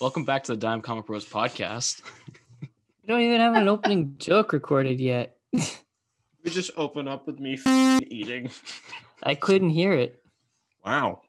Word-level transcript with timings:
Welcome 0.00 0.24
back 0.24 0.44
to 0.44 0.52
the 0.52 0.56
Dime 0.58 0.80
Comic 0.82 1.06
Bros 1.06 1.24
podcast. 1.24 2.02
We 2.60 2.68
don't 3.06 3.20
even 3.20 3.40
have 3.40 3.54
an 3.54 3.68
opening 3.68 4.14
joke 4.18 4.52
recorded 4.52 5.00
yet. 5.00 5.36
We 6.44 6.50
just 6.50 6.72
open 6.76 7.08
up 7.08 7.26
with 7.26 7.40
me 7.40 7.58
eating. 8.06 8.50
I 9.22 9.34
couldn't 9.34 9.70
hear 9.70 9.94
it. 9.94 10.22
Wow. 10.84 11.22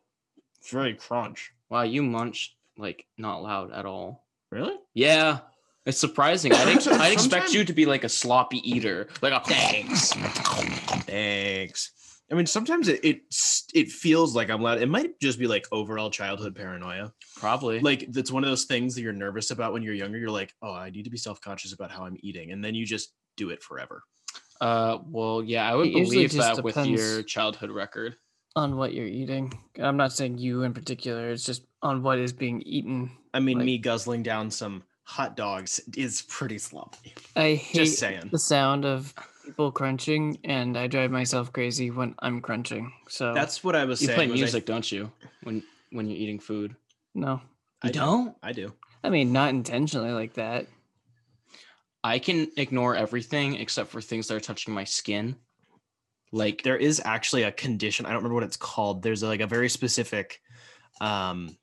It's 0.60 0.70
very 0.72 0.94
crunch. 0.94 1.54
Wow, 1.70 1.84
you 1.84 2.04
munched 2.04 2.56
like 2.78 3.06
not 3.18 3.42
loud 3.42 3.72
at 3.72 3.86
all. 3.86 4.26
Really? 4.52 4.76
Yeah, 4.94 5.38
it's 5.86 5.98
surprising. 5.98 6.52
I'd, 6.52 6.68
ex- 6.68 6.88
I'd 6.90 7.14
expect 7.14 7.44
Sometime- 7.46 7.60
you 7.60 7.64
to 7.64 7.72
be 7.72 7.86
like 7.86 8.04
a 8.04 8.10
sloppy 8.10 8.58
eater, 8.70 9.08
like 9.22 9.32
a 9.32 9.40
thanks. 9.48 10.12
Thanks. 11.06 11.92
I 12.32 12.36
mean, 12.36 12.48
sometimes 12.48 12.88
it, 12.88 13.04
it 13.06 13.22
it 13.74 13.90
feels 13.92 14.36
like 14.36 14.50
I'm 14.50 14.62
loud. 14.62 14.82
It 14.82 14.90
might 14.90 15.20
just 15.22 15.38
be 15.38 15.46
like 15.48 15.68
overall 15.72 16.10
childhood 16.10 16.56
paranoia. 16.56 17.14
Probably. 17.38 17.80
Like 17.80 18.12
that's 18.12 18.32
one 18.32 18.44
of 18.44 18.50
those 18.50 18.66
things 18.66 18.96
that 18.96 19.02
you're 19.02 19.14
nervous 19.14 19.52
about 19.52 19.74
when 19.74 19.84
you're 19.84 19.94
younger. 19.94 20.18
You're 20.18 20.32
like, 20.32 20.54
oh, 20.62 20.74
I 20.74 20.90
need 20.90 21.04
to 21.04 21.12
be 21.12 21.18
self 21.18 21.40
conscious 21.42 21.74
about 21.74 21.92
how 21.92 22.04
I'm 22.06 22.18
eating, 22.22 22.52
and 22.52 22.64
then 22.66 22.74
you 22.74 22.86
just 22.86 23.14
do 23.38 23.50
it 23.52 23.62
forever. 23.62 24.02
Uh, 24.60 25.00
well, 25.06 25.44
yeah, 25.44 25.70
I 25.70 25.76
would 25.76 25.88
It 25.88 25.94
believe 25.94 26.32
that 26.34 26.64
with 26.64 26.78
your 26.86 27.22
childhood 27.24 27.70
record. 27.70 28.16
On 28.56 28.78
what 28.78 28.94
you're 28.94 29.06
eating. 29.06 29.52
I'm 29.80 29.98
not 29.98 30.14
saying 30.14 30.38
you 30.38 30.64
in 30.64 30.74
particular, 30.74 31.30
it's 31.30 31.44
just 31.44 31.64
on 31.82 32.02
what 32.04 32.18
is 32.20 32.32
being 32.32 32.62
eaten. 32.62 33.12
I 33.34 33.40
mean, 33.42 33.58
Like- 33.58 33.66
me 33.66 33.78
guzzling 33.78 34.24
down 34.24 34.50
some 34.50 34.84
hot 35.04 35.36
dogs 35.36 35.82
is 35.98 36.22
pretty 36.24 36.58
sloppy. 36.58 37.14
I 37.36 37.56
hate 37.56 37.76
Just 37.76 38.00
saying. 38.00 38.30
the 38.32 38.40
sound 38.40 38.86
of 38.86 39.14
people 39.46 39.72
crunching, 39.72 40.40
and 40.44 40.78
I 40.78 40.88
drive 40.88 41.12
myself 41.12 41.54
crazy 41.54 41.92
when 41.92 42.16
I'm 42.20 42.42
crunching. 42.42 42.92
So 43.08 43.34
That's 43.34 43.64
what 43.64 43.76
I 43.76 43.86
was 43.86 44.02
You 44.02 44.08
saying. 44.08 44.18
play 44.18 44.28
was 44.28 44.40
I- 44.40 44.44
music, 44.44 44.66
don't 44.66 44.92
you? 44.92 45.12
When 45.44 45.64
when 45.92 46.10
you're 46.10 46.18
eating 46.20 46.40
food. 46.40 46.76
no. 47.14 47.42
I 47.84 47.88
You 47.88 47.94
do. 47.94 48.00
don't? 48.00 48.36
I 48.42 48.52
do. 48.54 48.74
I 49.04 49.10
mean, 49.10 49.32
not 49.32 49.50
intentionally 49.50 50.12
like 50.12 50.34
that. 50.36 50.66
I 52.04 52.20
can 52.20 52.48
ignore 52.58 52.96
everything 52.96 53.56
except 53.56 53.92
for 53.92 54.02
things 54.02 54.28
that 54.28 54.36
are 54.36 54.40
touching 54.40 54.74
my 54.74 54.84
skin. 54.86 55.36
Like 56.32 56.64
there 56.64 56.78
is 56.78 57.02
actually 57.06 57.44
a 57.44 57.52
condition 57.52 58.06
i 58.06 58.10
don't 58.10 58.18
remember 58.18 58.34
what 58.36 58.44
it's 58.44 58.58
called 58.58 59.04
there's 59.04 59.24
like 59.24 59.40
a 59.42 59.48
very 59.48 59.70
specific 59.70 60.42
um 61.00 61.56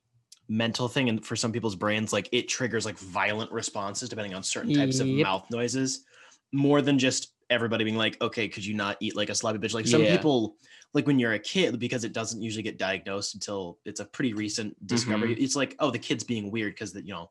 mental 0.48 0.89
thing 0.89 1.09
and 1.11 1.25
for 1.27 1.37
some 1.37 1.53
people's 1.53 1.75
brains 1.75 2.12
like 2.12 2.29
it 2.33 2.48
triggers 2.48 2.87
like 2.87 2.97
violent 2.98 3.51
responses 3.53 4.09
depending 4.09 4.33
on 4.35 4.42
certain 4.42 4.73
types 4.73 4.98
of 5.01 5.07
mouth 5.09 5.45
noises 5.51 6.05
more 6.53 6.81
than 6.81 6.98
just 6.98 7.32
everybody 7.53 7.84
being 7.84 7.97
like 7.97 8.20
okay 8.20 8.48
could 8.48 8.64
you 8.64 8.75
not 8.75 8.97
eat 9.00 9.14
like 9.17 9.28
a 9.31 9.34
sloppy 9.34 9.58
bitch 9.58 9.75
like 9.75 9.86
some 9.86 10.03
Yeah. 10.03 10.17
people 10.17 10.56
like 10.95 11.06
when 11.06 11.19
you're 11.19 11.33
a 11.34 11.39
kid 11.39 11.78
because 11.78 12.05
it 12.05 12.12
doesn't 12.12 12.42
usually 12.42 12.62
get 12.62 12.78
diagnosed 12.78 13.34
until 13.34 13.78
it's 13.84 14.00
a 14.00 14.05
pretty 14.05 14.34
recent 14.34 14.75
discovery 14.86 15.34
Mm-hmm. 15.34 15.45
it's 15.45 15.56
like 15.56 15.77
oh 15.78 15.91
the 15.91 15.98
kid's 15.98 16.25
being 16.25 16.50
weird 16.50 16.73
because 16.75 16.95
you 16.95 17.12
know 17.12 17.30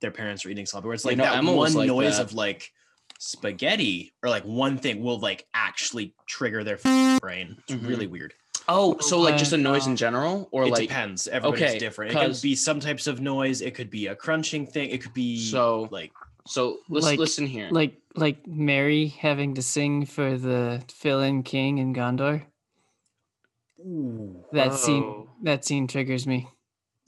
their 0.00 0.10
parents 0.10 0.44
are 0.44 0.50
eating 0.50 0.66
sloppy 0.66 0.86
where 0.86 0.94
it's 0.94 1.04
You 1.04 1.10
like 1.12 1.18
know, 1.18 1.24
that 1.24 1.36
Emma 1.36 1.52
one 1.52 1.72
like 1.74 1.86
noise 1.88 2.16
that. 2.18 2.26
of 2.26 2.32
like 2.34 2.70
spaghetti 3.18 4.12
or 4.22 4.30
like 4.30 4.44
one 4.44 4.78
thing 4.78 5.02
will 5.02 5.18
like 5.18 5.46
actually 5.54 6.14
trigger 6.26 6.64
their 6.64 6.78
brain. 7.20 7.56
It's 7.68 7.72
Mhm. 7.80 7.88
really 7.88 8.06
weird. 8.06 8.34
oh, 8.68 8.96
so 9.00 9.18
like 9.18 9.36
just 9.36 9.52
a 9.52 9.56
noise 9.56 9.86
in 9.88 9.96
general, 9.96 10.48
or 10.52 10.64
it 10.64 10.70
like 10.70 10.82
depends. 10.82 11.26
Everybody's 11.26 11.62
okay, 11.70 11.78
different. 11.78 12.12
It 12.12 12.14
could 12.14 12.26
'cause- 12.28 12.40
be 12.42 12.54
some 12.54 12.78
types 12.78 13.06
of 13.08 13.20
noise. 13.20 13.62
It 13.62 13.74
could 13.74 13.90
be 13.90 14.06
a 14.06 14.14
crunching 14.14 14.64
thing. 14.66 14.90
It 14.90 15.02
could 15.02 15.12
be 15.14 15.38
So- 15.40 15.88
like 15.90 16.12
so. 16.50 16.80
Let's 16.88 17.06
Like- 17.06 17.18
listen 17.18 17.46
here. 17.46 17.68
Like 17.70 17.96
like 18.16 18.46
Merry 18.46 19.06
having 19.06 19.54
to 19.54 19.62
sing 19.62 20.04
for 20.04 20.36
the 20.36 20.82
fill-in 20.92 21.42
king 21.44 21.78
in 21.78 21.94
Gondor. 21.94 22.46
ooh, 23.80 24.44
That 24.52 24.74
scene 24.74 25.02
Oh. 25.04 25.28
that 25.42 25.64
scene 25.64 25.86
triggers 25.86 26.26
me. 26.26 26.48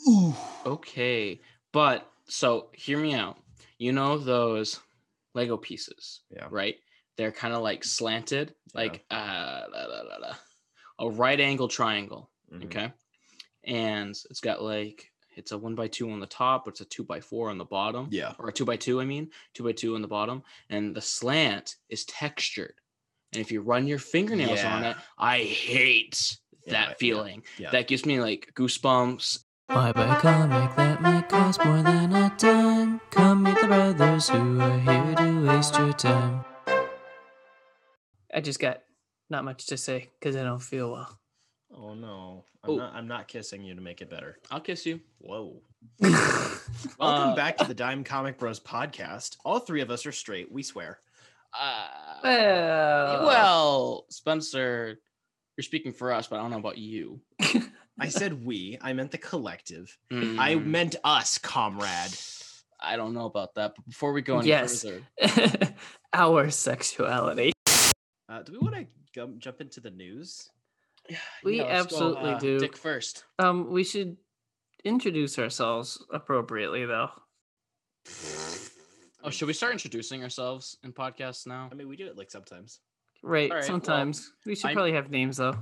ooh. 0.08 0.34
Okay, 0.66 1.40
but 1.72 2.10
so 2.26 2.70
hear 2.74 2.98
me 2.98 3.14
out. 3.14 3.36
You 3.78 3.92
know 3.92 4.16
those 4.18 4.80
Lego 5.34 5.56
pieces, 5.56 6.22
Yeah. 6.30 6.48
right? 6.50 6.76
They're 7.16 7.32
kind 7.32 7.52
of 7.54 7.62
like 7.62 7.84
slanted, 7.84 8.54
like 8.74 9.04
uh, 9.10 9.64
la, 9.72 9.84
la, 9.84 10.00
la, 10.02 10.16
la, 10.18 10.36
a 10.98 11.10
right 11.10 11.38
angle 11.40 11.68
triangle. 11.68 12.30
Mhm. 12.52 12.64
Okay, 12.66 12.92
and 13.64 14.10
it's 14.30 14.40
got 14.40 14.62
like 14.62 15.11
it's 15.36 15.52
a 15.52 15.58
one 15.58 15.74
by 15.74 15.88
two 15.88 16.10
on 16.10 16.20
the 16.20 16.26
top, 16.26 16.64
but 16.64 16.72
it's 16.72 16.80
a 16.80 16.84
two 16.84 17.04
by 17.04 17.20
four 17.20 17.50
on 17.50 17.58
the 17.58 17.64
bottom, 17.64 18.08
Yeah. 18.10 18.34
or 18.38 18.48
a 18.48 18.52
two 18.52 18.64
by 18.64 18.76
two. 18.76 19.00
I 19.00 19.04
mean, 19.04 19.30
two 19.54 19.64
by 19.64 19.72
two 19.72 19.94
on 19.94 20.02
the 20.02 20.08
bottom, 20.08 20.42
and 20.70 20.94
the 20.94 21.00
slant 21.00 21.76
is 21.88 22.04
textured. 22.04 22.74
And 23.32 23.40
if 23.40 23.50
you 23.50 23.62
run 23.62 23.86
your 23.86 23.98
fingernails 23.98 24.62
on 24.64 24.84
it, 24.84 24.96
I 25.18 25.38
hate 25.40 26.36
Yeah, 26.66 26.72
that 26.74 26.88
yeah, 26.90 26.94
feeling. 26.98 27.42
yeah. 27.58 27.70
That 27.70 27.88
gives 27.88 28.04
me 28.06 28.20
like 28.20 28.52
goosebumps 28.54 29.44
Why 29.68 29.90
buy 29.92 30.16
a 30.16 30.20
comic 30.20 30.76
that 30.76 31.00
might 31.00 31.28
cost 31.30 31.64
more 31.64 31.82
than 31.82 32.12
a 32.12 32.34
dime? 32.36 33.00
Come 33.10 33.42
meet 33.44 33.58
the 33.60 33.66
brothers 33.68 34.28
who 34.28 34.60
are 34.60 34.78
here 34.78 35.14
to 35.16 35.46
waste 35.48 35.78
your 35.78 35.92
time. 35.94 36.44
I 38.34 38.40
just 38.40 38.60
got 38.60 38.80
not 39.30 39.44
much 39.44 39.66
to 39.66 39.76
say 39.78 40.10
because 40.20 40.36
I 40.36 40.42
don't 40.42 40.62
feel 40.62 40.92
well. 40.92 41.18
Oh 41.74 41.94
no. 41.94 42.44
I'm 42.64 42.70
Oh. 42.70 42.76
not 42.76 42.94
I'm 42.94 43.08
not 43.08 43.28
kissing 43.28 43.64
you 43.64 43.74
to 43.74 43.80
make 43.80 44.00
it 44.00 44.10
better. 44.10 44.38
I'll 44.50 44.60
kiss 44.60 44.86
you. 44.86 45.00
Whoa. 45.18 45.60
Welcome 46.00 47.30
Uh, 47.30 47.34
back 47.34 47.56
to 47.58 47.64
the 47.64 47.74
Dime 47.74 48.04
Comic 48.04 48.38
Bros 48.38 48.60
podcast. 48.60 49.36
All 49.44 49.58
three 49.58 49.80
of 49.80 49.90
us 49.90 50.06
are 50.06 50.12
straight, 50.12 50.50
we 50.52 50.62
swear. 50.62 51.00
Uh, 51.58 51.88
well, 52.22 53.26
well, 53.26 54.06
Spencer, 54.10 54.98
you're 55.56 55.62
speaking 55.64 55.92
for 55.92 56.12
us, 56.12 56.26
but 56.28 56.36
I 56.38 56.42
don't 56.42 56.50
know 56.50 56.58
about 56.58 56.78
you. 56.78 57.20
I 58.00 58.08
said 58.08 58.44
we, 58.44 58.78
I 58.80 58.92
meant 58.94 59.10
the 59.10 59.18
collective. 59.18 59.96
I 60.10 60.14
Mm, 60.54 60.66
meant 60.66 60.96
us, 61.04 61.36
comrade. 61.38 62.16
I 62.80 62.96
don't 62.96 63.12
know 63.14 63.26
about 63.26 63.54
that. 63.56 63.74
But 63.76 63.86
before 63.86 64.12
we 64.12 64.22
go 64.22 64.38
any 64.38 64.48
Yes. 64.48 64.82
further, 64.82 65.74
our 66.12 66.50
sexuality. 66.50 67.52
Uh, 68.28 68.42
do 68.42 68.52
we 68.52 68.58
want 68.58 68.74
to 69.14 69.28
jump 69.38 69.60
into 69.60 69.80
the 69.80 69.90
news? 69.90 70.48
We 71.44 71.60
let's 71.60 71.70
go, 71.70 71.76
absolutely 71.76 72.30
uh, 72.32 72.38
do. 72.38 72.58
Dick 72.58 72.76
first. 72.76 73.24
Um, 73.38 73.70
we 73.70 73.84
should 73.84 74.16
introduce 74.84 75.38
ourselves 75.38 76.04
appropriately, 76.12 76.84
though. 76.86 77.10
Oh, 79.24 79.30
should 79.30 79.46
we 79.46 79.52
start 79.54 79.72
introducing 79.72 80.22
ourselves 80.22 80.76
in 80.82 80.92
podcasts 80.92 81.46
now? 81.46 81.68
I 81.70 81.74
mean, 81.74 81.88
we 81.88 81.96
do 81.96 82.06
it 82.06 82.16
like 82.18 82.30
sometimes. 82.30 82.80
Right. 83.22 83.50
All 83.50 83.56
right, 83.56 83.62
well, 83.62 83.66
sometimes 83.68 84.32
we 84.44 84.56
should 84.56 84.66
I'm- 84.66 84.74
probably 84.74 84.92
have 84.94 85.10
names, 85.10 85.36
though. 85.36 85.56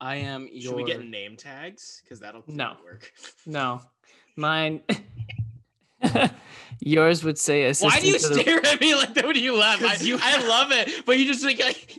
I 0.00 0.16
am 0.16 0.46
your. 0.52 0.72
Should 0.72 0.76
we 0.76 0.84
get 0.84 1.04
name 1.04 1.36
tags? 1.36 2.00
Because 2.04 2.20
that'll 2.20 2.44
No. 2.46 2.76
work. 2.84 3.10
No, 3.46 3.80
mine. 4.36 4.82
Yours 6.80 7.24
would 7.24 7.38
say 7.38 7.64
assistant. 7.64 7.94
Why 7.94 8.00
do 8.00 8.06
you 8.08 8.18
to 8.18 8.28
the- 8.28 8.40
stare 8.42 8.64
at 8.66 8.80
me 8.80 8.94
like 8.94 9.14
that 9.14 9.26
when 9.26 9.36
you 9.36 9.56
laugh? 9.56 9.82
I, 9.82 9.88
'Cause 9.88 10.02
you- 10.04 10.18
I 10.20 10.46
love 10.46 10.70
it, 10.70 11.04
but 11.06 11.18
you 11.18 11.24
just 11.24 11.42
like 11.44 11.58
like, 11.58 11.96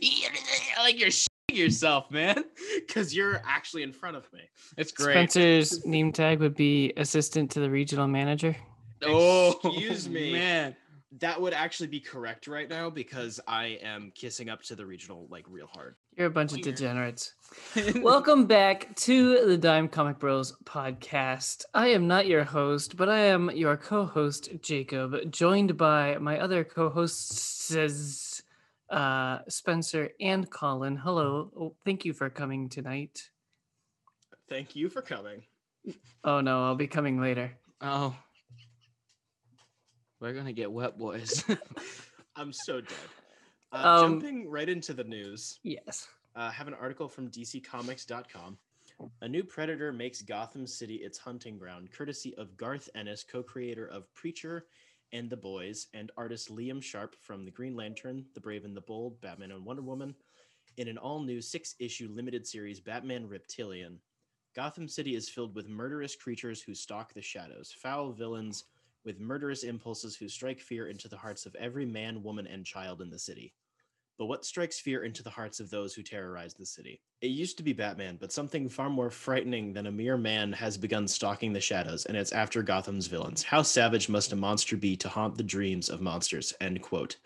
like 0.78 0.98
you're 1.00 1.08
shitting 1.10 1.26
yourself, 1.58 2.10
man. 2.10 2.44
Because 2.86 3.14
you're 3.14 3.42
actually 3.46 3.82
in 3.82 3.92
front 3.92 4.16
of 4.16 4.32
me. 4.32 4.40
It's 4.76 4.92
great. 4.92 5.30
Spencer's 5.30 5.84
name 5.84 6.12
tag 6.12 6.40
would 6.40 6.54
be 6.54 6.92
assistant 6.96 7.50
to 7.52 7.60
the 7.60 7.70
regional 7.70 8.06
manager. 8.08 8.56
Oh, 9.02 9.58
Excuse 9.64 10.08
me. 10.08 10.32
man. 10.32 10.76
That 11.20 11.40
would 11.40 11.54
actually 11.54 11.86
be 11.86 12.00
correct 12.00 12.46
right 12.48 12.68
now 12.68 12.90
because 12.90 13.40
I 13.48 13.78
am 13.82 14.12
kissing 14.14 14.50
up 14.50 14.62
to 14.64 14.76
the 14.76 14.84
regional 14.84 15.26
like 15.30 15.46
real 15.48 15.66
hard. 15.66 15.96
You're 16.16 16.26
a 16.26 16.30
bunch 16.30 16.52
of 16.52 16.60
degenerates. 16.60 17.32
Welcome 17.96 18.44
back 18.46 18.94
to 18.96 19.46
the 19.46 19.56
Dime 19.56 19.88
Comic 19.88 20.18
Bros 20.18 20.54
podcast. 20.64 21.64
I 21.72 21.88
am 21.88 22.06
not 22.06 22.26
your 22.26 22.44
host, 22.44 22.96
but 22.96 23.08
I 23.08 23.20
am 23.20 23.50
your 23.52 23.76
co-host 23.76 24.50
Jacob, 24.60 25.32
joined 25.32 25.78
by 25.78 26.18
my 26.18 26.38
other 26.38 26.62
co-hosts 26.62 27.74
uh, 28.90 29.40
Spencer 29.48 30.10
and 30.20 30.48
Colin. 30.50 30.96
Hello, 30.96 31.50
Oh, 31.58 31.74
thank 31.84 32.04
you 32.04 32.12
for 32.12 32.30
coming 32.30 32.68
tonight. 32.68 33.30
Thank 34.48 34.74
you 34.74 34.88
for 34.88 35.02
coming. 35.02 35.42
Oh 36.24 36.40
no, 36.40 36.64
I'll 36.64 36.74
be 36.74 36.86
coming 36.86 37.20
later. 37.20 37.52
Oh, 37.80 38.16
we're 40.20 40.32
gonna 40.34 40.52
get 40.52 40.70
wet, 40.70 40.98
boys. 40.98 41.44
I'm 42.36 42.52
so 42.52 42.80
dead. 42.80 42.96
Uh, 43.72 44.00
Um, 44.04 44.20
jumping 44.20 44.48
right 44.50 44.68
into 44.68 44.94
the 44.94 45.04
news, 45.04 45.58
Yes. 45.62 46.08
uh, 46.34 46.50
have 46.50 46.66
an 46.68 46.74
article 46.74 47.08
from 47.08 47.30
DCComics.com. 47.30 48.58
A 49.20 49.28
new 49.28 49.44
predator 49.44 49.92
makes 49.92 50.22
Gotham 50.22 50.66
City 50.66 50.96
its 50.96 51.18
hunting 51.18 51.56
ground, 51.58 51.90
courtesy 51.92 52.34
of 52.36 52.56
Garth 52.56 52.88
Ennis, 52.96 53.22
co-creator 53.22 53.86
of 53.86 54.12
Preacher 54.14 54.66
and 55.12 55.30
The 55.30 55.36
Boys, 55.36 55.86
and 55.94 56.10
artist 56.16 56.50
Liam 56.50 56.82
Sharp 56.82 57.16
from 57.20 57.44
The 57.44 57.50
Green 57.50 57.74
Lantern, 57.74 58.24
The 58.34 58.40
Brave 58.40 58.64
and 58.64 58.76
the 58.76 58.80
Bold, 58.80 59.20
Batman 59.20 59.52
and 59.52 59.64
Wonder 59.64 59.82
Woman, 59.82 60.14
in 60.76 60.88
an 60.88 60.98
all-new 60.98 61.40
six-issue 61.40 62.08
limited 62.10 62.46
series, 62.46 62.80
Batman 62.80 63.28
Reptilian. 63.28 63.98
Gotham 64.54 64.88
City 64.88 65.14
is 65.14 65.28
filled 65.28 65.54
with 65.54 65.68
murderous 65.68 66.16
creatures 66.16 66.62
who 66.62 66.74
stalk 66.74 67.12
the 67.14 67.22
shadows, 67.22 67.72
foul 67.72 68.12
villains 68.12 68.64
with 69.04 69.20
murderous 69.20 69.62
impulses 69.62 70.16
who 70.16 70.28
strike 70.28 70.60
fear 70.60 70.88
into 70.88 71.08
the 71.08 71.16
hearts 71.16 71.46
of 71.46 71.54
every 71.56 71.86
man, 71.86 72.22
woman, 72.22 72.46
and 72.46 72.66
child 72.66 73.00
in 73.00 73.10
the 73.10 73.18
city. 73.18 73.54
But 74.18 74.26
what 74.26 74.44
strikes 74.44 74.80
fear 74.80 75.04
into 75.04 75.22
the 75.22 75.30
hearts 75.30 75.60
of 75.60 75.70
those 75.70 75.94
who 75.94 76.02
terrorize 76.02 76.52
the 76.52 76.66
city? 76.66 77.00
It 77.20 77.28
used 77.28 77.56
to 77.58 77.62
be 77.62 77.72
Batman, 77.72 78.18
but 78.20 78.32
something 78.32 78.68
far 78.68 78.90
more 78.90 79.10
frightening 79.10 79.72
than 79.72 79.86
a 79.86 79.92
mere 79.92 80.16
man 80.16 80.52
has 80.54 80.76
begun 80.76 81.06
stalking 81.06 81.52
the 81.52 81.60
shadows, 81.60 82.04
and 82.06 82.16
it's 82.16 82.32
after 82.32 82.60
Gotham's 82.64 83.06
villains. 83.06 83.44
How 83.44 83.62
savage 83.62 84.08
must 84.08 84.32
a 84.32 84.36
monster 84.36 84.76
be 84.76 84.96
to 84.96 85.08
haunt 85.08 85.36
the 85.36 85.44
dreams 85.44 85.88
of 85.88 86.00
monsters? 86.00 86.52
End 86.60 86.82
quote. 86.82 87.16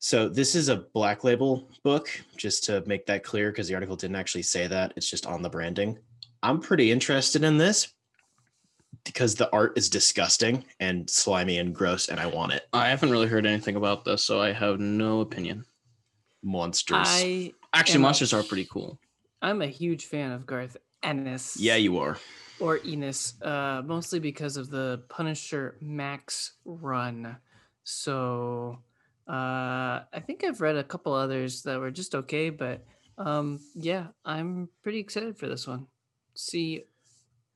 So 0.00 0.28
this 0.28 0.54
is 0.54 0.68
a 0.68 0.76
black 0.76 1.24
label 1.24 1.70
book, 1.82 2.10
just 2.36 2.64
to 2.64 2.84
make 2.86 3.06
that 3.06 3.24
clear, 3.24 3.50
because 3.50 3.66
the 3.66 3.74
article 3.74 3.96
didn't 3.96 4.16
actually 4.16 4.42
say 4.42 4.66
that. 4.66 4.92
It's 4.96 5.10
just 5.10 5.26
on 5.26 5.40
the 5.40 5.50
branding. 5.50 5.98
I'm 6.42 6.60
pretty 6.60 6.90
interested 6.90 7.42
in 7.42 7.56
this 7.56 7.94
because 9.04 9.34
the 9.34 9.50
art 9.50 9.78
is 9.78 9.88
disgusting 9.88 10.64
and 10.78 11.08
slimy 11.08 11.58
and 11.58 11.74
gross, 11.74 12.08
and 12.08 12.20
I 12.20 12.26
want 12.26 12.52
it. 12.52 12.68
I 12.72 12.88
haven't 12.88 13.10
really 13.10 13.28
heard 13.28 13.46
anything 13.46 13.76
about 13.76 14.04
this, 14.04 14.22
so 14.22 14.42
I 14.42 14.52
have 14.52 14.78
no 14.78 15.20
opinion. 15.20 15.64
Monsters. 16.42 16.96
I 17.00 17.52
Actually, 17.72 17.96
am 17.96 18.00
a- 18.02 18.06
monsters 18.08 18.32
are 18.32 18.42
pretty 18.42 18.66
cool. 18.70 18.98
I'm 19.42 19.62
a 19.62 19.66
huge 19.66 20.06
fan 20.06 20.32
of 20.32 20.46
Garth 20.46 20.76
Ennis. 21.02 21.56
yeah, 21.58 21.76
you 21.76 21.98
are. 21.98 22.18
or 22.60 22.78
Enos, 22.84 23.40
uh, 23.42 23.82
mostly 23.86 24.18
because 24.20 24.56
of 24.58 24.68
the 24.70 25.02
Punisher 25.08 25.76
Max 25.80 26.52
run. 26.64 27.36
So 27.84 28.78
uh, 29.28 29.32
I 30.12 30.20
think 30.26 30.44
I've 30.44 30.60
read 30.60 30.76
a 30.76 30.84
couple 30.84 31.12
others 31.14 31.62
that 31.62 31.78
were 31.80 31.90
just 31.90 32.14
okay, 32.14 32.50
but 32.50 32.84
um, 33.16 33.60
yeah, 33.74 34.08
I'm 34.24 34.68
pretty 34.82 34.98
excited 34.98 35.38
for 35.38 35.46
this 35.48 35.66
one. 35.66 35.86
See 36.34 36.84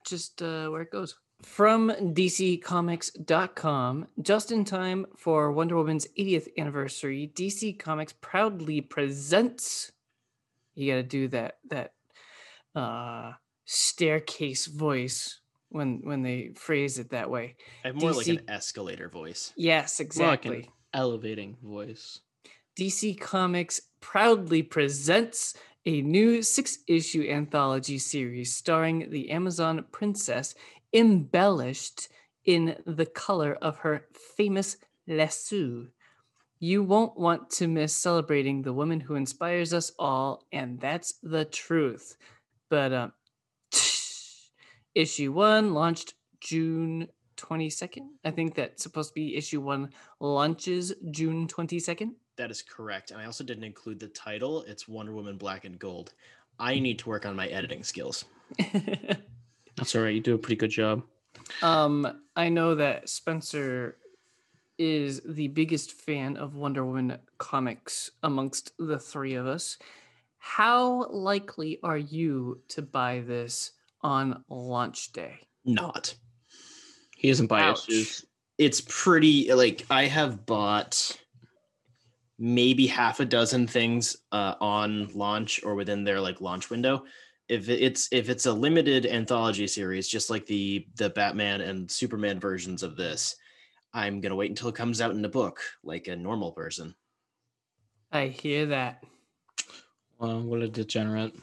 just 0.07 0.41
uh, 0.43 0.69
where 0.69 0.83
it 0.83 0.91
goes. 0.91 1.17
From 1.43 1.91
DCComics.com, 1.91 4.07
just 4.23 4.51
in 4.51 4.65
time 4.65 5.05
for 5.17 5.53
Wonder 5.53 5.77
Woman's 5.77 6.07
80th 6.19 6.49
anniversary, 6.57 7.31
DC 7.35 7.79
Comics 7.79 8.15
proudly 8.21 8.81
presents. 8.81 9.93
You 10.75 10.93
got 10.93 10.97
to 10.97 11.03
do 11.03 11.29
that 11.29 11.59
that 11.69 11.93
uh, 12.75 13.33
staircase 13.67 14.67
voice 14.67 15.41
when 15.69 16.01
when 16.03 16.23
they 16.23 16.53
phrase 16.55 16.99
it 16.99 17.11
that 17.11 17.31
way. 17.31 17.57
I 17.85 17.89
have 17.89 17.97
more 17.97 18.13
like 18.13 18.27
an 18.29 18.43
escalator 18.49 19.09
voice. 19.09 19.53
Yes, 19.57 19.99
More 19.99 20.05
like 20.05 20.07
exactly. 20.07 20.57
an 20.57 20.69
elevating 20.95 21.57
voice. 21.63 22.21
DC 22.79 23.21
Comics 23.21 23.81
proudly 24.01 24.63
presents 24.63 25.55
a 25.87 26.01
new 26.03 26.43
six 26.43 26.79
issue 26.89 27.27
anthology 27.29 27.99
series 27.99 28.55
starring 28.55 29.11
the 29.11 29.31
Amazon 29.31 29.85
princess 29.93 30.55
embellished 30.95 32.09
in 32.45 32.77
the 32.87 33.07
color 33.07 33.59
of 33.61 33.79
her 33.79 34.07
famous 34.37 34.77
lasso. 35.07 35.89
You 36.61 36.83
won't 36.83 37.19
want 37.19 37.51
to 37.51 37.67
miss 37.67 37.93
celebrating 37.93 38.63
the 38.63 38.73
woman 38.73 39.01
who 39.01 39.17
inspires 39.17 39.75
us 39.75 39.93
all, 39.99 40.47
and 40.53 40.81
that's 40.81 41.15
the 41.23 41.45
truth. 41.45 42.17
But 42.71 42.93
um, 42.93 43.13
issue 44.95 45.33
one 45.33 45.75
launched 45.75 46.15
June 46.41 47.09
22nd. 47.37 48.07
I 48.25 48.31
think 48.31 48.55
that's 48.55 48.83
supposed 48.83 49.11
to 49.11 49.15
be 49.15 49.37
issue 49.37 49.61
one 49.61 49.91
launches 50.21 50.93
June 51.11 51.49
22nd. 51.49 52.13
That 52.37 52.51
is 52.51 52.63
correct. 52.63 53.11
And 53.11 53.21
I 53.21 53.27
also 53.27 53.45
didn't 53.45 53.65
include 53.65 54.01
the 54.01 54.09
title. 54.09 54.63
It's 54.63 54.89
Wonder 54.89 55.13
Woman 55.13 55.37
Black 55.37 55.65
and 55.65 55.79
Gold. 55.79 56.13
I 56.59 56.79
need 56.79 56.99
to 57.01 57.09
work 57.09 57.27
on 57.27 57.37
my 57.37 57.49
editing 57.49 57.83
skills. 57.83 58.25
That's 59.85 59.97
all 59.97 60.01
right. 60.01 60.15
You 60.15 60.21
do 60.23 60.35
a 60.35 60.39
pretty 60.39 60.57
good 60.57 60.71
job. 60.71 61.03
um, 61.61 62.23
I 62.37 62.49
know 62.49 62.75
that 62.75 63.07
Spencer 63.11 63.99
is 64.79 65.21
the 65.27 65.49
biggest 65.49 65.93
fan 65.93 66.39
of 66.39 66.55
Wonder 66.55 66.87
Woman 66.87 67.19
comics 67.37 68.11
amongst 68.23 68.73
the 68.79 68.99
three 68.99 69.35
of 69.35 69.47
us. 69.47 69.77
How 70.39 71.07
likely 71.11 71.81
are 71.83 71.99
you 71.99 72.63
to 72.69 72.81
buy 72.81 73.25
this 73.27 73.73
on 74.01 74.43
launch 74.49 75.13
day? 75.13 75.35
Not. 75.67 76.15
He 77.19 77.29
doesn't 77.29 77.49
buy 77.49 77.65
Ouch. 77.65 77.87
issues. 77.87 78.25
It's 78.57 78.81
pretty 78.89 79.53
like 79.53 79.85
I 79.91 80.07
have 80.07 80.47
bought 80.47 81.15
maybe 82.39 82.87
half 82.87 83.21
a 83.21 83.27
dozen 83.27 83.67
things 83.67 84.17
uh, 84.33 84.55
on 84.63 85.11
launch 85.13 85.61
or 85.63 85.75
within 85.75 86.05
their 86.05 86.23
like 86.23 86.41
launch 86.41 86.71
window. 86.71 87.05
If 87.49 87.69
it's 87.69 88.09
if 88.11 88.31
it's 88.31 88.47
a 88.47 88.53
limited 88.53 89.07
anthology 89.07 89.67
series, 89.67 90.09
just 90.09 90.31
like 90.31 90.47
the 90.47 90.87
the 90.97 91.11
Batman 91.11 91.61
and 91.61 91.91
Superman 91.91 92.41
versions 92.41 92.83
of 92.83 92.97
this, 92.97 93.37
I'm 93.93 94.21
gonna 94.21 94.37
wait 94.37 94.51
until 94.51 94.69
it 94.69 94.75
comes 94.75 95.01
out 95.01 95.13
in 95.13 95.25
a 95.25 95.29
book, 95.29 95.61
like 95.83 96.09
a 96.09 96.17
normal 96.17 96.53
person. 96.53 96.95
I 98.11 98.29
hear 98.29 98.67
that. 98.67 99.05
Well, 100.19 100.41
what 100.43 100.63
a 100.63 100.69
degenerate. 100.69 101.35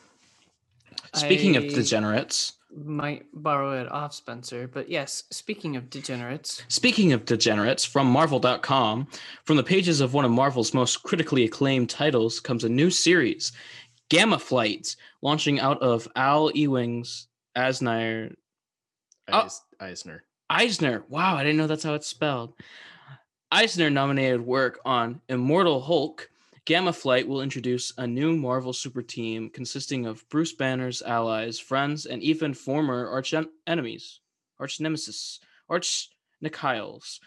Speaking 1.13 1.57
of 1.57 1.67
degenerates, 1.67 2.53
Might 2.73 3.25
borrow 3.33 3.81
it 3.81 3.91
off 3.91 4.13
Spencer, 4.13 4.67
but 4.67 4.89
yes, 4.89 5.23
speaking 5.29 5.75
of 5.75 5.89
degenerates, 5.89 6.63
Speaking 6.69 7.11
of 7.11 7.25
degenerates, 7.25 7.83
from 7.83 8.07
Marvel.com, 8.07 9.07
from 9.43 9.57
the 9.57 9.63
pages 9.63 9.99
of 9.99 10.13
one 10.13 10.23
of 10.23 10.31
Marvel's 10.31 10.73
most 10.73 11.03
critically 11.03 11.43
acclaimed 11.43 11.89
titles 11.89 12.39
comes 12.39 12.63
a 12.63 12.69
new 12.69 12.89
series, 12.89 13.51
Gamma 14.11 14.37
Flight, 14.37 14.97
launching 15.21 15.61
out 15.61 15.81
of 15.81 16.05
Al 16.17 16.51
Ewing's 16.53 17.27
Asner 17.55 18.35
Oh. 19.29 19.33
Uh, 19.37 19.43
Eis- 19.45 19.61
Eisner. 19.79 20.23
Eisner. 20.49 21.03
Wow, 21.07 21.37
I 21.37 21.43
didn't 21.43 21.55
know 21.57 21.67
that's 21.67 21.83
how 21.83 21.93
it's 21.93 22.07
spelled. 22.07 22.53
Eisner 23.51 23.89
nominated 23.89 24.41
work 24.45 24.79
on 24.83 25.21
Immortal 25.29 25.79
Hulk. 25.79 26.29
Gamma 26.65 26.91
Flight 26.91 27.25
will 27.25 27.41
introduce 27.41 27.93
a 27.97 28.05
new 28.05 28.35
Marvel 28.35 28.73
super 28.73 29.01
team 29.01 29.49
consisting 29.49 30.05
of 30.05 30.27
Bruce 30.27 30.51
Banner's 30.53 31.01
allies, 31.01 31.57
friends, 31.57 32.05
and 32.05 32.21
even 32.21 32.53
former 32.53 33.07
arch 33.07 33.33
en- 33.33 33.47
enemies, 33.65 34.19
arch 34.59 34.81
nemesis, 34.81 35.39
arch 35.69 36.09
Nikiles, 36.43 37.19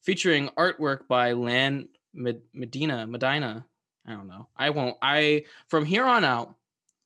featuring 0.00 0.48
artwork 0.56 1.06
by 1.06 1.32
Lan 1.32 1.86
Med- 2.14 2.40
Medina, 2.54 3.06
Medina. 3.06 3.66
I 4.06 4.12
don't 4.12 4.28
know. 4.28 4.48
I 4.56 4.70
won't. 4.70 4.96
I 5.02 5.44
from 5.68 5.84
here 5.84 6.04
on 6.04 6.24
out, 6.24 6.54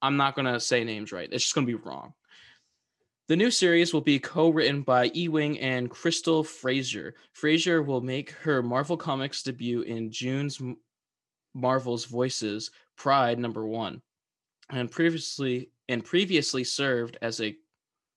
I'm 0.02 0.16
not 0.16 0.36
gonna 0.36 0.60
say 0.60 0.84
names 0.84 1.12
right. 1.12 1.28
It's 1.30 1.44
just 1.44 1.54
gonna 1.54 1.66
be 1.66 1.74
wrong. 1.74 2.14
The 3.26 3.36
new 3.36 3.50
series 3.50 3.94
will 3.94 4.02
be 4.02 4.18
co-written 4.18 4.82
by 4.82 5.10
Ewing 5.14 5.58
and 5.58 5.90
Crystal 5.90 6.44
Frazier. 6.44 7.14
Frazier 7.32 7.82
will 7.82 8.02
make 8.02 8.32
her 8.32 8.62
Marvel 8.62 8.98
Comics 8.98 9.42
debut 9.42 9.80
in 9.80 10.10
June's 10.10 10.60
Marvel's 11.54 12.04
Voices 12.04 12.70
Pride 12.96 13.38
number 13.38 13.66
1 13.66 14.00
and 14.70 14.90
previously 14.90 15.70
and 15.88 16.04
previously 16.04 16.64
served 16.64 17.16
as 17.22 17.40
a 17.40 17.56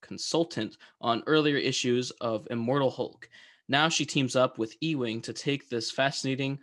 consultant 0.01 0.77
on 1.01 1.23
earlier 1.25 1.57
issues 1.57 2.11
of 2.21 2.47
Immortal 2.51 2.91
Hulk. 2.91 3.29
Now 3.67 3.89
she 3.89 4.05
teams 4.05 4.35
up 4.35 4.57
with 4.57 4.75
Ewing 4.81 5.21
to 5.21 5.33
take 5.33 5.69
this 5.69 5.91
fascinating, 5.91 6.59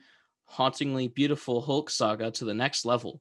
hauntingly 0.46 1.08
beautiful 1.08 1.60
Hulk 1.60 1.90
saga 1.90 2.30
to 2.32 2.44
the 2.44 2.54
next 2.54 2.84
level. 2.84 3.20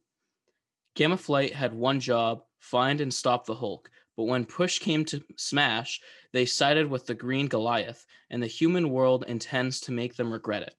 Gamma 0.96 1.18
Flight 1.18 1.54
had 1.54 1.74
one 1.74 2.00
job 2.00 2.44
find 2.60 3.02
and 3.02 3.14
stop 3.14 3.46
the 3.46 3.56
Hulk. 3.56 3.90
But 4.16 4.26
when 4.26 4.46
push 4.46 4.80
came 4.80 5.06
to 5.06 5.24
smash, 5.38 6.00
they 6.32 6.46
sided 6.46 6.88
with 6.88 7.08
the 7.08 7.16
Green 7.16 7.48
Goliath, 7.48 8.06
and 8.30 8.42
the 8.42 8.48
human 8.48 8.90
world 8.90 9.26
intends 9.28 9.80
to 9.82 9.92
make 9.92 10.16
them 10.16 10.32
regret 10.32 10.64
it. 10.64 10.76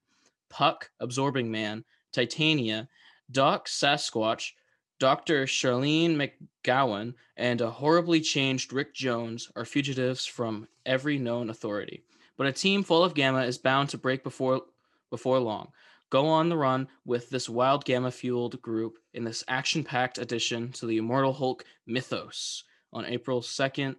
Puck, 0.49 0.91
Absorbing 1.01 1.51
Man, 1.51 1.85
Titania, 2.13 2.89
Doc 3.31 3.67
Sasquatch, 3.67 4.53
Dr. 5.01 5.47
Charlene 5.47 6.17
McGowan, 6.65 7.15
and 7.37 7.61
a 7.61 7.71
horribly 7.71 8.21
changed 8.21 8.73
Rick 8.73 8.95
Jones 8.95 9.51
are 9.57 9.65
fugitives 9.65 10.25
from 10.25 10.69
every 10.87 11.19
known 11.19 11.51
authority. 11.51 12.05
But 12.37 12.47
a 12.47 12.53
team 12.53 12.85
full 12.85 13.03
of 13.03 13.15
Gamma 13.15 13.43
is 13.43 13.59
bound 13.59 13.89
to 13.91 13.99
break 13.99 14.23
before 14.23 14.63
before 15.11 15.39
long. 15.39 15.69
Go 16.15 16.29
on 16.29 16.49
the 16.49 16.57
run 16.57 16.87
with 17.05 17.29
this 17.29 17.49
wild 17.49 17.85
Gamma 17.85 18.13
fueled 18.13 18.63
group 18.63 18.99
in 19.15 19.25
this 19.25 19.43
action 19.49 19.83
packed 19.83 20.17
addition 20.17 20.71
to 20.75 20.87
the 20.87 20.99
Immortal 20.99 21.33
Hulk 21.33 21.65
mythos 21.89 22.63
on 22.93 23.05
April 23.05 23.41
2nd. 23.41 23.97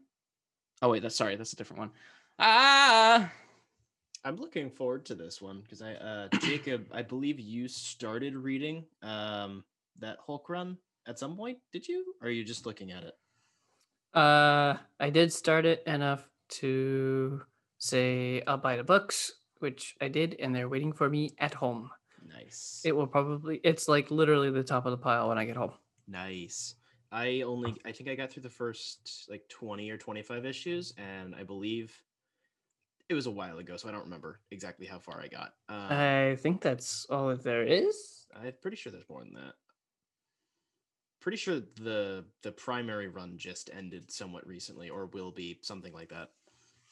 Oh, 0.81 0.91
wait, 0.91 1.01
that's 1.01 1.17
sorry, 1.17 1.35
that's 1.35 1.51
a 1.51 1.57
different 1.57 1.79
one. 1.79 1.91
Ah, 2.39 3.29
I'm 4.23 4.37
looking 4.37 4.69
forward 4.69 5.05
to 5.07 5.15
this 5.15 5.41
one 5.41 5.59
because 5.59 5.81
I, 5.81 5.95
uh, 5.95 6.29
Jacob, 6.39 6.85
I 6.93 7.01
believe 7.01 7.37
you 7.37 7.67
started 7.67 8.33
reading 8.33 8.85
um, 9.03 9.65
that 9.99 10.19
Hulk 10.25 10.47
run 10.47 10.77
at 11.05 11.19
some 11.19 11.35
point. 11.35 11.57
Did 11.73 11.85
you? 11.85 12.15
Or 12.21 12.29
are 12.29 12.31
you 12.31 12.45
just 12.45 12.65
looking 12.65 12.93
at 12.93 13.03
it? 13.03 13.15
uh, 14.13 14.77
I 15.01 15.09
did 15.09 15.33
start 15.33 15.65
it 15.65 15.83
enough 15.85 16.29
to 16.61 17.41
say 17.77 18.41
I'll 18.47 18.55
buy 18.55 18.77
the 18.77 18.85
books, 18.85 19.33
which 19.59 19.97
I 19.99 20.07
did, 20.07 20.37
and 20.39 20.55
they're 20.55 20.69
waiting 20.69 20.93
for 20.93 21.09
me 21.09 21.31
at 21.39 21.55
home. 21.55 21.89
Nice. 22.35 22.81
It 22.83 22.95
will 22.95 23.07
probably, 23.07 23.61
it's 23.63 23.87
like 23.87 24.11
literally 24.11 24.51
the 24.51 24.63
top 24.63 24.85
of 24.85 24.91
the 24.91 24.97
pile 24.97 25.29
when 25.29 25.37
I 25.37 25.45
get 25.45 25.55
home. 25.55 25.71
Nice. 26.07 26.75
I 27.11 27.41
only 27.41 27.75
I 27.85 27.91
think 27.91 28.09
I 28.09 28.15
got 28.15 28.31
through 28.31 28.43
the 28.43 28.49
first 28.49 29.27
like 29.29 29.47
20 29.47 29.89
or 29.89 29.97
25 29.97 30.45
issues 30.45 30.93
and 30.97 31.33
I 31.33 31.43
believe 31.43 31.97
it 33.07 33.13
was 33.13 33.27
a 33.27 33.31
while 33.31 33.59
ago, 33.59 33.77
so 33.77 33.87
I 33.87 33.91
don't 33.91 34.03
remember 34.03 34.39
exactly 34.51 34.85
how 34.87 34.99
far 34.99 35.21
I 35.21 35.27
got. 35.27 35.53
Uh, 35.69 35.93
I 35.93 36.37
think 36.41 36.61
that's 36.61 37.05
all 37.09 37.27
that 37.29 37.43
there 37.43 37.63
is. 37.63 38.25
I'm 38.35 38.53
pretty 38.61 38.77
sure 38.77 38.91
there's 38.91 39.07
more 39.09 39.23
than 39.23 39.35
that. 39.35 39.53
Pretty 41.21 41.37
sure 41.37 41.61
the 41.81 42.25
the 42.41 42.51
primary 42.51 43.07
run 43.07 43.37
just 43.37 43.69
ended 43.75 44.11
somewhat 44.11 44.45
recently, 44.47 44.89
or 44.89 45.05
will 45.07 45.31
be 45.31 45.59
something 45.61 45.93
like 45.93 46.09
that. 46.09 46.31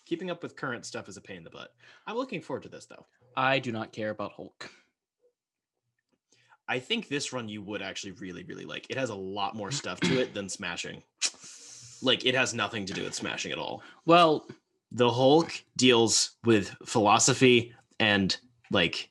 Keeping 0.06 0.30
up 0.30 0.44
with 0.44 0.56
current 0.56 0.86
stuff 0.86 1.10
is 1.10 1.18
a 1.18 1.22
pain 1.22 1.38
in 1.38 1.44
the 1.44 1.50
butt. 1.50 1.74
I'm 2.06 2.16
looking 2.16 2.42
forward 2.42 2.64
to 2.64 2.70
this 2.70 2.86
though. 2.86 3.06
I 3.36 3.60
do 3.60 3.72
not 3.72 3.92
care 3.92 4.12
about 4.12 4.34
Hulk. 4.34 4.70
I 6.68 6.80
think 6.80 7.08
this 7.08 7.34
run 7.34 7.50
you 7.50 7.62
would 7.62 7.82
actually 7.82 8.12
really, 8.14 8.44
really 8.44 8.66
like. 8.66 8.86
It 8.90 8.98
has 8.98 9.10
a 9.10 9.16
lot 9.16 9.56
more 9.56 9.72
stuff 9.82 10.00
to 10.02 10.20
it 10.22 10.34
than 10.34 10.50
Smashing. 10.50 11.04
Like 12.02 12.26
it 12.26 12.36
has 12.36 12.54
nothing 12.54 12.86
to 12.86 12.94
do 12.94 13.04
with 13.04 13.14
Smashing 13.14 13.52
at 13.52 13.58
all. 13.58 13.82
Well, 14.06 14.46
The 14.92 15.10
Hulk 15.10 15.52
deals 15.78 16.32
with 16.44 16.76
philosophy 16.86 17.74
and 18.00 18.36
like 18.72 19.10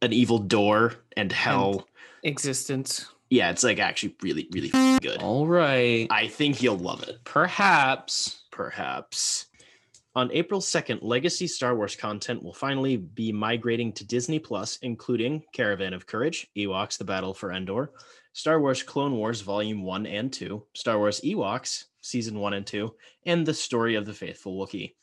an 0.00 0.12
evil 0.12 0.38
door 0.38 0.94
and 1.16 1.30
hell. 1.32 1.86
Existence. 2.24 3.06
yeah, 3.30 3.50
it's 3.50 3.64
like 3.64 3.78
actually 3.78 4.14
really, 4.22 4.48
really 4.52 4.70
good. 5.00 5.20
all 5.22 5.46
right. 5.46 6.06
I 6.10 6.28
think 6.28 6.62
you'll 6.62 6.78
love 6.78 7.02
it. 7.02 7.18
Perhaps. 7.24 8.42
Perhaps. 8.50 9.46
On 10.14 10.30
April 10.32 10.60
2nd, 10.60 10.98
legacy 11.00 11.46
Star 11.46 11.74
Wars 11.74 11.96
content 11.96 12.42
will 12.42 12.52
finally 12.52 12.98
be 12.98 13.32
migrating 13.32 13.92
to 13.94 14.04
Disney 14.04 14.38
Plus, 14.38 14.76
including 14.82 15.42
Caravan 15.54 15.94
of 15.94 16.06
Courage, 16.06 16.48
Ewoks 16.54 16.98
The 16.98 17.04
Battle 17.04 17.32
for 17.32 17.50
Endor, 17.50 17.92
Star 18.34 18.60
Wars 18.60 18.82
Clone 18.82 19.16
Wars 19.16 19.40
Volume 19.40 19.82
1 19.82 20.06
and 20.06 20.30
2, 20.30 20.62
Star 20.74 20.98
Wars 20.98 21.22
Ewoks 21.22 21.84
Season 22.02 22.38
1 22.38 22.52
and 22.52 22.66
2, 22.66 22.94
and 23.24 23.46
The 23.46 23.54
Story 23.54 23.94
of 23.94 24.04
the 24.04 24.12
Faithful 24.12 24.58
Wookiee. 24.58 24.94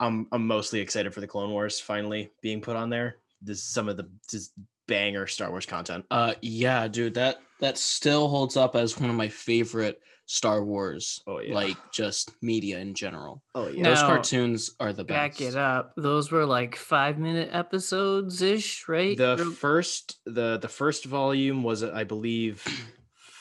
I'm, 0.00 0.26
I'm 0.32 0.46
mostly 0.46 0.80
excited 0.80 1.14
for 1.14 1.20
the 1.20 1.26
Clone 1.26 1.50
Wars 1.50 1.80
finally 1.80 2.30
being 2.42 2.60
put 2.60 2.76
on 2.76 2.90
there. 2.90 3.16
This 3.40 3.58
is 3.58 3.64
some 3.64 3.88
of 3.88 3.96
the 3.96 4.10
just 4.30 4.52
banger 4.86 5.26
Star 5.26 5.50
Wars 5.50 5.66
content. 5.66 6.04
Uh 6.10 6.34
yeah, 6.42 6.88
dude, 6.88 7.14
that 7.14 7.38
that 7.60 7.78
still 7.78 8.28
holds 8.28 8.56
up 8.56 8.76
as 8.76 8.98
one 8.98 9.10
of 9.10 9.16
my 9.16 9.28
favorite 9.28 10.00
Star 10.30 10.62
Wars 10.62 11.22
Oh, 11.26 11.40
yeah. 11.40 11.54
like 11.54 11.76
just 11.90 12.30
media 12.42 12.78
in 12.78 12.92
general. 12.92 13.42
oh, 13.54 13.68
yeah. 13.68 13.82
Those 13.82 14.02
Now, 14.02 14.08
cartoons 14.08 14.70
are 14.78 14.92
the 14.92 15.02
best. 15.02 15.38
Back 15.38 15.40
it 15.40 15.56
up. 15.56 15.94
Those 15.96 16.30
were 16.30 16.44
like 16.44 16.76
five 16.76 17.18
minute 17.18 17.48
episodes 17.50 18.42
ish, 18.42 18.86
right? 18.88 19.16
the 19.16 19.40
Or- 19.40 19.50
first 19.52 20.18
the 20.26 20.58
the 20.58 20.68
first 20.68 21.06
volume 21.06 21.62
was 21.62 21.82
i 21.82 22.04
believe 22.04 22.62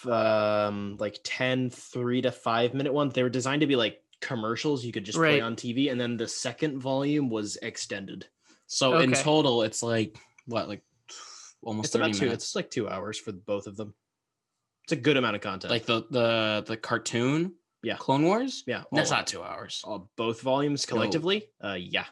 um 0.05 0.95
like 0.99 1.19
10 1.23 1.69
3 1.71 2.21
to 2.21 2.31
5 2.31 2.73
minute 2.73 2.93
ones. 2.93 3.13
they 3.13 3.23
were 3.23 3.29
designed 3.29 3.61
to 3.61 3.67
be 3.67 3.75
like 3.75 4.01
commercials 4.21 4.85
you 4.85 4.91
could 4.93 5.03
just 5.05 5.17
play 5.17 5.41
on 5.41 5.55
tv 5.55 5.91
and 5.91 5.99
then 5.99 6.17
the 6.17 6.27
second 6.27 6.79
volume 6.79 7.29
was 7.29 7.57
extended 7.61 8.25
So 8.67 8.99
in 8.99 9.11
total 9.11 9.63
it's 9.63 9.83
like 9.83 10.17
what 10.45 10.67
like 10.69 10.83
almost 11.61 11.87
it's 11.87 11.93
30 11.95 12.05
about 12.05 12.15
two 12.17 12.25
minutes. 12.25 12.43
it's 12.45 12.55
like 12.55 12.69
two 12.71 12.87
hours 12.87 13.19
for 13.19 13.31
both 13.33 13.67
of 13.67 13.75
them 13.75 13.93
it's 14.87 14.93
a 14.93 14.95
good 14.95 15.17
amount 15.17 15.35
of 15.35 15.41
content 15.41 15.69
like 15.71 15.85
the 15.85 16.05
the 16.09 16.63
the 16.65 16.77
cartoon 16.77 17.53
Yeah. 17.83 17.97
Clone 17.97 18.23
Wars? 18.23 18.63
yeah 18.65 18.83
That's 18.91 19.11
not 19.11 19.27
2 19.27 19.43
hours. 19.43 19.81
all 19.83 20.09
both 20.15 20.41
volumes 20.41 20.85
collectively 20.85 21.49
uh 21.61 21.77
yeah 21.79 22.05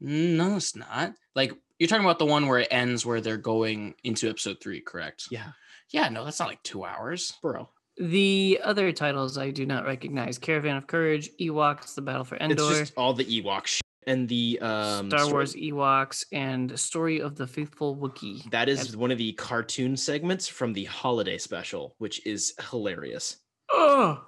No, 0.00 0.56
it's 0.56 0.74
not. 0.74 1.14
Like 1.36 1.52
you're 1.78 1.88
talking 1.88 2.04
about 2.04 2.18
the 2.18 2.26
one 2.26 2.46
where 2.48 2.58
it 2.60 2.68
ends 2.70 3.04
where 3.06 3.20
they're 3.20 3.36
going 3.36 3.94
into 4.04 4.28
episode 4.28 4.58
3, 4.60 4.80
correct? 4.80 5.28
yeah 5.30 5.52
Yeah, 5.90 6.08
no, 6.08 6.24
that's 6.24 6.40
not 6.40 6.48
like 6.48 6.62
2 6.62 6.84
hours. 6.84 7.34
bro 7.42 7.68
the 7.98 8.58
other 8.64 8.90
titles 8.92 9.36
I 9.36 9.50
do 9.50 9.66
not 9.66 9.84
recognize 9.84 10.38
Caravan 10.38 10.76
of 10.78 10.86
Courage, 10.86 11.28
Ewoks, 11.38 11.94
The 11.94 12.00
Battle 12.00 12.24
for 12.24 12.36
Endor, 12.36 12.54
it's 12.70 12.78
just 12.78 12.94
all 12.96 13.12
the 13.12 13.24
ewok 13.26 13.66
shit 13.66 13.82
and 14.06 14.28
the 14.28 14.58
um 14.60 15.08
Star 15.10 15.20
story- 15.20 15.32
Wars 15.32 15.54
Ewoks, 15.54 16.24
and 16.32 16.78
Story 16.78 17.20
of 17.20 17.36
the 17.36 17.46
Faithful 17.46 17.96
Wookiee. 17.96 18.50
that 18.50 18.68
is 18.68 18.96
one 18.96 19.10
of 19.10 19.18
the 19.18 19.32
cartoon 19.32 19.96
segments 19.96 20.48
from 20.48 20.72
the 20.72 20.84
holiday 20.84 21.38
special 21.38 21.94
which 21.98 22.24
is 22.26 22.54
hilarious 22.70 23.36
Oh, 23.72 24.24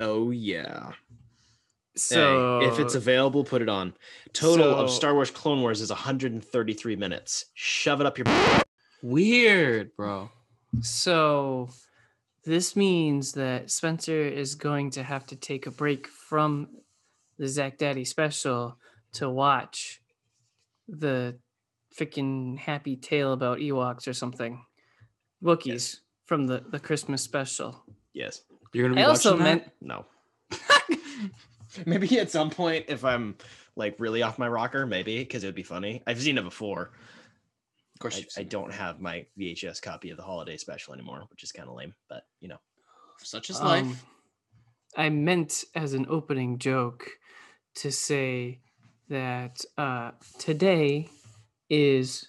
Oh 0.00 0.30
yeah. 0.30 0.92
so 1.96 2.60
hey, 2.60 2.68
if 2.68 2.78
it's 2.78 2.94
available, 2.94 3.44
put 3.44 3.60
it 3.60 3.68
on. 3.68 3.92
Total 4.32 4.74
of 4.74 4.90
Star 4.90 5.12
Wars 5.14 5.30
Clone 5.30 5.60
Wars 5.60 5.80
is 5.82 5.90
133 5.90 6.96
minutes. 6.96 7.46
Shove 7.54 8.00
it 8.00 8.06
up 8.06 8.16
your. 8.16 8.26
Weird, 9.02 9.94
bro. 9.96 10.30
So 10.80 11.68
this 12.44 12.74
means 12.76 13.32
that 13.32 13.70
Spencer 13.70 14.22
is 14.22 14.54
going 14.54 14.90
to 14.92 15.02
have 15.02 15.26
to 15.26 15.36
take 15.36 15.66
a 15.66 15.70
break 15.70 16.06
from 16.08 16.68
the 17.38 17.46
Zack 17.48 17.76
Daddy 17.78 18.04
special 18.06 18.78
to 19.14 19.28
watch 19.28 20.00
the 20.88 21.38
freaking 21.98 22.58
happy 22.58 22.96
tale 22.96 23.32
about 23.32 23.58
Ewoks 23.58 24.08
or 24.08 24.12
something. 24.12 24.64
Wookiees 25.42 25.98
from 26.26 26.46
the, 26.46 26.62
the 26.70 26.80
Christmas 26.80 27.22
special. 27.22 27.84
Yes. 28.14 28.42
You're 28.72 28.84
going 28.84 28.94
to 28.94 28.96
be 28.96 29.02
I 29.02 29.08
also 29.08 29.36
that? 29.36 29.42
meant 29.42 29.70
No. 29.80 30.06
maybe 31.86 32.18
at 32.18 32.30
some 32.30 32.50
point, 32.50 32.86
if 32.88 33.04
I'm 33.04 33.36
like 33.76 33.96
really 33.98 34.22
off 34.22 34.38
my 34.38 34.48
rocker, 34.48 34.86
maybe 34.86 35.18
because 35.18 35.44
it 35.44 35.48
would 35.48 35.54
be 35.54 35.62
funny. 35.62 36.02
I've 36.06 36.20
seen 36.20 36.38
it 36.38 36.44
before. 36.44 36.92
Of 37.94 38.00
course, 38.00 38.20
I, 38.36 38.40
I 38.40 38.44
don't 38.44 38.72
have 38.72 39.00
my 39.00 39.26
VHS 39.38 39.80
copy 39.80 40.10
of 40.10 40.16
the 40.16 40.22
holiday 40.22 40.56
special 40.56 40.94
anymore, 40.94 41.24
which 41.30 41.42
is 41.42 41.52
kind 41.52 41.68
of 41.68 41.74
lame. 41.74 41.94
But 42.08 42.22
you 42.40 42.48
know, 42.48 42.58
such 43.18 43.50
is 43.50 43.60
life. 43.60 43.84
Um, 43.84 43.96
I 44.96 45.08
meant 45.08 45.64
as 45.74 45.94
an 45.94 46.06
opening 46.08 46.58
joke 46.58 47.08
to 47.76 47.90
say 47.90 48.60
that 49.12 49.62
uh, 49.76 50.12
today 50.38 51.06
is 51.68 52.28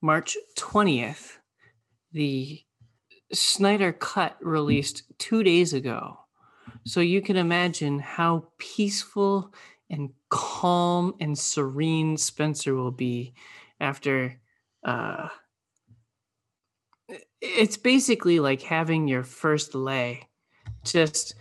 March 0.00 0.38
20th. 0.58 1.32
The 2.12 2.62
Snyder 3.30 3.92
Cut 3.92 4.38
released 4.40 5.02
two 5.18 5.42
days 5.42 5.74
ago. 5.74 6.18
So 6.86 7.00
you 7.00 7.20
can 7.20 7.36
imagine 7.36 7.98
how 7.98 8.48
peaceful 8.56 9.52
and 9.90 10.10
calm 10.30 11.14
and 11.20 11.38
serene 11.38 12.16
Spencer 12.16 12.74
will 12.74 12.90
be 12.90 13.34
after. 13.78 14.40
Uh, 14.82 15.28
it's 17.42 17.76
basically 17.76 18.40
like 18.40 18.62
having 18.62 19.08
your 19.08 19.24
first 19.24 19.74
lay 19.74 20.26
just 20.84 21.34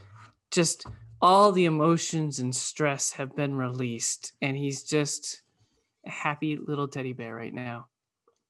just 0.52 0.86
all 1.24 1.54
the 1.54 1.64
emotions 1.64 2.40
and 2.40 2.54
stress 2.54 3.14
have 3.14 3.34
been 3.34 3.56
released 3.56 4.34
and 4.42 4.58
he's 4.58 4.84
just 4.84 5.42
a 6.06 6.10
happy 6.10 6.58
little 6.58 6.88
teddy 6.88 7.14
bear 7.14 7.34
right 7.34 7.54
now 7.54 7.88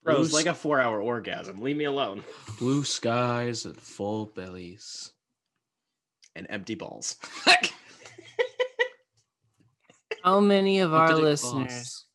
bro, 0.04 0.20
it's 0.22 0.34
like 0.34 0.48
a 0.48 0.54
four-hour 0.54 1.02
orgasm. 1.02 1.62
Leave 1.62 1.78
me 1.78 1.86
alone. 1.86 2.24
Blue 2.60 2.84
skies 2.84 3.66
and 3.66 3.80
full 3.80 4.26
bellies. 4.28 5.14
And 6.36 6.48
empty 6.50 6.76
balls. 6.76 7.16
how 10.24 10.40
many 10.40 10.80
of 10.80 10.94
our 10.94 11.10
Empty 11.10 11.16
dick 11.16 11.24
listeners 11.24 11.70
balls. 11.70 12.06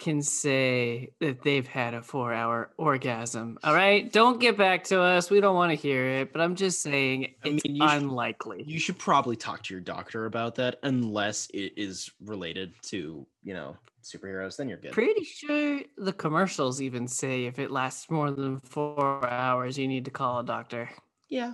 Can 0.00 0.22
say 0.22 1.10
that 1.20 1.42
they've 1.42 1.66
had 1.68 1.94
a 1.94 2.02
four 2.02 2.32
hour 2.32 2.70
orgasm 2.78 3.58
all 3.62 3.74
right 3.74 4.12
don't 4.12 4.40
get 4.40 4.56
back 4.56 4.82
to 4.84 5.00
us 5.00 5.30
we 5.30 5.40
don't 5.40 5.54
want 5.54 5.70
to 5.70 5.76
hear 5.76 6.04
it 6.06 6.32
but 6.32 6.40
i'm 6.40 6.56
just 6.56 6.82
saying 6.82 7.34
I 7.44 7.48
it's 7.50 7.64
mean, 7.64 7.76
you 7.76 7.88
should- 7.88 8.02
unlikely 8.02 8.64
You 8.66 8.78
should 8.80 8.98
probably 8.98 9.36
talk 9.36 9.62
to 9.64 9.74
your 9.74 9.80
doctor 9.80 10.26
about 10.26 10.56
that, 10.56 10.78
unless 10.82 11.48
it 11.54 11.74
is 11.76 12.10
related 12.24 12.72
to 12.90 13.26
you 13.44 13.54
know 13.54 13.76
superheroes. 14.02 14.56
Then 14.56 14.68
you're 14.70 14.78
good. 14.78 14.92
pretty 14.92 15.24
sure 15.24 15.80
the 15.98 16.12
commercials 16.14 16.80
even 16.80 17.06
say 17.06 17.44
if 17.44 17.58
it 17.58 17.70
lasts 17.70 18.10
more 18.10 18.30
than 18.30 18.58
four 18.60 19.28
hours 19.28 19.78
you 19.78 19.86
need 19.86 20.06
to 20.06 20.10
call 20.10 20.40
a 20.40 20.44
doctor 20.44 20.88
Yeah. 21.28 21.52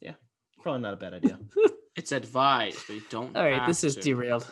Yeah. 0.00 0.14
Probably 0.62 0.80
not 0.80 0.94
a 0.94 0.96
bad 0.96 1.14
idea. 1.14 1.38
It's 1.96 2.12
advised, 2.12 2.80
but 2.86 2.96
you 2.96 3.02
don't. 3.08 3.34
All 3.34 3.42
right, 3.42 3.66
this 3.66 3.80
have 3.80 3.88
is 3.88 3.94
to. 3.96 4.02
derailed. 4.02 4.46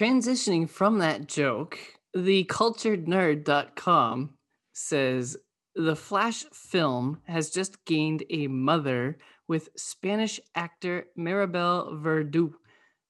Transitioning 0.00 0.68
from 0.68 0.98
that 1.00 1.28
joke, 1.28 1.78
the 2.14 2.44
culturednerd.com 2.44 4.30
says 4.72 5.36
the 5.74 5.96
Flash 5.96 6.44
film 6.52 7.20
has 7.26 7.50
just 7.50 7.84
gained 7.84 8.22
a 8.30 8.46
mother 8.46 9.18
with 9.48 9.68
Spanish 9.76 10.38
actor 10.54 11.06
Maribel 11.18 12.00
Verdú 12.00 12.52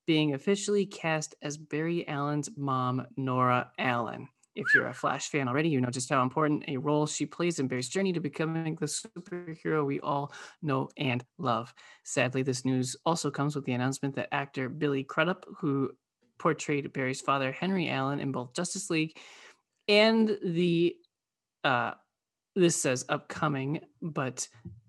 being 0.06 0.34
officially 0.34 0.87
cast 0.87 1.34
as 1.42 1.56
Barry 1.56 2.06
Allen's 2.08 2.50
mom, 2.56 3.06
Nora 3.16 3.70
Allen. 3.78 4.28
If 4.54 4.66
you're 4.75 4.87
a 4.87 4.94
Flash 4.94 5.28
fan 5.28 5.49
already, 5.49 5.68
you 5.68 5.80
know 5.80 5.90
just 5.90 6.11
how 6.11 6.23
important 6.23 6.64
a 6.68 6.76
role 6.76 7.06
she 7.06 7.26
plays 7.26 7.58
in 7.58 7.66
Barry's 7.66 7.88
journey 7.88 8.12
to 8.12 8.20
becoming 8.20 8.76
the 8.76 8.87
superhero 8.87 9.84
we 9.84 10.00
all 10.00 10.32
know 10.62 10.88
and 10.96 11.25
love. 11.38 11.75
Sadly, 12.04 12.42
this 12.42 12.64
news 12.64 12.96
also 13.04 13.30
comes 13.30 13.56
with 13.56 13.64
the 13.64 13.73
announcement 13.73 14.14
that 14.14 14.28
actor 14.32 14.68
Billy 14.68 15.02
Crudup, 15.02 15.44
who 15.58 15.90
portrayed 16.44 16.92
Barry's 16.92 17.22
father 17.22 17.52
Henry 17.52 17.88
Allen 17.88 18.20
in 18.20 18.30
both 18.30 18.52
Justice 18.54 18.90
League 18.90 19.16
and 19.88 20.38
the 20.44 20.94
uh 21.64 21.92
this 22.54 22.76
says 22.76 23.04
upcoming, 23.08 23.80
but 24.02 24.46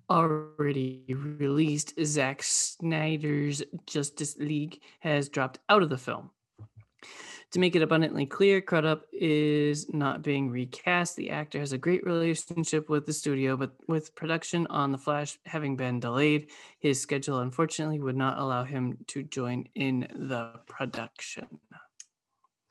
already 0.09 1.05
released 1.39 1.93
Zack 2.03 2.43
Snyder's 2.43 3.63
Justice 3.87 4.37
League 4.37 4.81
has 4.99 5.29
dropped 5.29 5.59
out 5.69 5.81
of 5.81 5.89
the 5.89 5.97
film. 5.97 6.29
To 7.55 7.59
make 7.61 7.73
it 7.77 7.81
abundantly 7.81 8.25
clear, 8.25 8.59
Crudup 8.59 9.05
is 9.13 9.87
not 9.93 10.21
being 10.21 10.49
recast. 10.49 11.15
The 11.15 11.29
actor 11.29 11.57
has 11.57 11.71
a 11.71 11.77
great 11.77 12.05
relationship 12.05 12.89
with 12.89 13.05
the 13.05 13.13
studio, 13.13 13.55
but 13.55 13.71
with 13.87 14.13
production 14.13 14.67
on 14.67 14.91
The 14.91 14.97
Flash 14.97 15.37
having 15.45 15.77
been 15.77 16.01
delayed, 16.01 16.49
his 16.79 16.99
schedule 16.99 17.39
unfortunately 17.39 18.01
would 18.01 18.17
not 18.17 18.39
allow 18.39 18.65
him 18.65 18.97
to 19.07 19.23
join 19.23 19.69
in 19.73 20.01
the 20.13 20.59
production. 20.67 21.47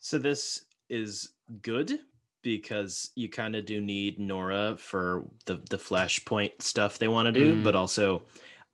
So 0.01 0.19
this 0.19 0.67
is 0.91 1.31
good 1.63 2.01
because 2.43 3.11
you 3.15 3.31
kind 3.31 3.57
of 3.57 3.65
do 3.65 3.81
need 3.81 4.19
Nora 4.19 4.77
for 4.77 5.25
the 5.47 5.63
the 5.71 5.79
Flashpoint 5.79 6.61
stuff 6.61 6.99
they 6.99 7.09
want 7.09 7.25
to 7.25 7.33
do, 7.33 7.55
Mm. 7.55 7.65
but 7.65 7.75
also 7.75 8.25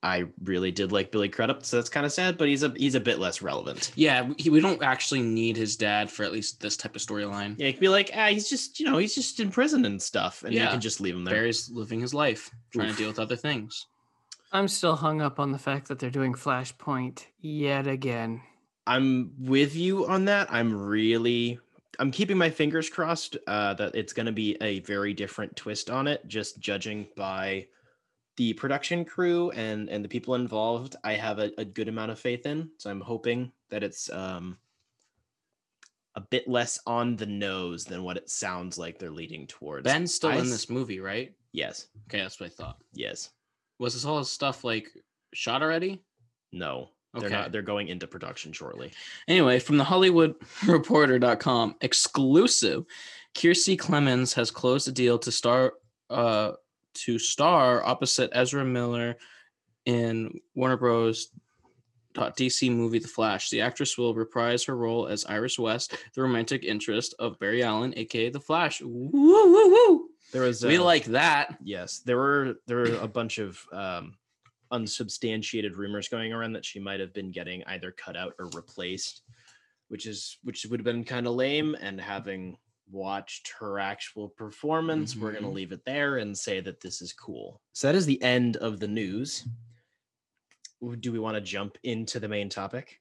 I 0.02 0.25
really 0.45 0.71
did 0.71 0.92
like 0.92 1.11
Billy 1.11 1.28
Crudup, 1.28 1.64
so 1.64 1.76
that's 1.76 1.90
kind 1.90 2.07
of 2.07 2.12
sad. 2.12 2.38
But 2.38 2.49
he's 2.49 2.62
a 2.62 2.73
he's 2.76 2.95
a 2.95 3.00
bit 3.00 3.19
less 3.19 3.42
relevant. 3.42 3.92
Yeah, 3.97 4.23
we, 4.23 4.50
we 4.50 4.61
don't 4.61 4.83
actually 4.83 5.23
need 5.23 5.57
his 5.57 5.76
dad 5.76 6.11
for 6.11 6.25
at 6.25 6.33
least 6.33 6.61
this 6.61 6.76
type 6.76 6.97
of 6.97 7.02
storyline. 7.02 7.54
Yeah, 7.59 7.66
you 7.66 7.73
could 7.75 7.80
be 7.80 7.88
like, 7.88 8.11
ah, 8.14 8.28
he's 8.28 8.49
just 8.49 8.80
you 8.80 8.87
know 8.87 8.99
he's 8.99 9.14
just 9.14 9.40
in 9.40 9.50
prison 9.50 9.85
and 9.85 10.00
stuff, 10.00 10.42
and 10.42 10.54
you 10.54 10.61
can 10.61 10.80
just 10.80 11.00
leave 11.00 11.14
him 11.14 11.25
there. 11.25 11.35
Barry's 11.35 11.71
living 11.71 12.00
his 12.00 12.14
life, 12.14 12.50
trying 12.73 12.88
Oof. 12.88 12.97
to 12.97 13.02
deal 13.02 13.09
with 13.09 13.19
other 13.19 13.37
things. 13.37 13.87
I'm 14.52 14.69
still 14.69 14.97
hung 14.97 15.21
up 15.21 15.38
on 15.38 15.52
the 15.52 15.59
fact 15.59 15.88
that 15.88 15.99
they're 15.99 16.11
doing 16.11 16.33
Flashpoint 16.33 17.26
yet 17.40 17.87
again. 17.87 18.42
I'm 18.87 19.33
with 19.38 19.76
you 19.76 20.07
on 20.07 20.25
that. 20.25 20.49
I'm 20.50 20.75
really 20.75 21.61
I'm 21.99 22.11
keeping 22.11 22.38
my 22.38 22.49
fingers 22.49 22.88
crossed 22.88 23.37
uh, 23.47 23.75
that 23.75 23.95
it's 23.95 24.14
going 24.14 24.26
to 24.26 24.33
be 24.33 24.57
a 24.62 24.80
very 24.80 25.12
different 25.12 25.54
twist 25.54 25.90
on 25.90 26.07
it. 26.07 26.26
Just 26.26 26.59
judging 26.59 27.07
by 27.14 27.66
the 28.37 28.52
production 28.54 29.04
crew 29.04 29.50
and 29.50 29.88
and 29.88 30.04
the 30.04 30.08
people 30.08 30.34
involved, 30.34 30.96
I 31.04 31.14
have 31.14 31.38
a, 31.38 31.50
a 31.58 31.64
good 31.64 31.88
amount 31.88 32.10
of 32.12 32.18
faith 32.18 32.46
in. 32.46 32.70
So 32.78 32.90
I'm 32.90 33.00
hoping 33.00 33.52
that 33.70 33.82
it's 33.82 34.10
um, 34.10 34.56
a 36.16 36.20
bit 36.20 36.49
less 36.49 36.78
on 36.87 37.16
the 37.16 37.26
nose 37.26 37.84
than 37.84 38.02
what 38.02 38.16
it 38.16 38.30
sounds 38.30 38.78
like 38.78 38.99
they're 38.99 39.10
leading 39.10 39.46
towards. 39.46 39.84
Ben's 39.84 40.14
still 40.14 40.30
I 40.30 40.34
in 40.37 40.40
s- 40.42 40.50
this 40.50 40.70
movie, 40.70 41.00
right? 41.00 41.32
Yes. 41.52 41.88
Okay, 42.08 42.20
that's 42.22 42.40
what 42.40 42.46
I 42.46 42.50
thought. 42.50 42.78
Yes. 42.94 43.30
Was 43.78 43.94
this 43.94 44.04
all 44.04 44.18
his 44.18 44.30
stuff 44.30 44.64
like 44.64 44.88
shot 45.34 45.62
already? 45.62 46.00
No. 46.52 46.90
They're 47.14 47.25
Okay. 47.26 47.34
not. 47.34 47.50
They're 47.52 47.62
going 47.62 47.88
into 47.88 48.06
production 48.06 48.52
shortly. 48.52 48.92
Anyway, 49.26 49.58
from 49.58 49.78
the 49.78 49.84
HollywoodReporter.com, 49.84 51.75
exclusive, 51.80 52.84
Kiersey 53.34 53.76
Clemons 53.76 54.32
has 54.34 54.50
closed 54.50 54.87
a 54.88 54.92
deal 54.92 55.18
to 55.18 55.32
star 55.32 55.72
uh 56.08 56.52
to 57.04 57.19
star 57.19 57.85
opposite 57.85 58.30
Ezra 58.33 58.64
Miller 58.64 59.16
in 59.87 60.40
Warner 60.54 60.76
Bros. 60.76 61.28
DC 62.14 62.75
movie 62.75 62.99
The 62.99 63.09
Flash. 63.09 63.50
The 63.50 63.61
actress 63.61 63.97
will 63.97 64.14
reprise 64.14 64.64
her 64.64 64.76
role 64.76 65.07
as 65.07 65.25
Iris 65.26 65.59
West, 65.59 65.97
the 66.14 66.23
romantic 66.23 66.64
interest 66.64 67.14
of 67.19 67.38
Barry 67.38 67.62
Allen, 67.62 67.95
aka 67.97 68.30
The 68.30 68.40
Flash. 68.40 68.83
Woo 68.83 69.11
woo 69.12 69.69
woo! 69.71 70.09
There 70.33 70.42
was. 70.42 70.64
We 70.64 70.78
uh, 70.78 70.85
like 70.85 71.04
that. 71.07 71.57
Yes, 71.62 72.00
there 72.00 72.16
were 72.16 72.57
there 72.66 72.78
were 72.78 72.95
a 73.00 73.09
bunch 73.09 73.38
of 73.38 73.64
um, 73.73 74.16
unsubstantiated 74.71 75.76
rumors 75.76 76.09
going 76.09 76.33
around 76.33 76.52
that 76.54 76.64
she 76.64 76.78
might 76.78 77.00
have 77.00 77.12
been 77.12 77.30
getting 77.30 77.62
either 77.66 77.92
cut 77.92 78.16
out 78.16 78.35
or 78.38 78.49
replaced, 78.54 79.23
which 79.88 80.07
is 80.07 80.38
which 80.42 80.66
would 80.66 80.80
have 80.80 80.85
been 80.85 81.04
kind 81.04 81.26
of 81.26 81.35
lame. 81.35 81.76
And 81.80 82.00
having 82.00 82.57
watched 82.90 83.52
her 83.59 83.78
actual 83.78 84.28
performance, 84.28 85.16
we're 85.16 85.32
gonna 85.32 85.49
Mhm. 85.49 85.54
leave 85.54 85.73
it 85.73 85.85
there 85.85 86.18
and 86.18 86.37
say 86.37 86.61
that 86.61 86.80
this 86.80 87.00
is 87.02 87.12
cool. 87.12 87.61
So 87.73 87.87
that 87.88 87.94
is 87.97 88.06
the 88.06 88.20
end 88.23 88.56
of 88.59 88.80
the 88.80 88.88
news. 88.88 89.44
Do 91.00 91.12
we 91.12 91.18
want 91.18 91.35
to 91.35 91.40
jump 91.40 91.76
into 91.82 92.18
the 92.20 92.28
main 92.28 92.49
topic? 92.49 93.00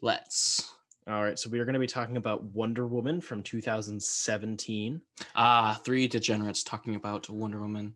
Let's. 0.00 0.70
All 1.06 1.22
right, 1.22 1.38
so 1.38 1.50
we 1.50 1.58
are 1.60 1.64
going 1.66 1.74
to 1.74 1.78
be 1.80 1.86
talking 1.86 2.16
about 2.16 2.42
Wonder 2.44 2.86
Woman 2.86 3.20
from 3.20 3.42
2017. 3.42 5.02
Ah, 5.34 5.78
three 5.84 6.08
degenerates 6.08 6.62
talking 6.64 6.94
about 6.94 7.28
Wonder 7.28 7.60
Woman. 7.60 7.94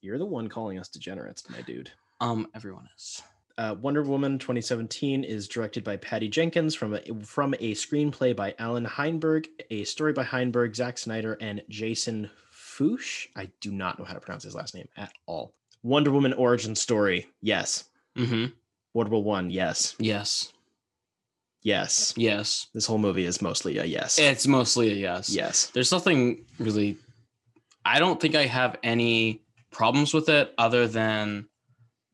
You're 0.00 0.18
the 0.18 0.26
one 0.26 0.48
calling 0.48 0.78
us 0.80 0.88
degenerates, 0.88 1.48
my 1.48 1.62
dude. 1.62 1.92
Um, 2.20 2.48
everyone 2.54 2.88
is. 2.96 3.22
Uh, 3.58 3.74
Wonder 3.80 4.04
Woman 4.04 4.38
2017 4.38 5.24
is 5.24 5.48
directed 5.48 5.82
by 5.82 5.96
Patty 5.96 6.28
Jenkins 6.28 6.76
from 6.76 6.94
a, 6.94 7.00
from 7.24 7.54
a 7.54 7.74
screenplay 7.74 8.34
by 8.34 8.54
Allan 8.60 8.84
Heinberg, 8.84 9.48
a 9.70 9.82
story 9.82 10.12
by 10.12 10.22
Heinberg, 10.22 10.76
Zack 10.76 10.96
Snyder, 10.96 11.36
and 11.40 11.60
Jason 11.68 12.30
Fuchs. 12.52 13.26
I 13.34 13.50
do 13.60 13.72
not 13.72 13.98
know 13.98 14.04
how 14.04 14.14
to 14.14 14.20
pronounce 14.20 14.44
his 14.44 14.54
last 14.54 14.76
name 14.76 14.88
at 14.96 15.12
all. 15.26 15.54
Wonder 15.82 16.12
Woman 16.12 16.34
origin 16.34 16.76
story. 16.76 17.26
Yes. 17.42 17.84
Mm-hmm. 18.16 18.52
Wonder 18.94 19.10
Woman 19.10 19.24
1. 19.24 19.50
Yes. 19.50 19.96
Yes. 19.98 20.52
Yes. 21.62 22.14
Yes. 22.16 22.68
This 22.74 22.86
whole 22.86 22.98
movie 22.98 23.24
is 23.24 23.42
mostly 23.42 23.78
a 23.78 23.84
yes. 23.84 24.20
It's 24.20 24.46
mostly 24.46 24.92
a 24.92 24.94
yes. 24.94 25.30
yes. 25.30 25.66
There's 25.66 25.90
nothing 25.90 26.44
really. 26.60 26.96
I 27.84 27.98
don't 27.98 28.20
think 28.20 28.36
I 28.36 28.46
have 28.46 28.76
any 28.84 29.42
problems 29.72 30.14
with 30.14 30.28
it 30.28 30.54
other 30.56 30.86
than 30.86 31.48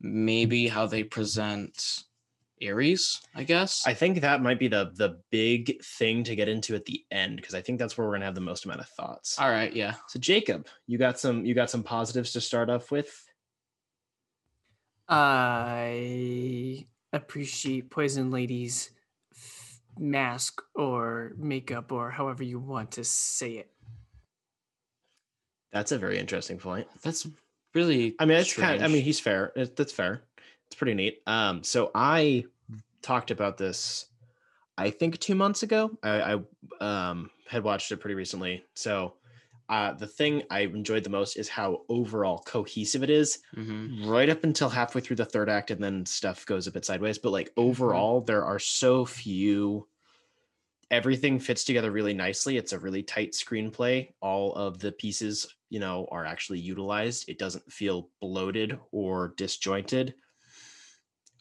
maybe 0.01 0.67
how 0.67 0.85
they 0.85 1.03
present 1.03 2.03
Ares, 2.63 3.21
I 3.35 3.43
guess. 3.43 3.83
I 3.85 3.93
think 3.93 4.21
that 4.21 4.41
might 4.41 4.59
be 4.59 4.67
the 4.67 4.91
the 4.95 5.19
big 5.29 5.83
thing 5.83 6.23
to 6.23 6.35
get 6.35 6.47
into 6.47 6.75
at 6.75 6.85
the 6.85 7.03
end 7.11 7.37
because 7.37 7.53
I 7.53 7.61
think 7.61 7.79
that's 7.79 7.97
where 7.97 8.07
we're 8.07 8.13
gonna 8.13 8.25
have 8.25 8.35
the 8.35 8.41
most 8.41 8.65
amount 8.65 8.79
of 8.79 8.87
thoughts. 8.89 9.37
All 9.39 9.49
right. 9.49 9.73
Yeah. 9.73 9.95
So 10.07 10.19
Jacob, 10.19 10.67
you 10.87 10.97
got 10.97 11.19
some 11.19 11.45
you 11.45 11.53
got 11.53 11.69
some 11.69 11.83
positives 11.83 12.31
to 12.33 12.41
start 12.41 12.69
off 12.69 12.91
with. 12.91 13.13
I 15.07 16.87
appreciate 17.13 17.89
Poison 17.89 18.31
Lady's 18.31 18.91
f- 19.31 19.81
mask 19.99 20.61
or 20.73 21.33
makeup 21.37 21.91
or 21.91 22.09
however 22.09 22.43
you 22.43 22.59
want 22.59 22.91
to 22.91 23.03
say 23.03 23.53
it. 23.53 23.71
That's 25.71 25.91
a 25.91 25.99
very 25.99 26.17
interesting 26.17 26.57
point. 26.57 26.87
That's 27.03 27.27
really. 27.75 28.15
I 28.19 28.25
mean, 28.25 28.37
it's 28.37 28.53
kind. 28.55 28.81
Of, 28.81 28.89
I 28.89 28.93
mean, 28.93 29.03
he's 29.03 29.19
fair. 29.19 29.51
It, 29.55 29.75
that's 29.75 29.93
fair. 29.93 30.23
It's 30.67 30.75
pretty 30.75 30.93
neat. 30.95 31.21
Um, 31.27 31.63
so 31.63 31.91
I 31.93 32.45
talked 33.01 33.29
about 33.31 33.57
this, 33.57 34.07
I 34.77 34.89
think 34.89 35.19
two 35.19 35.35
months 35.35 35.63
ago. 35.63 35.97
I, 36.03 36.35
I 36.81 36.83
um 36.83 37.29
had 37.47 37.63
watched 37.63 37.91
it 37.91 37.97
pretty 37.97 38.15
recently. 38.15 38.63
So, 38.73 39.17
uh, 39.69 39.93
the 39.93 40.07
thing 40.07 40.43
I 40.49 40.61
enjoyed 40.61 41.03
the 41.03 41.09
most 41.11 41.37
is 41.37 41.47
how 41.49 41.83
overall 41.89 42.39
cohesive 42.45 43.03
it 43.03 43.09
is. 43.11 43.39
Mhm. 43.55 44.07
Right 44.07 44.29
up 44.29 44.43
until 44.43 44.69
halfway 44.69 45.01
through 45.01 45.17
the 45.17 45.25
third 45.25 45.49
act, 45.49 45.69
and 45.71 45.83
then 45.83 46.05
stuff 46.05 46.45
goes 46.45 46.67
a 46.67 46.71
bit 46.71 46.85
sideways. 46.85 47.19
But 47.19 47.31
like 47.31 47.51
overall, 47.57 48.21
there 48.21 48.43
are 48.45 48.59
so 48.59 49.05
few. 49.05 49.87
Everything 50.91 51.39
fits 51.39 51.63
together 51.63 51.91
really 51.91 52.13
nicely. 52.13 52.57
It's 52.57 52.71
a 52.73 52.79
really 52.79 53.01
tight 53.01 53.31
screenplay. 53.33 54.13
All 54.21 54.53
of 54.53 54.77
the 54.79 54.91
pieces, 54.91 55.55
you 55.75 55.81
know, 55.81 56.07
are 56.09 56.25
actually 56.25 56.59
utilized. 56.59 57.27
It 57.27 57.37
doesn't 57.37 57.69
feel 57.69 58.09
bloated 58.21 58.79
or 58.93 59.33
disjointed. 59.35 60.13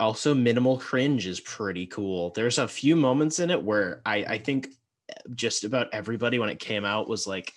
Also, 0.01 0.35
minimal 0.35 0.77
cringe 0.77 1.29
is 1.29 1.38
pretty 1.38 1.87
cool. 1.87 2.31
There's 2.31 2.59
a 2.59 2.66
few 2.66 2.97
moments 2.97 3.38
in 3.38 3.51
it 3.51 3.62
where 3.62 4.03
I, 4.05 4.16
I 4.25 4.38
think 4.38 4.70
eh, 5.09 5.14
just 5.37 5.62
about 5.62 5.87
everybody 5.92 6.40
when 6.40 6.49
it 6.49 6.59
came 6.59 6.85
out 6.85 7.09
was 7.09 7.29
like, 7.29 7.55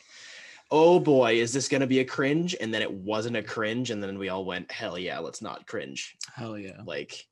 oh 0.69 0.99
boy, 0.99 1.41
is 1.41 1.51
this 1.51 1.67
going 1.67 1.81
to 1.81 1.87
be 1.87 2.01
a 2.01 2.05
cringe? 2.05 2.55
And 2.61 2.71
then 2.71 2.83
it 2.83 2.93
wasn't 2.93 3.37
a 3.37 3.41
cringe. 3.41 3.89
And 3.89 4.03
then 4.03 4.19
we 4.19 4.29
all 4.29 4.45
went, 4.45 4.71
hell 4.71 4.99
yeah, 4.99 5.17
let's 5.17 5.41
not 5.41 5.65
cringe 5.65 6.15
Hell 6.35 6.59
yeah. 6.59 6.79
like 6.85 7.25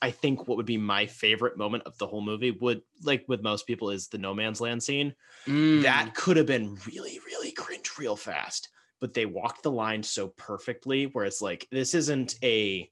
I 0.00 0.10
think 0.10 0.46
what 0.46 0.56
would 0.56 0.66
be 0.66 0.76
my 0.76 1.06
favorite 1.06 1.56
moment 1.56 1.84
of 1.84 1.96
the 1.98 2.06
whole 2.06 2.22
movie 2.22 2.50
would 2.50 2.82
like 3.02 3.24
with 3.28 3.42
most 3.42 3.66
people 3.66 3.90
is 3.90 4.08
the 4.08 4.18
no 4.18 4.34
man's 4.34 4.60
land 4.60 4.82
scene. 4.82 5.14
Mm. 5.46 5.82
That 5.82 6.14
could 6.14 6.36
have 6.36 6.46
been 6.46 6.78
really, 6.86 7.18
really 7.26 7.52
cringe 7.52 7.90
real 7.98 8.16
fast, 8.16 8.68
but 9.00 9.14
they 9.14 9.26
walked 9.26 9.62
the 9.62 9.70
line 9.70 10.02
so 10.02 10.28
perfectly 10.28 11.06
where 11.06 11.24
it's 11.24 11.42
like 11.42 11.66
this 11.70 11.94
isn't 11.94 12.36
a 12.42 12.88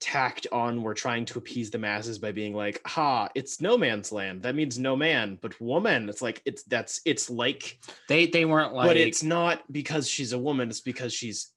tacked 0.00 0.46
on 0.52 0.82
we're 0.82 0.92
trying 0.92 1.24
to 1.24 1.38
appease 1.38 1.70
the 1.70 1.78
masses 1.78 2.18
by 2.18 2.30
being 2.30 2.52
like 2.52 2.78
ha 2.84 3.26
it's 3.34 3.62
no 3.62 3.78
man's 3.78 4.12
land 4.12 4.42
that 4.42 4.54
means 4.54 4.78
no 4.78 4.94
man 4.94 5.38
but 5.40 5.58
woman 5.62 6.10
it's 6.10 6.20
like 6.20 6.42
it's 6.44 6.62
that's 6.64 7.00
it's 7.06 7.30
like 7.30 7.78
they 8.06 8.26
they 8.26 8.44
weren't 8.44 8.74
like. 8.74 8.86
but 8.86 8.98
it's 8.98 9.22
not 9.22 9.62
because 9.72 10.06
she's 10.06 10.34
a 10.34 10.38
woman 10.38 10.68
it's 10.68 10.82
because 10.82 11.14
she's 11.14 11.53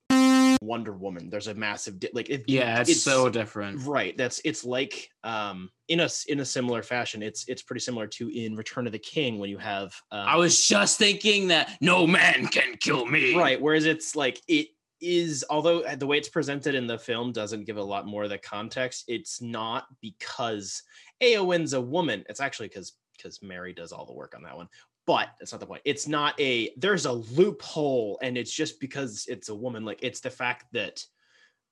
wonder 0.61 0.93
woman 0.93 1.29
there's 1.29 1.47
a 1.47 1.53
massive 1.53 1.99
di- 1.99 2.09
like 2.13 2.29
it, 2.29 2.43
yeah, 2.47 2.81
it's, 2.81 3.01
so 3.01 3.29
different. 3.29 3.85
right 3.85 4.17
that's 4.17 4.41
it's 4.43 4.63
like 4.63 5.09
um 5.23 5.69
in 5.87 5.99
a 5.99 6.09
in 6.27 6.39
a 6.39 6.45
similar 6.45 6.81
fashion 6.81 7.21
it's 7.21 7.47
it's 7.47 7.61
pretty 7.61 7.79
similar 7.79 8.07
to 8.07 8.29
in 8.29 8.55
return 8.55 8.85
of 8.85 8.93
the 8.93 8.99
king 8.99 9.39
when 9.39 9.49
you 9.49 9.57
have 9.57 9.93
um, 10.11 10.27
I 10.27 10.35
was 10.37 10.65
just 10.65 10.97
thinking 10.97 11.47
that 11.49 11.77
no 11.81 12.07
man 12.07 12.47
can 12.47 12.75
kill 12.79 13.05
me. 13.05 13.35
right 13.35 13.61
whereas 13.61 13.85
it's 13.85 14.15
like 14.15 14.41
it 14.47 14.67
is 14.99 15.45
although 15.49 15.81
uh, 15.81 15.95
the 15.95 16.07
way 16.07 16.17
it's 16.17 16.29
presented 16.29 16.73
in 16.73 16.87
the 16.87 16.97
film 16.97 17.31
doesn't 17.31 17.65
give 17.65 17.77
a 17.77 17.83
lot 17.83 18.07
more 18.07 18.23
of 18.23 18.29
the 18.29 18.37
context 18.37 19.05
it's 19.07 19.41
not 19.41 19.85
because 20.01 20.81
Eowyn's 21.21 21.73
a 21.73 21.81
woman 21.81 22.23
it's 22.29 22.39
actually 22.39 22.67
because 22.67 22.93
because 23.15 23.41
Merry 23.41 23.73
does 23.73 23.91
all 23.91 24.05
the 24.05 24.13
work 24.13 24.33
on 24.35 24.43
that 24.43 24.55
one 24.55 24.67
but 25.07 25.29
that's 25.39 25.51
not 25.51 25.59
the 25.59 25.65
point 25.65 25.81
it's 25.85 26.07
not 26.07 26.39
a 26.39 26.71
there's 26.77 27.07
a 27.07 27.11
loophole 27.11 28.19
and 28.21 28.37
it's 28.37 28.51
just 28.51 28.79
because 28.79 29.25
it's 29.27 29.49
a 29.49 29.55
woman 29.55 29.83
like 29.85 29.99
it's 30.03 30.19
the 30.19 30.29
fact 30.29 30.65
that 30.73 31.03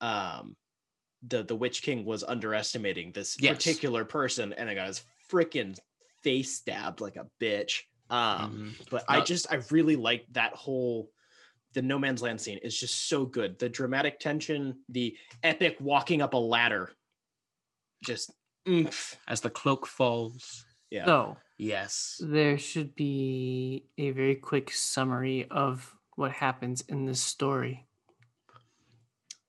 um 0.02 0.56
the 1.28 1.44
the 1.44 1.56
witch 1.56 1.82
king 1.82 2.06
was 2.06 2.24
underestimating 2.24 3.12
this 3.12 3.38
Yes. 3.38 3.58
particular 3.58 4.06
person 4.06 4.54
and 4.54 4.70
I 4.70 4.76
got 4.76 4.88
his 4.88 5.04
freaking 5.32 5.78
face 6.24 6.54
stabbed 6.56 7.02
like 7.02 7.16
a 7.16 7.28
bitch. 7.42 7.84
Um, 8.10 8.76
Mhm. 8.76 8.90
but 8.92 9.06
I 9.10 9.22
just 9.22 9.52
I 9.52 9.62
really 9.72 9.96
like 9.96 10.28
that 10.34 10.54
whole 10.54 11.12
the 11.74 11.82
no 11.82 12.00
man's 12.00 12.22
land 12.22 12.40
scene 12.42 12.60
is 12.60 12.80
just 12.80 13.08
so 13.10 13.26
good. 13.26 13.60
The 13.60 13.70
dramatic 13.70 14.20
tension, 14.20 14.84
the 14.90 15.18
epic 15.44 15.78
walking 15.80 16.22
up 16.22 16.34
a 16.34 16.38
ladder, 16.38 16.92
just 18.04 18.32
oomph. 18.68 19.18
As 19.28 19.42
the 19.42 19.50
cloak 19.50 19.86
falls. 19.88 20.65
Yeah. 20.92 21.06
So 21.06 21.38
Yes. 21.58 22.20
there 22.22 22.58
should 22.58 22.96
be 22.96 23.86
a 23.98 24.12
very 24.12 24.36
quick 24.36 24.72
summary 24.72 25.48
of 25.50 25.96
what 26.16 26.32
happens 26.32 26.82
in 26.82 27.06
this 27.06 27.22
story. 27.22 27.88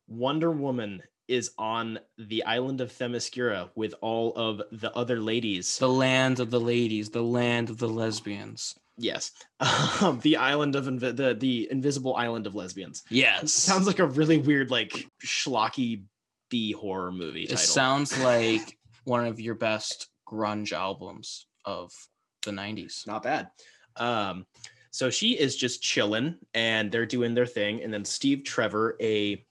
Wonder 0.09 0.51
Woman 0.51 1.03
is 1.29 1.51
on 1.59 1.99
the 2.19 2.45
island 2.45 2.81
of 2.81 2.93
Themyscira 2.93 3.71
with 3.75 3.95
all 4.01 4.33
of 4.37 4.63
the 4.71 4.95
other 4.95 5.19
ladies. 5.21 5.79
The 5.79 5.89
land 5.89 6.39
of 6.39 6.51
the 6.51 6.61
ladies, 6.61 7.11
the 7.11 7.23
land 7.23 7.71
of 7.71 7.79
the 7.79 7.89
lesbians. 7.89 8.77
yes, 8.97 9.33
um, 10.01 10.21
the 10.21 10.37
island 10.37 10.77
of 10.77 10.85
invi- 10.87 11.17
the 11.17 11.35
the 11.35 11.69
invisible 11.71 12.15
island 12.15 12.47
of 12.47 12.55
lesbians. 12.55 13.03
Yes. 13.11 13.53
Sounds 13.53 13.87
like 13.89 13.99
a 13.99 14.07
really 14.07 14.39
weird, 14.39 14.71
like 14.71 15.09
schlocky 15.25 16.05
B 16.49 16.71
horror 16.73 17.11
movie 17.11 17.43
it 17.43 17.59
sounds 17.59 18.17
like 18.21 18.79
one 19.03 19.27
of 19.27 19.41
your 19.41 19.57
best 19.57 20.07
grunge 20.27 20.73
albums 20.73 21.47
of 21.65 21.93
the 22.45 22.51
90s. 22.51 23.07
not 23.07 23.23
bad. 23.23 23.51
Um, 23.97 24.47
so 24.91 25.11
she 25.11 25.33
is 25.33 25.57
just 25.57 25.83
chilling 25.83 26.37
and 26.55 26.91
they're 26.91 27.07
doing 27.07 27.35
their 27.35 27.47
thing. 27.47 27.83
And 27.83 27.93
then 27.93 28.05
Steve 28.05 28.45
Trevor, 28.45 28.97
a 29.01 29.45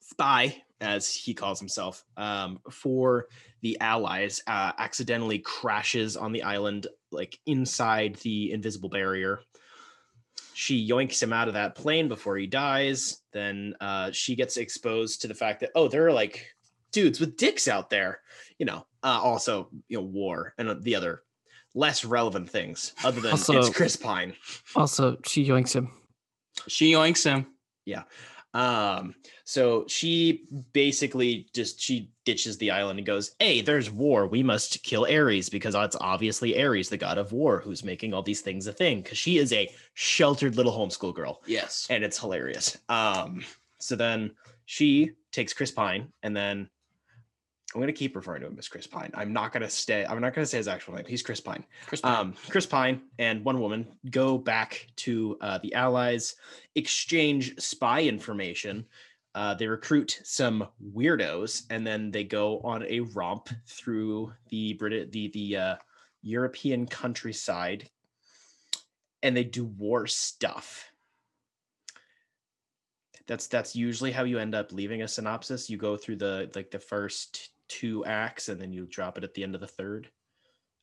spy, 0.00 0.62
as 0.80 1.12
he 1.12 1.34
calls 1.34 1.58
himself, 1.58 2.04
um, 2.16 2.60
for 2.70 3.26
the 3.62 3.78
Allies, 3.80 4.40
uh, 4.46 4.72
accidentally 4.78 5.40
crashes 5.40 6.16
on 6.16 6.32
the 6.32 6.42
island, 6.42 6.86
like 7.10 7.38
inside 7.46 8.16
the 8.16 8.52
invisible 8.52 8.88
barrier. 8.88 9.40
She 10.54 10.88
yoinks 10.88 11.22
him 11.22 11.32
out 11.32 11.48
of 11.48 11.54
that 11.54 11.74
plane 11.74 12.08
before 12.08 12.36
he 12.36 12.46
dies. 12.46 13.22
Then 13.32 13.74
uh, 13.80 14.10
she 14.12 14.36
gets 14.36 14.56
exposed 14.56 15.22
to 15.22 15.28
the 15.28 15.34
fact 15.34 15.60
that, 15.60 15.70
oh, 15.74 15.88
there 15.88 16.06
are 16.06 16.12
like 16.12 16.46
dudes 16.92 17.18
with 17.18 17.36
dicks 17.36 17.66
out 17.68 17.90
there. 17.90 18.20
You 18.58 18.66
know, 18.66 18.86
uh, 19.02 19.20
also, 19.22 19.68
you 19.88 19.98
know, 19.98 20.04
war 20.04 20.54
and 20.58 20.68
uh, 20.68 20.74
the 20.80 20.94
other 20.94 21.22
less 21.74 22.04
relevant 22.04 22.50
things 22.50 22.94
other 23.04 23.20
than 23.20 23.32
also, 23.32 23.58
it's 23.58 23.70
Chris 23.70 23.96
Pine. 23.96 24.34
Also, 24.74 25.16
she 25.24 25.46
yoinks 25.46 25.74
him. 25.74 25.92
She 26.68 26.92
yoinks 26.92 27.24
him. 27.24 27.46
Yeah. 27.84 28.02
Um, 28.52 29.14
so 29.44 29.84
she 29.86 30.44
basically 30.72 31.46
just 31.54 31.80
she 31.80 32.10
ditches 32.24 32.58
the 32.58 32.72
island 32.72 32.98
and 32.98 33.06
goes, 33.06 33.32
Hey, 33.38 33.60
there's 33.60 33.90
war. 33.90 34.26
We 34.26 34.42
must 34.42 34.82
kill 34.82 35.06
Ares 35.06 35.48
because 35.48 35.74
it's 35.76 35.96
obviously 36.00 36.60
Ares, 36.60 36.88
the 36.88 36.96
god 36.96 37.18
of 37.18 37.32
war, 37.32 37.60
who's 37.60 37.84
making 37.84 38.12
all 38.12 38.22
these 38.22 38.40
things 38.40 38.66
a 38.66 38.72
thing. 38.72 39.02
Cause 39.02 39.18
she 39.18 39.38
is 39.38 39.52
a 39.52 39.72
sheltered 39.94 40.56
little 40.56 40.72
homeschool 40.72 41.14
girl. 41.14 41.42
Yes. 41.46 41.86
And 41.90 42.02
it's 42.02 42.18
hilarious. 42.18 42.76
Um, 42.88 43.44
so 43.78 43.94
then 43.96 44.32
she 44.66 45.12
takes 45.32 45.52
Chris 45.52 45.70
Pine 45.70 46.12
and 46.22 46.36
then 46.36 46.68
I'm 47.74 47.80
gonna 47.80 47.92
keep 47.92 48.16
referring 48.16 48.40
to 48.40 48.48
him 48.48 48.56
as 48.58 48.68
Chris 48.68 48.86
Pine. 48.86 49.10
I'm 49.14 49.32
not 49.32 49.52
gonna 49.52 49.70
stay, 49.70 50.04
I'm 50.04 50.20
not 50.20 50.34
gonna 50.34 50.46
say 50.46 50.56
his 50.56 50.66
actual 50.66 50.94
name. 50.94 51.04
He's 51.06 51.22
Chris 51.22 51.40
Pine. 51.40 51.64
Chris 51.86 52.00
Pine. 52.00 52.16
um, 52.16 52.34
Chris 52.48 52.66
Pine 52.66 53.02
and 53.18 53.44
one 53.44 53.60
woman 53.60 53.86
go 54.10 54.36
back 54.38 54.86
to 54.96 55.38
uh, 55.40 55.58
the 55.62 55.72
Allies, 55.74 56.34
exchange 56.74 57.60
spy 57.60 58.02
information. 58.02 58.86
Uh, 59.36 59.54
they 59.54 59.68
recruit 59.68 60.20
some 60.24 60.66
weirdos, 60.92 61.62
and 61.70 61.86
then 61.86 62.10
they 62.10 62.24
go 62.24 62.58
on 62.60 62.82
a 62.88 62.98
romp 63.00 63.48
through 63.68 64.32
the 64.48 64.72
Brit- 64.74 65.12
the 65.12 65.28
the 65.28 65.56
uh, 65.56 65.76
European 66.22 66.86
countryside, 66.86 67.88
and 69.22 69.36
they 69.36 69.44
do 69.44 69.64
war 69.64 70.08
stuff. 70.08 70.90
That's 73.28 73.46
that's 73.46 73.76
usually 73.76 74.10
how 74.10 74.24
you 74.24 74.40
end 74.40 74.56
up 74.56 74.72
leaving 74.72 75.02
a 75.02 75.08
synopsis. 75.08 75.70
You 75.70 75.76
go 75.76 75.96
through 75.96 76.16
the 76.16 76.50
like 76.56 76.72
the 76.72 76.80
first 76.80 77.49
two 77.70 78.04
acts, 78.04 78.48
and 78.50 78.60
then 78.60 78.72
you 78.72 78.86
drop 78.86 79.16
it 79.16 79.24
at 79.24 79.32
the 79.32 79.42
end 79.42 79.54
of 79.54 79.60
the 79.62 79.66
third. 79.66 80.10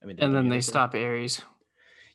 I 0.02 0.06
mean, 0.08 0.18
And 0.20 0.34
then 0.36 0.50
they 0.50 0.58
of 0.58 0.64
the 0.64 0.66
third. 0.66 0.72
stop 0.72 0.96
Ares. 0.96 1.42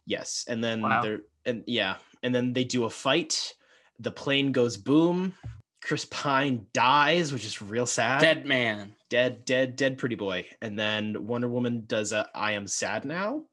Yes, 0.07 0.45
and 0.49 0.63
then 0.65 0.83
Wow. 0.83 1.03
they're 1.03 1.21
and 1.45 1.63
yeah, 1.67 1.97
and 2.23 2.35
then 2.35 2.53
they 2.53 2.65
do 2.65 2.85
a 2.85 2.91
fight. 2.91 3.55
The 4.01 4.11
plane 4.11 4.51
goes 4.53 4.77
boom. 4.77 5.35
Chris 5.81 6.05
Pine 6.07 6.67
dies, 6.73 7.33
which 7.33 7.45
is 7.45 7.61
real 7.61 7.87
sad. 7.87 8.21
Dead 8.21 8.47
man. 8.47 8.95
dead, 9.09 9.45
dead, 9.45 9.77
dead, 9.77 9.99
pretty 9.99 10.15
boy. 10.15 10.47
And 10.63 10.79
then 10.79 11.27
Wonder 11.27 11.49
Woman 11.49 11.85
does 11.87 12.13
a 12.13 12.29
"I 12.35 12.53
am 12.53 12.67
sad 12.67 13.05
now." 13.05 13.45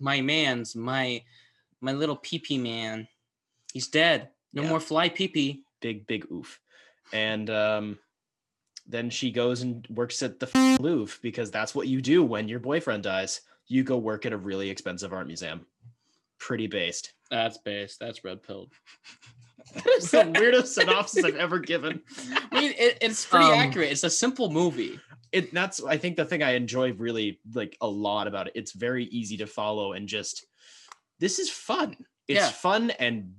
My 0.00 0.20
man's 0.20 0.74
my 0.74 1.22
my 1.80 1.92
little 1.92 2.16
pee-pee 2.16 2.58
man. 2.58 3.06
He's 3.72 3.88
dead. 3.88 4.30
No 4.52 4.62
Yeah. 4.62 4.68
more 4.70 4.80
fly 4.80 5.08
pee-pee. 5.08 5.62
Big, 5.80 6.06
big 6.06 6.26
oof. 6.32 6.58
And 7.12 7.48
um, 7.50 7.98
then 8.90 9.10
she 9.10 9.30
goes 9.30 9.62
and 9.62 9.86
works 9.90 10.22
at 10.22 10.40
the 10.40 10.50
f- 10.52 10.80
Louvre 10.80 11.18
because 11.22 11.50
that's 11.50 11.74
what 11.74 11.88
you 11.88 12.00
do 12.02 12.24
when 12.24 12.48
your 12.48 12.58
boyfriend 12.60 13.02
dies. 13.02 13.40
You 13.68 13.84
go 13.84 13.96
work 13.98 14.26
at 14.26 14.32
a 14.32 14.36
really 14.36 14.68
expensive 14.70 15.12
art 15.12 15.26
museum. 15.26 15.66
Pretty 16.38 16.66
based. 16.66 17.12
That's 17.30 17.58
base. 17.58 17.96
That's 17.98 18.24
red 18.24 18.42
pilled. 18.42 18.72
That's 19.74 20.10
the 20.10 20.32
weirdest 20.38 20.74
synopsis 20.74 21.24
I've 21.24 21.36
ever 21.36 21.58
given. 21.58 22.00
I 22.52 22.60
mean, 22.60 22.72
it, 22.76 22.98
it's 23.00 23.24
pretty 23.24 23.44
Um, 23.46 23.52
accurate. 23.54 23.92
It's 23.92 24.02
a 24.04 24.10
simple 24.10 24.50
movie. 24.50 24.98
it 25.32 25.54
that's 25.54 25.80
i 25.84 25.96
think 25.96 26.16
the 26.16 26.24
thing 26.24 26.42
i 26.42 26.54
enjoy 26.54 26.92
really 26.94 27.38
like 27.54 27.76
a 27.82 27.86
lot 27.86 28.26
about 28.26 28.48
it 28.48 28.52
it's 28.56 28.72
very 28.72 29.04
easy 29.04 29.36
to 29.36 29.46
follow 29.46 29.92
and 29.92 30.08
just 30.08 30.44
this 31.20 31.38
is 31.38 31.48
fun 31.48 31.96
it's 32.26 32.40
Yeah. 32.40 32.48
fun 32.48 32.90
and 32.98 33.34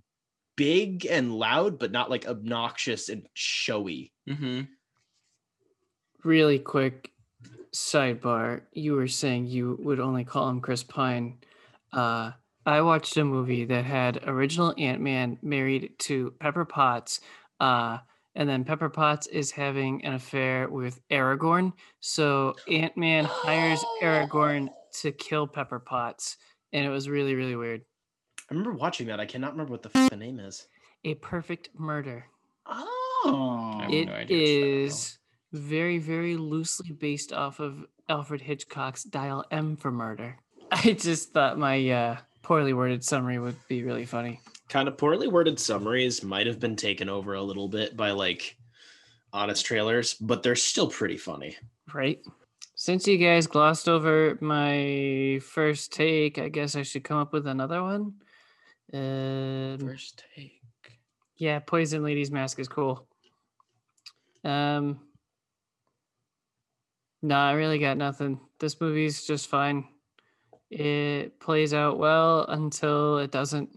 big 0.56 1.06
and 1.06 1.36
loud 1.36 1.78
but 1.80 1.92
not 1.92 2.10
like 2.10 2.26
obnoxious 2.28 3.10
and 3.10 3.28
showy 3.34 4.14
Mm-hmm. 4.30 4.62
Really 6.24 6.60
quick 6.60 7.12
sidebar. 7.74 8.62
You 8.74 8.94
were 8.94 9.08
saying 9.08 9.48
you 9.48 9.78
would 9.82 10.00
only 10.00 10.24
call 10.24 10.50
him 10.50 10.62
Chris 10.62 10.84
Pine. 10.84 11.38
Uh, 11.92 12.32
I 12.66 12.82
watched 12.82 13.18
a 13.18 13.26
movie 13.26 13.66
that 13.66 13.86
had 13.86 14.28
original 14.28 14.74
Ant 14.78 15.02
Man 15.02 15.38
married 15.42 15.94
to 16.00 16.32
Pepper 16.40 16.66
Potts. 16.66 17.20
Uh, 17.60 17.98
and 18.36 18.48
then 18.48 18.64
Pepper 18.64 18.90
Potts 18.90 19.28
is 19.28 19.52
having 19.52 20.06
an 20.06 20.14
affair 20.14 20.70
with 20.70 21.00
Aragorn. 21.10 21.74
So 22.00 22.56
Ant 22.70 22.96
Man 22.98 23.26
hires 23.26 23.84
Aragorn 24.04 24.70
to 25.02 25.12
kill 25.12 25.48
Pepper 25.48 25.80
Potts. 25.80 26.38
And 26.72 26.86
it 26.86 26.90
was 26.90 27.10
really, 27.10 27.34
really 27.36 27.56
weird. 27.56 27.82
i 28.50 28.54
remember 28.54 28.74
watching 28.74 29.08
that 29.08 29.20
i 29.20 29.26
cannot 29.26 29.52
remember 29.54 29.72
what 29.72 29.82
the, 29.84 29.90
f- 29.94 30.10
the 30.12 30.16
name 30.16 30.40
is 30.40 30.68
A 31.04 31.16
perfect 31.16 31.70
murder. 31.78 32.26
oh 32.66 33.80
have 33.82 33.92
It 33.92 34.06
no 34.08 34.14
idea 34.14 34.14
what 34.14 34.30
you're 34.30 34.60
talking 34.60 34.84
about. 34.84 34.86
is 34.86 35.18
very, 35.52 35.98
very 35.98 36.36
loosely 36.38 36.92
based 36.92 37.34
off 37.34 37.60
of 37.60 37.86
Alfred 38.10 38.42
Hitchcock's 38.42 39.04
Dial 39.04 39.46
M 39.52 39.76
for 39.78 39.92
Murder. 39.92 40.38
I 40.72 40.94
just 40.94 41.34
thought 41.34 41.58
my 41.58 41.90
uh, 41.90 42.18
poorly 42.42 42.74
worded 42.74 43.04
summary 43.04 43.40
would 43.40 43.56
be 43.68 43.84
really 43.84 44.06
funny. 44.06 44.40
kind 44.70 44.88
of 44.88 44.98
poorly 44.98 45.28
worded 45.28 45.60
summaries 45.60 46.24
might 46.24 46.48
have 46.48 46.60
been 46.60 46.76
taken 46.76 47.10
over 47.10 47.34
a 47.34 47.42
little 47.42 47.68
bit 47.68 47.96
by 47.98 48.12
like 48.12 48.56
honest 49.34 49.66
trailers 49.66 50.14
but 50.16 50.44
they're 50.44 50.56
still 50.56 50.88
pretty 50.90 51.18
funny 51.18 51.56
Right? 51.94 52.20
Since 52.76 53.06
you 53.06 53.18
guys 53.18 53.48
glossed 53.48 53.88
over 53.90 54.38
my 54.42 55.40
first 55.44 55.92
take, 55.94 56.38
I 56.40 56.48
guess 56.50 56.76
I 56.76 56.84
should 56.84 57.04
come 57.04 57.18
up 57.18 57.32
with 57.34 57.46
another 57.48 57.84
one. 57.84 58.14
Um, 58.94 59.78
First 59.80 60.24
take. 60.36 60.62
yeah, 61.38 61.60
Poison 61.60 62.02
Lady's 62.04 62.32
mask 62.32 62.60
is 62.60 62.68
cool. 62.68 63.06
Um, 64.44 65.00
no, 67.22 67.36
I 67.36 67.52
really 67.54 67.80
got 67.80 67.98
nothing. 67.98 68.40
This 68.60 68.80
movie's 68.80 69.26
just 69.26 69.48
fine. 69.48 69.86
It 70.70 71.40
plays 71.40 71.74
out 71.74 72.00
well 72.00 72.46
until 72.48 73.18
it 73.18 73.32
doesn't, 73.32 73.70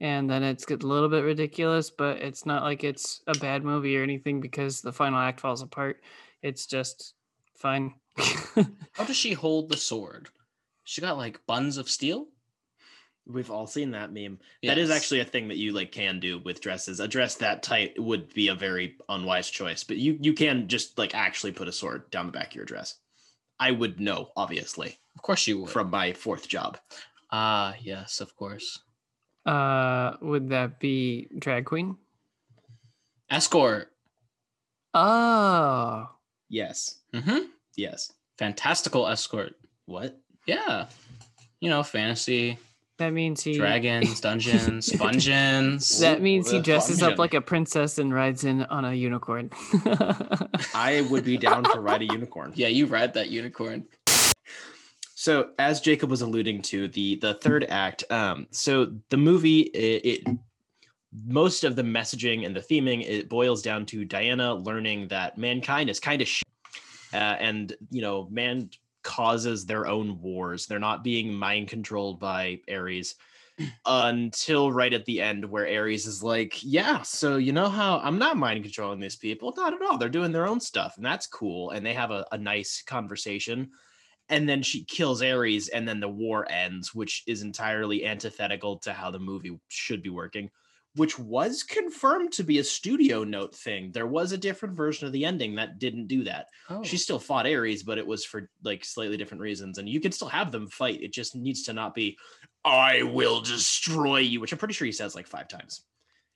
and 0.00 0.28
then 0.28 0.42
it's 0.42 0.70
a 0.70 0.76
little 0.76 1.08
bit 1.08 1.24
ridiculous. 1.24 1.90
But 1.90 2.18
it's 2.18 2.46
not 2.46 2.62
like 2.62 2.84
it's 2.84 3.22
a 3.26 3.38
bad 3.38 3.64
movie 3.64 3.96
or 3.96 4.02
anything 4.02 4.40
because 4.40 4.80
the 4.80 4.92
final 4.92 5.18
act 5.18 5.40
falls 5.40 5.62
apart. 5.62 6.02
It's 6.42 6.66
just 6.66 7.14
fine. 7.56 7.94
How 8.16 9.04
does 9.06 9.16
she 9.16 9.32
hold 9.32 9.68
the 9.68 9.76
sword? 9.76 10.28
She 10.84 11.00
got 11.00 11.16
like 11.16 11.46
buns 11.46 11.76
of 11.76 11.88
steel. 11.88 12.26
We've 13.32 13.50
all 13.50 13.66
seen 13.66 13.90
that 13.92 14.12
meme. 14.12 14.38
That 14.62 14.78
is 14.78 14.90
actually 14.90 15.20
a 15.20 15.24
thing 15.24 15.48
that 15.48 15.56
you 15.56 15.72
like 15.72 15.92
can 15.92 16.20
do 16.20 16.38
with 16.38 16.60
dresses. 16.60 17.00
A 17.00 17.08
dress 17.08 17.36
that 17.36 17.62
tight 17.62 17.98
would 17.98 18.32
be 18.34 18.48
a 18.48 18.54
very 18.54 18.96
unwise 19.08 19.48
choice, 19.50 19.84
but 19.84 19.96
you 19.96 20.18
you 20.20 20.32
can 20.32 20.68
just 20.68 20.98
like 20.98 21.14
actually 21.14 21.52
put 21.52 21.68
a 21.68 21.72
sword 21.72 22.10
down 22.10 22.26
the 22.26 22.32
back 22.32 22.48
of 22.48 22.54
your 22.56 22.64
dress. 22.64 22.96
I 23.58 23.70
would 23.72 24.00
know, 24.00 24.30
obviously, 24.36 24.98
Of 25.16 25.22
course 25.22 25.40
she 25.40 25.52
would. 25.54 25.68
from 25.70 25.90
my 25.90 26.12
fourth 26.12 26.48
job. 26.48 26.78
ah 27.30 27.74
yes, 27.82 28.20
of 28.20 28.34
course. 28.36 28.80
uh, 29.46 30.16
would 30.22 30.48
that 30.50 30.78
be 30.80 31.28
drag 31.38 31.64
queen? 31.66 31.96
Escort. 33.30 33.92
Oh, 34.94 36.08
Yes. 36.48 36.98
Mm-hmm. 37.14 37.46
Yes. 37.76 38.12
Fantastical 38.38 39.06
escort. 39.06 39.54
What? 39.86 40.18
Yeah. 40.46 40.86
You 41.60 41.70
know, 41.70 41.82
fantasy, 41.84 42.58
That 43.00 43.14
means 43.14 43.42
he 43.42 43.54
dragons, 43.54 44.20
dungeons, 44.28 44.90
spungins. 44.90 46.00
That 46.00 46.20
means 46.20 46.50
he 46.50 46.60
dresses 46.60 47.00
function. 47.00 47.14
up 47.14 47.18
like 47.18 47.32
a 47.32 47.40
princess 47.40 47.96
and 47.96 48.12
rides 48.12 48.44
in 48.44 48.64
on 48.64 48.84
a 48.84 48.92
unicorn. 48.92 49.48
I 50.74 51.06
would 51.10 51.24
be 51.24 51.38
down 51.38 51.64
to 51.64 51.80
ride 51.80 52.02
a 52.02 52.04
unicorn. 52.04 52.52
yeah, 52.56 52.68
you 52.68 52.84
ride 52.84 53.14
that 53.14 53.30
unicorn. 53.30 53.86
So, 55.14 55.48
as 55.58 55.80
Jacob 55.80 56.10
was 56.10 56.20
alluding 56.20 56.60
to, 56.60 56.88
the 56.88 57.16
the 57.16 57.32
third 57.32 57.64
act. 57.70 58.04
Um, 58.10 58.48
so 58.50 58.92
the 59.08 59.16
movie, 59.16 59.60
it, 59.60 60.04
it 60.04 60.36
most 61.26 61.64
of 61.64 61.76
the 61.76 61.82
messaging 61.82 62.44
and 62.44 62.54
the 62.54 62.60
theming 62.60 63.02
it 63.08 63.30
boils 63.30 63.62
down 63.62 63.86
to 63.86 64.04
Diana 64.04 64.54
learning 64.56 65.08
that 65.08 65.38
mankind 65.38 65.88
is 65.88 65.98
kind 66.00 66.20
of 66.20 66.28
sh- 66.28 66.42
uh, 67.14 67.16
and 67.16 67.74
you 67.90 68.02
know 68.02 68.28
man 68.30 68.68
causes 69.02 69.66
their 69.66 69.86
own 69.86 70.20
wars. 70.20 70.66
They're 70.66 70.78
not 70.78 71.04
being 71.04 71.32
mind 71.32 71.68
controlled 71.68 72.20
by 72.20 72.60
Ares 72.70 73.14
mm. 73.58 73.70
until 73.86 74.72
right 74.72 74.92
at 74.92 75.04
the 75.04 75.20
end 75.20 75.44
where 75.44 75.66
Ares 75.66 76.06
is 76.06 76.22
like, 76.22 76.62
yeah, 76.62 77.02
so 77.02 77.36
you 77.36 77.52
know 77.52 77.68
how 77.68 77.98
I'm 77.98 78.18
not 78.18 78.36
mind 78.36 78.62
controlling 78.62 79.00
these 79.00 79.16
people, 79.16 79.52
not 79.56 79.74
at 79.74 79.82
all. 79.82 79.98
They're 79.98 80.08
doing 80.08 80.32
their 80.32 80.46
own 80.46 80.60
stuff, 80.60 80.96
and 80.96 81.04
that's 81.04 81.26
cool. 81.26 81.70
And 81.70 81.84
they 81.84 81.94
have 81.94 82.10
a, 82.10 82.26
a 82.32 82.38
nice 82.38 82.82
conversation 82.82 83.70
and 84.30 84.48
then 84.48 84.62
she 84.62 84.84
kills 84.84 85.22
Ares, 85.22 85.68
and 85.68 85.86
then 85.86 85.98
the 85.98 86.08
war 86.08 86.46
ends, 86.50 86.94
which 86.94 87.24
is 87.26 87.42
entirely 87.42 88.06
antithetical 88.06 88.78
to 88.78 88.92
how 88.92 89.10
the 89.10 89.18
movie 89.18 89.58
should 89.68 90.02
be 90.02 90.08
working, 90.08 90.48
which 90.96 91.18
was 91.18 91.62
confirmed 91.62 92.32
to 92.32 92.42
be 92.42 92.58
a 92.58 92.64
studio 92.64 93.22
note 93.24 93.54
thing. 93.54 93.92
There 93.92 94.06
was 94.06 94.32
a 94.32 94.38
different 94.38 94.76
version 94.76 95.06
of 95.06 95.12
the 95.12 95.24
ending 95.24 95.54
that 95.54 95.78
didn't 95.78 96.08
do 96.08 96.24
that. 96.24 96.46
Oh, 96.68 96.82
She 96.82 96.96
still 96.96 97.18
fought 97.18 97.46
Ares, 97.46 97.82
but 97.82 97.98
it 97.98 98.06
was 98.06 98.24
for 98.24 98.50
like 98.64 98.84
slightly 98.84 99.16
different 99.16 99.40
reasons, 99.42 99.78
and 99.78 99.88
you 99.88 100.00
can 100.00 100.12
still 100.12 100.28
have 100.28 100.50
them 100.50 100.68
fight. 100.68 101.02
It 101.02 101.12
just 101.12 101.36
needs 101.36 101.62
to 101.64 101.72
not 101.72 101.94
be, 101.94 102.18
"I 102.64 103.02
will 103.02 103.40
destroy 103.40 104.18
you," 104.18 104.40
which 104.40 104.52
I'm 104.52 104.58
pretty 104.58 104.74
sure 104.74 104.86
he 104.86 104.92
says 104.92 105.14
like 105.14 105.26
five 105.26 105.48
times 105.48 105.84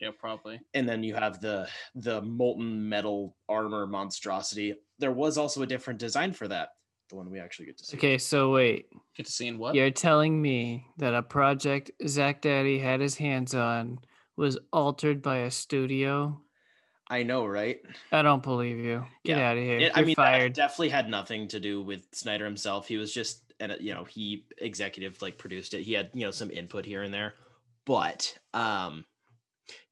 yeah, 0.00 0.10
probably. 0.18 0.60
and 0.74 0.88
then 0.88 1.02
you 1.02 1.14
have 1.14 1.40
the 1.40 1.68
the 1.94 2.20
molten 2.22 2.88
metal 2.88 3.36
armor 3.48 3.86
monstrosity. 3.86 4.74
There 4.98 5.12
was 5.12 5.38
also 5.38 5.62
a 5.62 5.66
different 5.66 6.00
design 6.00 6.32
for 6.32 6.48
that, 6.48 6.70
the 7.10 7.16
one 7.16 7.30
we 7.30 7.40
actually 7.40 7.66
get 7.66 7.78
to 7.78 7.84
see. 7.84 7.96
okay, 7.96 8.18
so 8.18 8.52
wait. 8.52 8.86
Get 9.16 9.26
to 9.26 9.32
seeing 9.32 9.58
what? 9.58 9.74
You're 9.74 9.90
telling 9.90 10.40
me 10.40 10.86
that 10.98 11.14
a 11.14 11.22
project 11.22 11.90
Zack 12.06 12.42
Daddy 12.42 12.78
had 12.78 13.00
his 13.00 13.16
hands 13.16 13.54
on 13.54 13.98
was 14.36 14.58
altered 14.72 15.22
by 15.22 15.38
a 15.38 15.50
studio? 15.50 16.40
I 17.08 17.22
know, 17.22 17.44
right? 17.46 17.80
I 18.12 18.22
don't 18.22 18.42
believe 18.42 18.78
you. 18.78 19.04
Get 19.24 19.38
Yeah. 19.38 19.50
out 19.50 19.56
of 19.58 19.62
here. 19.62 19.78
It, 19.78 19.92
I 19.94 20.02
mean, 20.02 20.16
fired. 20.16 20.54
definitely 20.54 20.88
had 20.88 21.08
nothing 21.08 21.48
to 21.48 21.60
do 21.60 21.82
with 21.82 22.06
Snyder 22.12 22.44
himself. 22.44 22.88
He 22.88 22.96
was 22.96 23.12
just, 23.12 23.52
and 23.60 23.76
you 23.80 23.94
know, 23.94 24.04
he 24.04 24.46
executive 24.58 25.20
like 25.20 25.38
produced 25.38 25.74
it. 25.74 25.82
He 25.82 25.92
had 25.92 26.10
you 26.14 26.22
know 26.24 26.30
some 26.30 26.50
input 26.50 26.84
here 26.86 27.02
and 27.02 27.12
there, 27.12 27.34
but 27.84 28.36
um, 28.54 29.04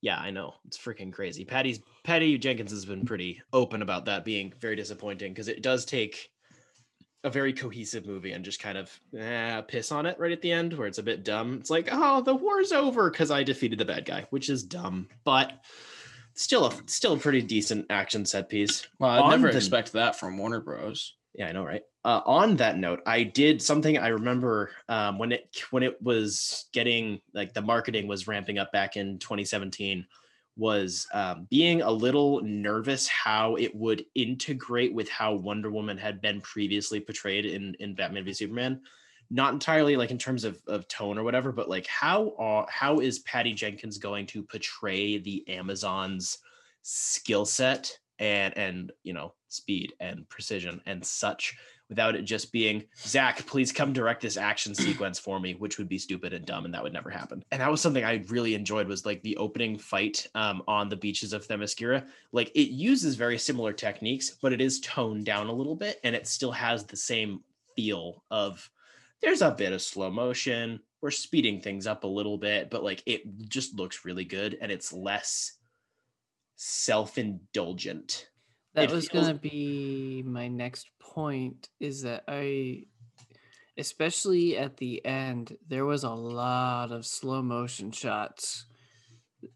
yeah, 0.00 0.18
I 0.18 0.31
know 0.31 0.55
it's 0.66 0.78
freaking 0.78 1.12
crazy. 1.12 1.44
Patty's 1.44 1.81
Patty 2.02 2.38
Jenkins 2.38 2.70
has 2.70 2.85
been 2.87 3.05
pretty 3.05 3.40
open 3.52 3.83
about 3.83 4.07
that 4.07 4.24
being 4.24 4.52
very 4.59 4.74
disappointing 4.76 5.33
because 5.33 5.48
it 5.48 5.62
does 5.62 5.85
take 5.85 6.31
a 7.24 7.30
very 7.30 7.52
cohesive 7.52 8.04
movie 8.06 8.32
and 8.32 8.44
just 8.44 8.61
kind 8.61 8.76
of 8.76 8.90
eh, 9.16 9.61
piss 9.62 9.92
on 9.92 10.06
it 10.06 10.18
right 10.18 10.32
at 10.32 10.42
the 10.42 10.50
end 10.50 10.72
where 10.72 10.88
it's 10.88 10.98
a 10.98 11.02
bit 11.02 11.24
dumb. 11.24 11.58
It's 11.61 11.70
like, 11.70 11.88
oh, 11.92 12.20
the 12.20 12.35
war's 12.35 12.72
over 12.72 13.11
because 13.11 13.30
I 13.30 13.42
defeated 13.42 13.78
the 13.78 13.85
bad 13.85 14.04
guy, 14.04 14.26
which 14.30 14.48
is 14.48 14.62
dumb, 14.64 15.08
but 15.24 15.52
still 16.35 16.66
a 16.66 16.72
still 16.87 17.12
a 17.14 17.18
pretty 17.18 17.42
decent 17.42 17.87
action 17.90 18.24
set 18.26 18.48
piece. 18.48 18.87
Well, 18.98 19.11
I'd 19.11 19.20
On 19.20 19.30
never 19.30 19.50
the- 19.50 19.56
expect 19.56 19.92
that 19.92 20.18
from 20.18 20.37
Warner 20.38 20.61
Bros. 20.61 21.14
Yeah, 21.35 21.48
I 21.48 21.52
know, 21.52 21.64
right? 21.64 21.82
Uh, 22.04 22.20
on 22.26 22.56
that 22.56 22.76
note, 22.76 23.00
I 23.06 23.22
did 23.22 23.62
something 23.62 23.96
I 23.96 24.08
remember 24.08 24.70
um, 24.88 25.18
when 25.18 25.32
it 25.32 25.48
when 25.70 25.82
it 25.82 26.02
was 26.02 26.66
getting 26.72 27.20
like 27.32 27.54
the 27.54 27.62
marketing 27.62 28.06
was 28.06 28.26
ramping 28.26 28.58
up 28.58 28.70
back 28.72 28.96
in 28.96 29.18
2017 29.18 30.06
was 30.57 31.07
um, 31.12 31.47
being 31.51 31.83
a 31.83 31.91
little 31.91 32.41
nervous 32.43 33.09
how 33.09 33.57
it 33.57 33.75
would 33.75 34.05
integrate 34.15 34.93
with 34.93 35.09
how 35.09 35.35
Wonder 35.35 35.71
Woman 35.71 35.97
had 35.97 36.21
been 36.21 36.41
previously 36.41 37.01
portrayed 37.01 37.47
in 37.47 37.75
in 37.81 37.95
Batman 37.95 38.25
v 38.25 38.33
Superman. 38.33 38.81
Not 39.31 39.55
entirely 39.55 39.97
like 39.97 40.11
in 40.11 40.19
terms 40.19 40.45
of, 40.45 40.61
of 40.67 40.87
tone 40.88 41.17
or 41.17 41.25
whatever, 41.25 41.53
but 41.53 41.71
like 41.71 41.87
how 41.87 42.35
are 42.38 42.67
how 42.71 43.01
is 43.01 43.21
Patty 43.21 43.55
Jenkins 43.55 43.99
going 43.99 44.27
to 44.27 44.43
portray 44.43 45.19
the 45.19 45.49
Amazons 45.49 46.38
skill 46.83 47.47
set 47.47 47.99
and 48.19 48.57
and 48.57 48.93
you 49.03 49.12
know 49.12 49.33
speed 49.49 49.95
and 50.01 50.29
precision 50.29 50.81
and 50.87 51.05
such 51.05 51.57
without 51.92 52.16
it 52.16 52.22
just 52.22 52.50
being 52.52 52.83
Zack, 52.96 53.44
please 53.44 53.70
come 53.70 53.92
direct 53.92 54.22
this 54.22 54.38
action 54.38 54.74
sequence 54.74 55.18
for 55.18 55.38
me, 55.38 55.52
which 55.52 55.76
would 55.76 55.90
be 55.90 55.98
stupid 55.98 56.33
and 56.33 56.46
dumb, 56.46 56.64
and 56.64 56.72
that 56.72 56.83
would 56.83 56.94
never 56.94 57.11
happen. 57.11 57.44
And 57.52 57.61
that 57.61 57.70
was 57.70 57.83
something 57.83 58.02
I 58.02 58.24
really 58.28 58.55
enjoyed 58.55 58.88
was 58.88 59.05
like 59.05 59.22
the 59.22 59.37
opening 59.37 59.76
fight 59.76 60.26
um, 60.35 60.62
on 60.66 60.88
the 60.88 60.96
beaches 60.96 61.35
of 61.35 61.46
Themyscira. 61.46 62.07
Like 62.33 62.50
it 62.55 62.70
uses 62.70 63.14
very 63.14 63.37
similar 63.37 63.74
techniques, 63.74 64.31
but 64.40 64.55
it 64.55 64.62
is 64.62 64.81
toned 64.81 65.26
down 65.26 65.48
a 65.48 65.52
little 65.52 65.76
bit, 65.76 66.00
and 66.02 66.16
it 66.16 66.26
still 66.26 66.52
has 66.52 66.85
the 66.87 66.96
same 66.96 67.40
feel 67.76 68.24
of 68.31 68.70
there's 69.20 69.42
a 69.42 69.50
bit 69.50 69.74
of 69.74 69.83
slow 69.83 70.11
motion. 70.11 70.81
We're 71.02 71.11
speeding 71.11 71.61
things 71.61 71.87
up 71.87 72.05
a 72.05 72.07
little 72.07 72.38
bit, 72.38 72.70
but 72.70 72.83
like 72.83 73.02
it 73.05 73.22
just 73.48 73.74
looks 73.74 74.07
really 74.07 74.24
good, 74.24 74.57
and 74.62 74.72
it's 74.72 74.94
less 74.94 75.59
self-indulgent. 76.57 78.28
That 78.74 78.85
it 78.85 78.90
was 78.90 79.09
feels- 79.09 79.26
gonna 79.26 79.38
be 79.38 80.22
my 80.24 80.48
next 80.48 80.88
point. 81.14 81.68
Is 81.81 82.03
that 82.03 82.25
I, 82.29 82.85
especially 83.79 84.57
at 84.57 84.77
the 84.77 85.05
end, 85.05 85.57
there 85.68 85.85
was 85.85 86.05
a 86.05 86.11
lot 86.11 86.92
of 86.92 87.07
slow 87.07 87.42
motion 87.42 87.90
shots, 87.92 88.66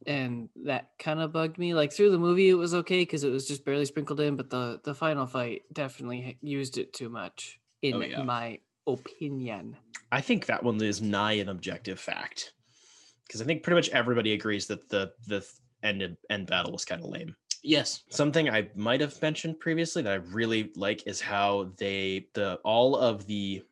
and 0.07 0.49
that 0.65 0.91
kind 0.99 1.21
of 1.21 1.33
bugged 1.33 1.59
me. 1.59 1.75
Like 1.75 1.93
through 1.93 2.11
the 2.11 2.19
movie, 2.19 2.49
it 2.49 2.55
was 2.55 2.75
okay 2.75 3.01
because 3.03 3.25
it 3.25 3.31
was 3.31 3.47
just 3.47 3.65
barely 3.65 3.85
sprinkled 3.85 4.21
in, 4.21 4.37
but 4.37 4.51
the 4.51 4.81
the 4.85 4.95
final 4.95 5.27
fight 5.27 5.63
definitely 5.73 6.39
used 6.41 6.79
it 6.79 6.93
too 6.93 7.09
much, 7.09 7.59
oh, 7.85 7.89
in 7.89 7.95
Oh, 7.95 8.01
yeah. 8.01 8.23
my 8.23 8.59
opinion. 8.87 9.77
I 10.13 10.21
think 10.21 10.47
that 10.47 10.63
one 10.63 10.81
is 10.83 11.03
nigh 11.03 11.33
an 11.33 11.49
objective 11.49 11.99
fact 11.99 12.53
because 13.27 13.43
I 13.43 13.45
think 13.45 13.63
pretty 13.63 13.75
much 13.77 13.89
everybody 13.91 14.33
agrees 14.33 14.67
that 14.69 14.89
the 14.89 15.13
the 15.27 15.41
th- 15.41 15.51
end 15.83 16.17
end 16.31 16.47
battle 16.47 16.73
was 16.73 16.85
kind 16.85 17.03
of 17.03 17.09
lame. 17.11 17.35
Yes. 17.67 18.05
Something 18.11 18.49
I 18.49 18.69
might 18.77 19.01
have 19.01 19.21
mentioned 19.21 19.59
previously 19.59 20.01
that 20.03 20.13
I 20.13 20.17
really 20.17 20.71
like 20.77 21.07
is 21.07 21.21
how 21.21 21.73
they 21.77 22.29
the 22.35 22.61
all 22.65 22.97
of 22.97 23.27
the 23.27 23.63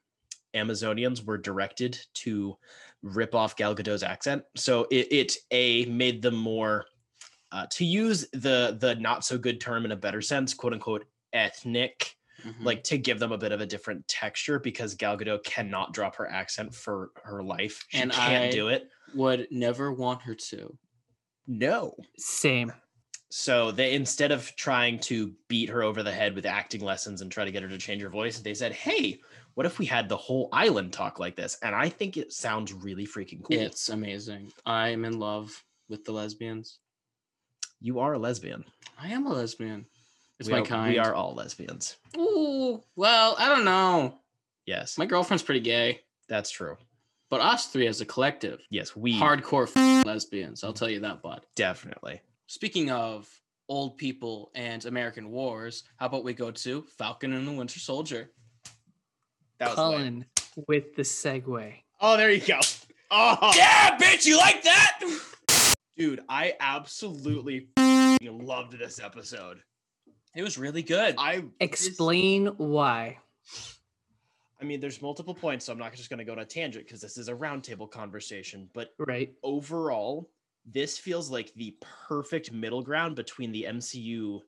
Amazonians 0.55 1.25
were 1.25 1.39
directed 1.39 1.99
to 2.15 2.57
rip 3.03 3.35
off 3.35 3.57
Gal 3.57 3.75
Gadot's 3.75 4.03
accent. 4.03 4.43
So 4.57 4.87
it, 4.91 5.07
it 5.13 5.37
a 5.53 5.85
made 5.87 6.23
them 6.23 6.35
more 6.35 6.87
uh, 7.53 7.67
to 7.71 7.85
use 7.85 8.27
the 8.33 8.77
the 8.81 8.97
not 8.97 9.25
so 9.25 9.39
good 9.39 9.61
term 9.61 9.85
in 9.85 9.93
a 9.93 9.97
better 9.97 10.21
sense, 10.23 10.55
quote 10.55 10.73
unquote 10.73 11.05
ethnic 11.33 12.17
Mhm. 12.45 12.65
like 12.65 12.83
to 12.85 12.99
give 12.99 13.19
them 13.21 13.31
a 13.33 13.39
bit 13.39 13.53
of 13.53 13.61
a 13.63 13.67
different 13.67 14.07
texture 14.09 14.59
because 14.59 14.95
Gal 14.95 15.17
Gadot 15.17 15.45
cannot 15.45 15.95
drop 15.95 16.17
her 16.17 16.29
accent 16.31 16.75
for 16.75 17.11
her 17.23 17.43
life. 17.43 17.87
She 17.89 17.99
And 17.99 18.11
can't 18.13 18.45
I- 18.47 18.51
do 18.51 18.69
it. 18.69 18.91
would 19.15 19.47
never 19.53 19.93
want 19.93 20.21
her 20.23 20.35
to. 20.35 20.77
No. 21.47 21.95
Same. 22.19 22.73
So 23.37 23.73
they 23.73 23.95
instead 23.95 24.31
of 24.31 24.55
trying 24.55 25.01
to 25.01 25.35
beat 25.49 25.69
her 25.69 25.83
over 25.83 26.05
the 26.05 26.13
head 26.13 26.37
with 26.37 26.47
acting 26.47 26.83
lessons 26.83 27.21
and 27.21 27.33
try 27.33 27.45
to 27.45 27.51
get 27.51 27.65
her 27.65 27.69
to 27.69 27.79
change 27.79 28.01
her 28.01 28.09
voice, 28.09 28.39
they 28.39 28.55
said, 28.55 28.71
"Hey, 28.73 29.19
what 29.55 29.67
if 29.67 29.81
we 29.81 29.87
had 29.87 30.09
the 30.09 30.17
whole 30.17 30.49
island 30.53 30.93
talk 30.93 31.19
like 31.19 31.35
this?" 31.35 31.59
And 31.61 31.75
I 31.75 31.89
think 31.89 32.17
it 32.17 32.33
sounds 32.33 32.73
really 32.73 33.05
freaking 33.09 33.43
cool. 33.43 33.59
It's 33.59 33.89
amazing. 33.89 34.53
I'm 34.65 35.05
in 35.05 35.19
love 35.19 35.65
with 35.89 36.05
the 36.05 36.13
lesbians. 36.13 36.79
you 37.81 37.99
are 37.99 38.13
a 38.13 38.19
lesbian. 38.21 38.65
I 38.97 39.09
am 39.09 39.27
a 39.27 39.33
lesbian. 39.33 39.87
It's 40.39 40.49
we 40.49 40.53
my 40.55 40.61
are, 40.61 40.65
kind. 40.65 40.93
We 40.93 40.99
are 41.01 41.13
all 41.13 41.35
lesbians. 41.35 41.97
Ooh, 42.17 42.85
well, 42.95 43.35
I 43.37 43.49
don't 43.49 43.65
know. 43.65 44.21
Yes, 44.65 44.97
My 44.97 45.07
girlfriend's 45.07 45.43
pretty 45.43 45.61
gay, 45.61 46.03
that's 46.29 46.53
true. 46.53 46.77
but 47.31 47.41
us 47.41 47.67
three 47.67 47.89
as 47.89 48.01
a 48.01 48.07
collective, 48.07 48.61
Yes, 48.71 48.95
we 48.95 49.19
hardcore 49.19 49.67
f- 49.77 50.07
lesbians. 50.07 50.63
I'll 50.63 50.73
tell 50.73 50.89
you 50.89 51.01
that, 51.01 51.21
bud. 51.21 51.45
definitely. 51.57 52.21
Speaking 52.55 52.89
of 52.93 53.29
old 53.69 53.99
people 53.99 54.53
and 54.55 54.85
American 54.85 55.33
wars, 55.33 55.83
how 55.97 56.07
about 56.07 56.23
we 56.23 56.35
go 56.35 56.53
to 56.53 56.83
Falcon 56.83 57.33
and 57.33 57.49
the 57.49 57.51
Winter 57.51 57.81
Soldier? 57.81 58.31
That 59.59 59.71
was 59.71 59.79
lame. 59.79 59.91
Colin 59.99 60.27
with 60.69 60.95
the 60.95 61.03
segue. 61.03 61.75
Oh, 62.01 62.17
there 62.17 62.31
you 62.31 62.41
go. 62.41 62.61
Oh, 63.11 63.53
Yeah, 63.57 63.99
bitch, 63.99 64.25
you 64.25 64.37
like 64.37 64.63
that? 64.63 65.01
dude, 65.97 66.21
I 66.29 66.55
absolutely 66.61 67.69
loved 68.23 68.79
this 68.79 69.01
episode. 69.01 69.59
It 70.37 70.43
was 70.45 70.57
really 70.57 70.83
good. 70.83 71.17
I 71.19 71.43
Explain 71.59 72.47
why. 72.57 73.19
I 74.61 74.65
mean, 74.65 74.79
there's 74.81 75.03
multiple 75.03 75.35
points, 75.35 75.65
so 75.65 75.73
I'm 75.73 75.79
not 75.79 75.93
just 75.95 76.09
going 76.09 76.19
to 76.19 76.25
go 76.25 76.33
on 76.33 76.39
a 76.39 76.45
tangent 76.45 76.87
because 76.87 77.01
this 77.01 77.19
is 77.19 77.29
a 77.29 77.35
roundtable 77.35 77.91
conversation. 77.91 78.69
But 78.73 78.95
Right. 78.99 79.33
overall, 79.43 80.31
this 80.67 80.99
feels 80.99 81.31
like 81.31 81.53
the 81.55 81.77
perfect 82.09 82.53
middle 82.53 82.83
ground 82.83 83.17
between 83.17 83.53
the 83.53 83.65
MCU 83.65 84.41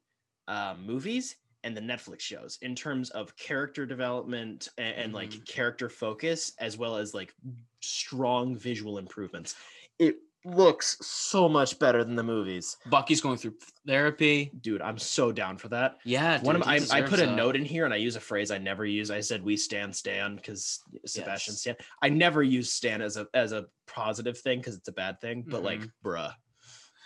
uh, 0.48 0.74
movies 0.84 1.36
and 1.64 1.76
the 1.76 1.80
Netflix 1.80 2.20
shows 2.20 2.58
in 2.62 2.74
terms 2.74 3.10
of 3.10 3.36
character 3.36 3.84
development 3.84 4.68
and, 4.78 4.96
and 4.96 5.12
like 5.12 5.44
character 5.46 5.88
focus, 5.88 6.52
as 6.60 6.78
well 6.78 6.96
as 6.96 7.12
like 7.12 7.34
strong 7.80 8.56
visual 8.56 8.98
improvements. 8.98 9.56
It 9.98 10.16
looks 10.46 10.96
so 11.02 11.48
much 11.48 11.78
better 11.78 12.04
than 12.04 12.14
the 12.16 12.22
movies. 12.22 12.76
Bucky's 12.86 13.20
going 13.20 13.36
through 13.36 13.54
therapy. 13.86 14.52
Dude, 14.60 14.80
I'm 14.80 14.96
so 14.98 15.32
down 15.32 15.58
for 15.58 15.68
that. 15.68 15.96
Yeah, 16.04 16.40
One 16.40 16.56
of 16.56 16.64
my, 16.64 16.80
I, 16.90 16.98
I 16.98 17.02
put 17.02 17.18
a 17.20 17.26
that. 17.26 17.34
note 17.36 17.56
in 17.56 17.64
here 17.64 17.84
and 17.84 17.92
I 17.92 17.98
use 17.98 18.16
a 18.16 18.20
phrase 18.20 18.50
I 18.50 18.58
never 18.58 18.86
use. 18.86 19.10
I 19.10 19.20
said 19.20 19.42
we 19.42 19.56
stand 19.56 19.94
Stan 19.94 20.36
because 20.36 20.80
Sebastian 21.04 21.52
Yes. 21.52 21.60
Stan. 21.60 21.76
I 22.00 22.08
never 22.08 22.42
use 22.42 22.72
Stan 22.72 23.02
as 23.02 23.16
a 23.16 23.26
as 23.34 23.52
a 23.52 23.66
positive 23.86 24.38
thing 24.38 24.60
because 24.60 24.76
it's 24.76 24.88
a 24.88 24.92
bad 24.92 25.20
thing. 25.20 25.44
But 25.46 25.62
like, 25.62 25.80
Mm-hmm. 25.80 26.08
bruh, 26.08 26.32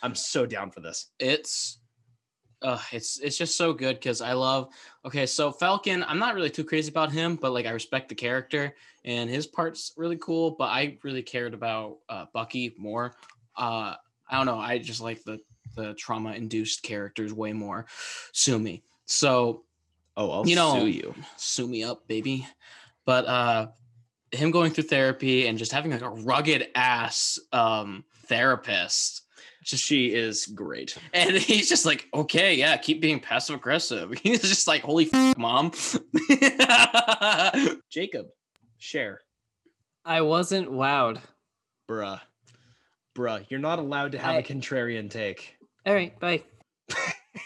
I'm 0.03 0.15
so 0.15 0.47
down 0.47 0.71
for 0.71 0.81
this. 0.81 1.09
it's 1.19 1.80
uh 2.63 2.81
it's 2.93 3.19
it's 3.21 3.37
just 3.39 3.57
so 3.57 3.73
good 3.73 3.97
because 3.97 4.21
I 4.21 4.33
love 4.35 4.69
okay, 5.05 5.27
so 5.27 5.51
Falcon, 5.51 6.05
I'm 6.07 6.19
not 6.19 6.35
really 6.35 6.51
too 6.51 6.65
crazy 6.65 6.91
about 6.91 7.11
him, 7.13 7.37
but 7.37 7.53
like 7.53 7.67
I 7.67 7.71
respect 7.71 8.09
the 8.09 8.15
character 8.15 8.75
and 9.05 9.31
his 9.31 9.47
part's 9.47 9.93
really 9.97 10.19
cool, 10.19 10.51
but 10.53 10.67
I 10.67 10.99
really 11.03 11.23
cared 11.23 11.55
about 11.55 11.99
uh 12.09 12.27
Bucky 12.33 12.75
more. 12.79 13.15
Uh 13.57 13.95
I 14.29 14.37
don't 14.37 14.47
know, 14.47 14.59
I 14.59 14.79
just 14.79 15.01
like 15.01 15.25
the 15.25 15.39
the 15.77 15.95
trauma 15.95 16.33
induced 16.33 16.83
characters 16.83 17.33
way 17.33 17.53
more. 17.53 17.87
Sue 18.33 18.59
me. 18.59 18.83
So 19.07 19.65
Oh, 20.17 20.31
I'll 20.31 20.47
You 20.49 20.57
know- 20.57 20.81
sue 20.81 20.87
you. 20.89 21.15
sue 21.37 21.67
me 21.67 21.83
up, 21.85 22.07
baby. 22.09 22.47
But 23.07 23.27
uh 23.27 23.69
him 24.33 24.51
going 24.51 24.71
through 24.73 24.85
therapy 24.85 25.47
and 25.47 25.59
just 25.59 25.73
having 25.73 25.91
like 25.93 26.03
a 26.03 26.09
rugged 26.11 26.69
ass 26.75 27.39
um 27.53 28.05
therapist 28.27 29.23
she 29.65 30.07
is 30.15 30.47
great. 30.47 30.97
and 31.13 31.37
he's 31.37 31.69
just 31.69 31.85
like, 31.85 32.09
okay, 32.15 32.55
yeah, 32.55 32.77
keep 32.77 33.01
being 33.01 33.21
passive 33.21 33.57
aggressive. 33.57 34.13
He's 34.23 34.41
just 34.43 34.67
like, 34.67 34.83
holy 34.83 35.09
f- 35.13 35.37
mom. 35.37 35.73
Jacob, 37.91 38.27
share, 38.79 39.21
I 40.05 40.23
wasn't 40.23 40.71
wowed. 40.71 41.21
bruh, 41.89 42.21
bruh. 43.15 43.45
You're 43.49 43.61
not 43.61 43.79
allowed 43.79 44.13
to 44.13 44.19
have 44.19 44.35
a 44.35 44.39
I- 44.39 44.43
contrarian 44.43 45.11
take. 45.11 45.57
All 45.87 45.95
right, 45.95 46.19
bye. 46.21 46.43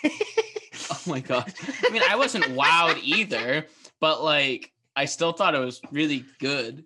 oh 0.04 1.00
my 1.06 1.20
god. 1.20 1.52
I 1.84 1.90
mean, 1.90 2.02
I 2.08 2.16
wasn't 2.16 2.44
wowed 2.46 3.00
either, 3.02 3.66
but 4.00 4.22
like, 4.22 4.72
I 4.96 5.04
still 5.06 5.32
thought 5.32 5.54
it 5.54 5.58
was 5.58 5.80
really 5.92 6.24
good. 6.40 6.84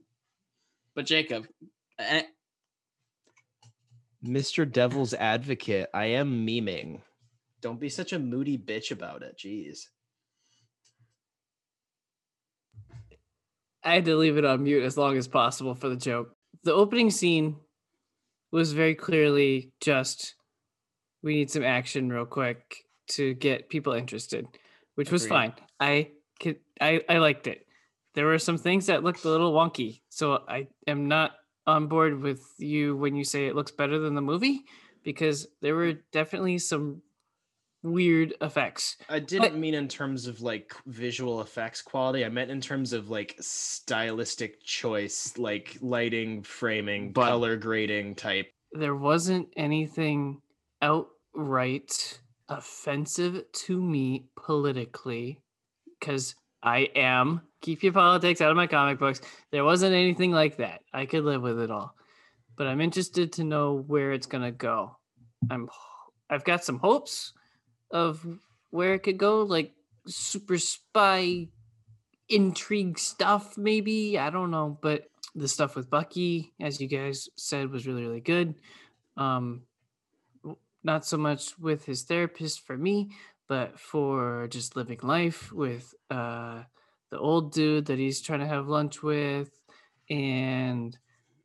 But 0.94 1.06
Jacob, 1.06 1.46
eh, 1.98 2.22
Mr. 4.28 4.70
Devil's 4.70 5.14
Advocate, 5.14 5.88
I 5.94 6.06
am 6.06 6.46
memeing. 6.46 7.00
Don't 7.62 7.80
be 7.80 7.88
such 7.88 8.12
a 8.12 8.18
moody 8.18 8.58
bitch 8.58 8.90
about 8.90 9.22
it. 9.22 9.38
Jeez. 9.38 9.86
I 13.82 13.94
had 13.94 14.04
to 14.04 14.16
leave 14.16 14.36
it 14.36 14.44
on 14.44 14.64
mute 14.64 14.84
as 14.84 14.98
long 14.98 15.16
as 15.16 15.26
possible 15.26 15.74
for 15.74 15.88
the 15.88 15.96
joke. 15.96 16.36
The 16.62 16.74
opening 16.74 17.10
scene 17.10 17.56
was 18.52 18.72
very 18.72 18.94
clearly 18.94 19.72
just 19.80 20.34
we 21.22 21.34
need 21.34 21.50
some 21.50 21.64
action 21.64 22.10
real 22.10 22.26
quick 22.26 22.84
to 23.08 23.34
get 23.34 23.70
people 23.70 23.94
interested, 23.94 24.46
which 24.94 25.10
was 25.10 25.26
fine. 25.26 25.54
I 25.80 26.10
could 26.38 26.56
I, 26.80 27.00
I 27.08 27.18
liked 27.18 27.46
it. 27.46 27.66
There 28.14 28.26
were 28.26 28.38
some 28.38 28.58
things 28.58 28.86
that 28.86 29.02
looked 29.02 29.24
a 29.24 29.30
little 29.30 29.52
wonky, 29.52 30.02
so 30.10 30.42
I 30.48 30.68
am 30.86 31.08
not 31.08 31.32
on 31.68 31.86
board 31.86 32.20
with 32.20 32.42
you 32.58 32.96
when 32.96 33.14
you 33.14 33.22
say 33.24 33.46
it 33.46 33.54
looks 33.54 33.70
better 33.70 33.98
than 33.98 34.14
the 34.14 34.22
movie 34.22 34.64
because 35.04 35.46
there 35.60 35.74
were 35.74 35.92
definitely 36.12 36.58
some 36.58 37.02
weird 37.82 38.34
effects. 38.40 38.96
I 39.08 39.18
didn't 39.20 39.54
mean 39.60 39.74
in 39.74 39.86
terms 39.86 40.26
of 40.26 40.40
like 40.40 40.74
visual 40.86 41.40
effects 41.42 41.82
quality. 41.82 42.24
I 42.24 42.28
meant 42.30 42.50
in 42.50 42.60
terms 42.60 42.92
of 42.92 43.10
like 43.10 43.36
stylistic 43.38 44.62
choice, 44.64 45.36
like 45.38 45.76
lighting, 45.80 46.42
framing, 46.42 47.12
But- 47.12 47.28
color 47.28 47.56
grading 47.56 48.16
type. 48.16 48.50
there 48.72 48.96
wasn't 48.96 49.48
anything 49.56 50.40
outright 50.82 52.20
offensive 52.48 53.44
to 53.52 53.80
me 53.80 54.26
politically 54.36 55.38
because 56.00 56.34
I 56.62 56.88
am 56.96 57.42
keep 57.60 57.82
your 57.82 57.92
politics 57.92 58.40
out 58.40 58.50
of 58.50 58.56
my 58.56 58.66
comic 58.66 58.98
books. 58.98 59.20
There 59.50 59.64
wasn't 59.64 59.94
anything 59.94 60.32
like 60.32 60.58
that. 60.58 60.80
I 60.92 61.06
could 61.06 61.24
live 61.24 61.42
with 61.42 61.60
it 61.60 61.70
all. 61.70 61.94
But 62.56 62.66
I'm 62.66 62.80
interested 62.80 63.32
to 63.34 63.44
know 63.44 63.84
where 63.86 64.12
it's 64.12 64.26
going 64.26 64.44
to 64.44 64.50
go. 64.50 64.96
I'm 65.50 65.68
I've 66.30 66.44
got 66.44 66.64
some 66.64 66.78
hopes 66.78 67.32
of 67.90 68.24
where 68.70 68.94
it 68.94 69.02
could 69.02 69.18
go 69.18 69.42
like 69.42 69.72
super 70.06 70.58
spy 70.58 71.48
intrigue 72.28 72.98
stuff 72.98 73.56
maybe. 73.56 74.18
I 74.18 74.30
don't 74.30 74.50
know, 74.50 74.78
but 74.82 75.04
the 75.34 75.48
stuff 75.48 75.76
with 75.76 75.88
Bucky 75.88 76.52
as 76.60 76.80
you 76.80 76.88
guys 76.88 77.28
said 77.36 77.70
was 77.70 77.86
really 77.86 78.02
really 78.02 78.20
good. 78.20 78.56
Um 79.16 79.62
not 80.84 81.06
so 81.06 81.16
much 81.16 81.58
with 81.58 81.84
his 81.84 82.02
therapist 82.02 82.66
for 82.66 82.76
me, 82.76 83.10
but 83.48 83.78
for 83.78 84.48
just 84.50 84.76
living 84.76 85.00
life 85.02 85.52
with 85.52 85.94
uh 86.10 86.64
the 87.10 87.18
old 87.18 87.52
dude 87.52 87.86
that 87.86 87.98
he's 87.98 88.20
trying 88.20 88.40
to 88.40 88.46
have 88.46 88.68
lunch 88.68 89.02
with 89.02 89.50
and 90.10 90.96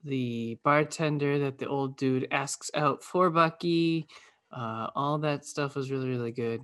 the 0.04 0.60
bartender 0.64 1.40
that 1.40 1.58
the 1.58 1.68
old 1.68 1.98
dude 1.98 2.28
asks 2.32 2.70
out 2.76 3.04
for 3.04 3.30
Bucky. 3.30 4.08
Uh, 4.52 4.88
all 4.96 5.18
that 5.20 5.46
stuff 5.46 5.76
was 5.76 5.92
really, 5.92 6.10
really 6.10 6.32
good. 6.32 6.62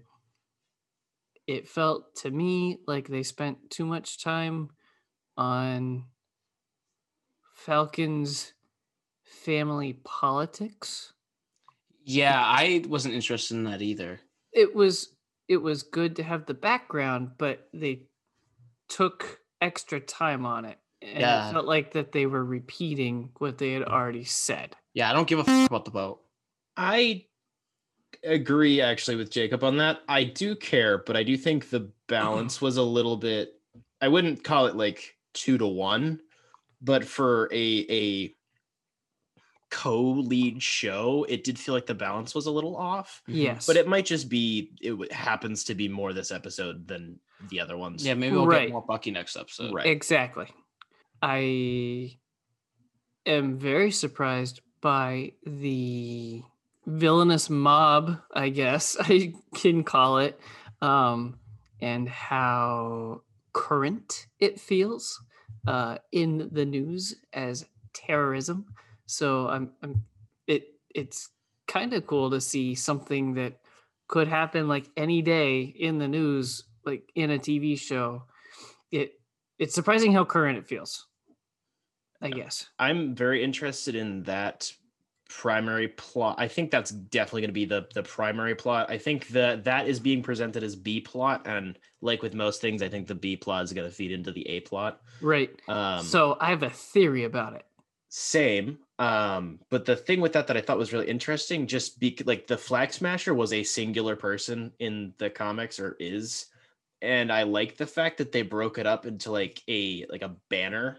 It 1.47 1.67
felt 1.67 2.15
to 2.17 2.31
me 2.31 2.79
like 2.87 3.07
they 3.07 3.23
spent 3.23 3.69
too 3.71 3.85
much 3.85 4.23
time 4.23 4.69
on 5.35 6.05
Falcon's 7.53 8.53
family 9.23 9.93
politics. 10.03 11.13
yeah, 12.03 12.41
I 12.43 12.83
wasn't 12.87 13.13
interested 13.15 13.55
in 13.55 13.63
that 13.65 13.81
either. 13.81 14.19
It 14.53 14.75
was 14.75 15.15
it 15.47 15.57
was 15.57 15.83
good 15.83 16.15
to 16.17 16.23
have 16.23 16.45
the 16.45 16.53
background, 16.53 17.31
but 17.37 17.67
they 17.73 18.03
took 18.89 19.39
extra 19.61 19.99
time 19.99 20.45
on 20.45 20.65
it. 20.65 20.77
And 21.01 21.19
Yeah. 21.21 21.47
it 21.49 21.53
felt 21.53 21.65
like 21.65 21.93
that 21.93 22.11
they 22.11 22.25
were 22.25 22.43
repeating 22.43 23.29
what 23.37 23.57
they 23.57 23.71
had 23.73 23.83
already 23.83 24.25
said. 24.25 24.75
Yeah, 24.93 25.09
I 25.09 25.13
don't 25.13 25.27
give 25.27 25.39
a 25.39 25.49
f- 25.49 25.67
about 25.67 25.85
the 25.85 25.91
boat. 25.91 26.21
I 26.75 27.25
agree 28.23 28.81
actually 28.81 29.15
with 29.15 29.31
Jacob 29.31 29.63
on 29.63 29.77
that. 29.77 30.01
I 30.09 30.23
do 30.25 30.55
care, 30.55 30.97
but 30.97 31.15
I 31.15 31.23
do 31.23 31.37
think 31.37 31.69
the 31.69 31.91
balance 32.07 32.59
was 32.61 32.77
a 32.77 32.83
little 32.83 33.15
bit 33.17 33.53
I 34.01 34.07
wouldn't 34.07 34.43
call 34.45 34.65
it 34.67 34.75
like 34.75 35.15
2 35.33 35.57
to 35.57 35.67
1, 35.67 36.21
but 36.81 37.03
for 37.05 37.49
a 37.53 37.85
a 37.89 38.35
co-lead 39.69 40.61
show, 40.63 41.25
it 41.29 41.43
did 41.43 41.59
feel 41.59 41.75
like 41.75 41.85
the 41.85 41.93
balance 41.93 42.33
was 42.33 42.45
a 42.47 42.51
little 42.51 42.75
off. 42.75 43.21
Yes. 43.27 43.67
But 43.67 43.75
it 43.75 43.87
might 43.87 44.05
just 44.05 44.29
be 44.29 44.71
it 44.81 45.11
happens 45.11 45.63
to 45.65 45.75
be 45.75 45.87
more 45.87 46.13
this 46.13 46.31
episode 46.31 46.87
than 46.87 47.19
the 47.47 47.59
other 47.61 47.77
ones. 47.77 48.05
Yeah, 48.05 48.13
maybe 48.15 48.35
we'll 48.35 48.45
Right. 48.47 48.67
get 48.67 48.71
more 48.73 48.85
Bucky 48.85 49.11
next 49.11 49.35
episode. 49.35 49.73
Right. 49.73 49.85
Exactly. 49.85 50.47
I 51.21 52.17
am 53.25 53.57
very 53.57 53.91
surprised 53.91 54.61
by 54.81 55.33
the 55.45 56.41
villainous 56.85 57.49
mob, 57.49 58.19
I 58.33 58.49
guess 58.49 58.97
I 58.99 59.33
can 59.55 59.83
call 59.83 60.19
it, 60.19 60.39
um, 60.81 61.39
and 61.81 62.07
how 62.09 63.21
current 63.53 64.27
it 64.39 64.59
feels 64.59 65.21
uh, 65.67 65.97
in 66.11 66.49
the 66.51 66.65
news 66.65 67.15
as 67.33 67.65
terrorism. 67.93 68.65
So 69.05 69.47
I'm, 69.47 69.71
I'm 69.81 70.03
it 70.47 70.67
it's 70.93 71.29
kind 71.67 71.93
of 71.93 72.07
cool 72.07 72.31
to 72.31 72.41
see 72.41 72.75
something 72.75 73.33
that 73.35 73.59
could 74.07 74.27
happen 74.27 74.67
like 74.67 74.89
any 74.97 75.21
day 75.21 75.61
in 75.61 75.97
the 75.99 76.07
news, 76.07 76.63
like 76.85 77.09
in 77.15 77.31
a 77.31 77.39
TV 77.39 77.79
show. 77.79 78.23
It 78.91 79.13
it's 79.57 79.75
surprising 79.75 80.13
how 80.13 80.25
current 80.25 80.57
it 80.57 80.67
feels. 80.67 81.05
I 82.21 82.29
guess. 82.29 82.67
I'm 82.77 83.15
very 83.15 83.43
interested 83.43 83.95
in 83.95 84.23
that 84.23 84.71
primary 85.29 85.87
plot. 85.87 86.35
I 86.37 86.47
think 86.49 86.69
that's 86.69 86.91
definitely 86.91 87.41
going 87.43 87.49
to 87.49 87.53
be 87.53 87.65
the 87.65 87.87
the 87.93 88.03
primary 88.03 88.55
plot. 88.55 88.89
I 88.89 88.97
think 88.97 89.29
that 89.29 89.63
that 89.63 89.87
is 89.87 89.99
being 89.99 90.21
presented 90.21 90.63
as 90.63 90.75
B 90.75 90.99
plot, 90.99 91.43
and 91.45 91.77
like 92.01 92.21
with 92.21 92.33
most 92.33 92.59
things, 92.61 92.81
I 92.81 92.89
think 92.89 93.07
the 93.07 93.15
B 93.15 93.37
plot 93.37 93.63
is 93.63 93.71
going 93.73 93.87
to 93.87 93.95
feed 93.95 94.11
into 94.11 94.31
the 94.31 94.47
A 94.49 94.59
plot. 94.61 95.01
Right. 95.21 95.51
Um, 95.67 96.03
so 96.03 96.35
I 96.41 96.49
have 96.49 96.63
a 96.63 96.69
theory 96.69 97.23
about 97.23 97.53
it. 97.53 97.65
same. 98.09 98.79
Um, 98.97 99.59
but 99.69 99.85
the 99.85 99.95
thing 99.95 100.19
with 100.19 100.33
that 100.33 100.47
that 100.47 100.57
I 100.57 100.61
thought 100.61 100.77
was 100.77 100.91
really 100.91 101.07
interesting, 101.07 101.67
just 101.67 101.99
be 102.01 102.17
like 102.25 102.47
the 102.47 102.57
Flag 102.57 102.91
Smasher 102.91 103.33
was 103.33 103.53
a 103.53 103.63
singular 103.63 104.17
person 104.17 104.73
in 104.79 105.13
the 105.19 105.29
comics 105.29 105.79
or 105.79 105.95
is, 106.01 106.47
and 107.01 107.31
I 107.31 107.43
like 107.43 107.77
the 107.77 107.87
fact 107.87 108.17
that 108.17 108.31
they 108.31 108.41
broke 108.41 108.77
it 108.77 108.85
up 108.85 109.05
into 109.05 109.31
like 109.31 109.61
a 109.67 110.05
like 110.09 110.21
a 110.21 110.35
banner. 110.49 110.97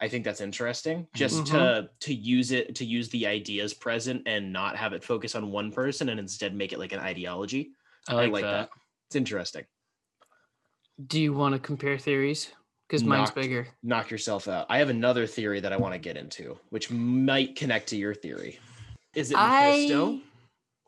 I 0.00 0.06
think 0.06 0.24
that's 0.24 0.40
interesting, 0.40 1.08
just 1.14 1.44
mm-hmm. 1.44 1.56
to 1.56 1.90
to 2.00 2.14
use 2.14 2.52
it 2.52 2.74
to 2.76 2.84
use 2.84 3.08
the 3.08 3.26
ideas 3.26 3.74
present 3.74 4.22
and 4.26 4.52
not 4.52 4.76
have 4.76 4.92
it 4.92 5.02
focus 5.02 5.34
on 5.34 5.50
one 5.50 5.72
person 5.72 6.08
and 6.08 6.20
instead 6.20 6.54
make 6.54 6.72
it 6.72 6.78
like 6.78 6.92
an 6.92 7.00
ideology. 7.00 7.70
I 8.08 8.14
like, 8.14 8.32
like 8.32 8.44
that. 8.44 8.50
that. 8.50 8.70
It's 9.08 9.16
interesting. 9.16 9.64
Do 11.06 11.20
you 11.20 11.32
want 11.32 11.54
to 11.54 11.58
compare 11.58 11.98
theories? 11.98 12.52
Because 12.88 13.04
mine's 13.04 13.30
bigger. 13.30 13.68
Knock 13.82 14.10
yourself 14.10 14.48
out. 14.48 14.66
I 14.70 14.78
have 14.78 14.88
another 14.88 15.26
theory 15.26 15.60
that 15.60 15.72
I 15.72 15.76
want 15.76 15.92
to 15.92 15.98
get 15.98 16.16
into, 16.16 16.58
which 16.70 16.90
might 16.90 17.54
connect 17.54 17.88
to 17.88 17.96
your 17.96 18.14
theory. 18.14 18.58
Is 19.14 19.30
it 19.30 19.36
Mephisto? 19.36 20.14
I 20.14 20.20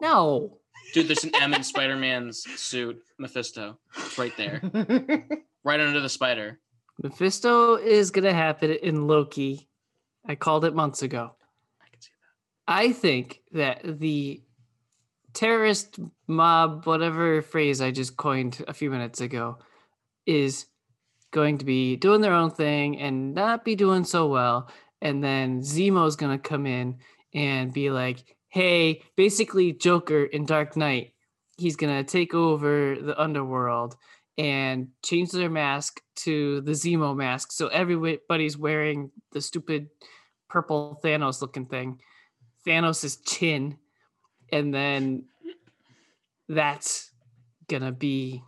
no. 0.01 0.60
Dude, 0.93 1.09
there's 1.09 1.25
an 1.25 1.35
M 1.35 1.55
in 1.55 1.63
Spider 1.63 1.97
Man's 1.97 2.43
suit, 2.61 3.03
Mephisto. 3.19 3.79
It's 3.97 4.19
right 4.19 4.37
there, 4.37 4.61
right 5.65 5.81
under 5.81 6.01
the 6.01 6.09
spider. 6.09 6.61
Mephisto 7.03 7.77
is 7.77 8.11
gonna 8.11 8.33
happen 8.33 8.71
in 8.71 9.07
Loki. 9.07 9.69
I 10.27 10.35
called 10.35 10.65
it 10.65 10.75
months 10.75 11.03
ago. 11.03 11.35
I 11.81 11.89
can 11.91 12.01
see 12.03 12.11
I 12.69 12.93
think 12.93 13.41
that 13.53 14.01
the 14.01 14.43
terrorist 15.33 15.99
mob, 16.27 16.87
whatever 16.87 17.43
phrase 17.43 17.81
I 17.81 17.91
just 17.91 18.17
coined 18.17 18.63
a 18.69 18.75
few 18.75 18.91
minutes 18.91 19.21
ago, 19.21 19.59
is 20.27 20.67
going 21.31 21.59
to 21.59 21.65
be 21.65 21.97
doing 21.97 22.21
their 22.21 22.35
own 22.35 22.51
thing 22.51 22.99
and 22.99 23.35
not 23.35 23.65
be 23.65 23.77
doing 23.77 24.05
so 24.05 24.27
well. 24.27 24.71
And 25.01 25.23
then 25.23 25.63
Zemo's 25.63 26.17
going 26.17 26.37
to 26.37 26.49
come 26.49 26.67
in 26.67 26.99
and 27.33 27.73
be 27.73 27.91
like, 27.91 28.37
hey, 28.51 29.03
basically 29.17 29.73
Joker 29.73 30.25
in 30.25 30.45
Dark 30.45 30.77
Knight, 30.77 31.15
he's 31.57 31.77
to 31.77 32.05
take 32.05 32.35
over 32.35 32.97
the 33.01 33.19
underworld 33.21 33.97
and 34.37 34.89
change 35.05 35.31
their 35.31 35.51
mask 35.51 36.01
to 36.17 36.61
the 36.63 36.73
Zemo 36.73 37.17
mask. 37.17 37.53
So 37.53 37.69
everybody's 37.69 38.59
wearing 38.59 39.11
the 39.33 39.41
stupid 39.41 39.89
purple 40.49 41.01
Thanos 41.03 41.41
looking 41.41 41.67
thing. 41.67 42.01
Thanos' 42.67 43.19
chin. 43.25 43.77
And 44.53 44.75
then 44.75 45.25
that's 46.49 47.13
gonna 47.69 47.93
be 47.93 48.43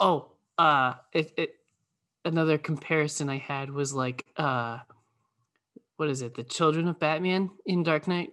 oh 0.00 0.32
uh 0.58 0.94
it, 1.12 1.32
it 1.36 1.54
another 2.24 2.58
comparison 2.58 3.30
I 3.30 3.38
had 3.38 3.70
was 3.70 3.94
like 3.94 4.26
uh 4.36 4.78
what 5.96 6.08
is 6.08 6.22
it, 6.22 6.34
the 6.34 6.42
children 6.42 6.88
of 6.88 6.98
Batman 6.98 7.50
in 7.66 7.84
Dark 7.84 8.08
Knight 8.08 8.30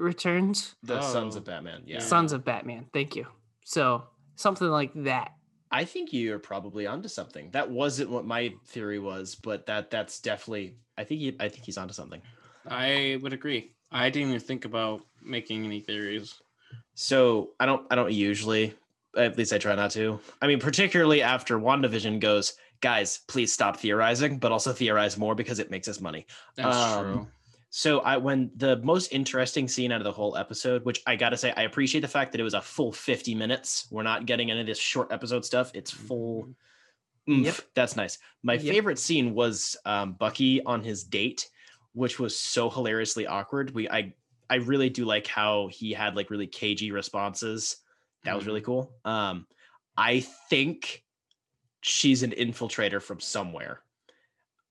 Returns? 0.00 0.74
The 0.82 1.00
Sons 1.02 1.34
Oh. 1.36 1.38
of 1.38 1.44
Batman. 1.44 1.82
Yeah. 1.86 1.98
Sons 2.00 2.32
of 2.32 2.44
Batman, 2.44 2.86
thank 2.92 3.14
you. 3.16 3.26
So 3.64 4.04
something 4.36 4.68
like 4.68 4.92
that. 5.04 5.32
I 5.70 5.84
think 5.84 6.12
you're 6.12 6.38
probably 6.40 6.86
onto 6.86 7.08
something. 7.08 7.50
That 7.52 7.70
wasn't 7.70 8.10
what 8.10 8.24
my 8.26 8.52
theory 8.66 8.98
was, 8.98 9.36
but 9.36 9.66
that 9.66 9.90
that's 9.90 10.20
definitely. 10.20 10.76
I 10.98 11.04
think 11.04 11.20
he, 11.20 11.36
I 11.38 11.48
think 11.48 11.64
he's 11.64 11.78
onto 11.78 11.94
something. 11.94 12.20
I 12.68 13.18
would 13.22 13.32
agree. 13.32 13.72
I 13.92 14.10
didn't 14.10 14.30
even 14.30 14.40
think 14.40 14.64
about 14.64 15.02
making 15.22 15.64
any 15.64 15.80
theories. 15.80 16.40
So 16.94 17.50
I 17.60 17.66
don't 17.66 17.86
I 17.90 17.94
don't 17.94 18.12
usually 18.12 18.74
at 19.16 19.36
least 19.38 19.52
I 19.52 19.58
try 19.58 19.74
not 19.74 19.90
to. 19.92 20.18
I 20.42 20.46
mean, 20.46 20.58
particularly 20.60 21.22
after 21.22 21.58
WandaVision 21.58 22.20
goes, 22.20 22.54
guys, 22.80 23.18
please 23.28 23.52
stop 23.52 23.76
theorizing, 23.76 24.38
but 24.38 24.52
also 24.52 24.72
theorize 24.72 25.16
more 25.18 25.34
because 25.34 25.58
it 25.58 25.70
makes 25.70 25.88
us 25.88 26.00
money. 26.00 26.26
That's 26.56 26.76
Um, 26.76 27.04
true. 27.04 27.28
So 27.72 28.00
I 28.00 28.16
when 28.16 28.50
the 28.56 28.76
most 28.78 29.12
interesting 29.12 29.68
scene 29.68 29.92
out 29.92 30.00
of 30.00 30.04
the 30.04 30.12
whole 30.12 30.36
episode, 30.36 30.84
which 30.84 31.02
I 31.06 31.14
gotta 31.16 31.36
say, 31.36 31.52
I 31.56 31.62
appreciate 31.62 32.00
the 32.00 32.08
fact 32.08 32.32
that 32.32 32.40
it 32.40 32.44
was 32.44 32.54
a 32.54 32.60
full 32.60 32.92
50 32.92 33.34
minutes. 33.34 33.86
We're 33.90 34.02
not 34.02 34.26
getting 34.26 34.50
any 34.50 34.60
of 34.60 34.66
this 34.66 34.78
short 34.78 35.12
episode 35.12 35.44
stuff. 35.44 35.70
It's 35.74 35.90
full. 35.90 36.48
oomph. 37.28 37.46
Yep. 37.46 37.54
That's 37.74 37.94
nice. 37.96 38.18
My 38.42 38.54
Yep. 38.54 38.74
favorite 38.74 38.98
scene 38.98 39.34
was 39.34 39.76
um, 39.84 40.14
Bucky 40.14 40.62
on 40.64 40.82
his 40.82 41.04
date, 41.04 41.48
which 41.92 42.18
was 42.18 42.36
so 42.36 42.68
hilariously 42.70 43.26
awkward. 43.28 43.70
We 43.72 43.88
I 43.88 44.14
I 44.48 44.56
really 44.56 44.90
do 44.90 45.04
like 45.04 45.28
how 45.28 45.68
he 45.68 45.92
had 45.92 46.16
like 46.16 46.28
really 46.30 46.48
cagey 46.48 46.90
responses. 46.90 47.76
That 48.24 48.34
was 48.36 48.46
really 48.46 48.62
cool. 48.62 48.92
Um, 49.04 49.46
I 49.96 50.20
think 50.48 51.04
she's 51.82 52.24
an 52.24 52.32
infiltrator 52.32 53.00
from 53.00 53.20
somewhere. 53.20 53.80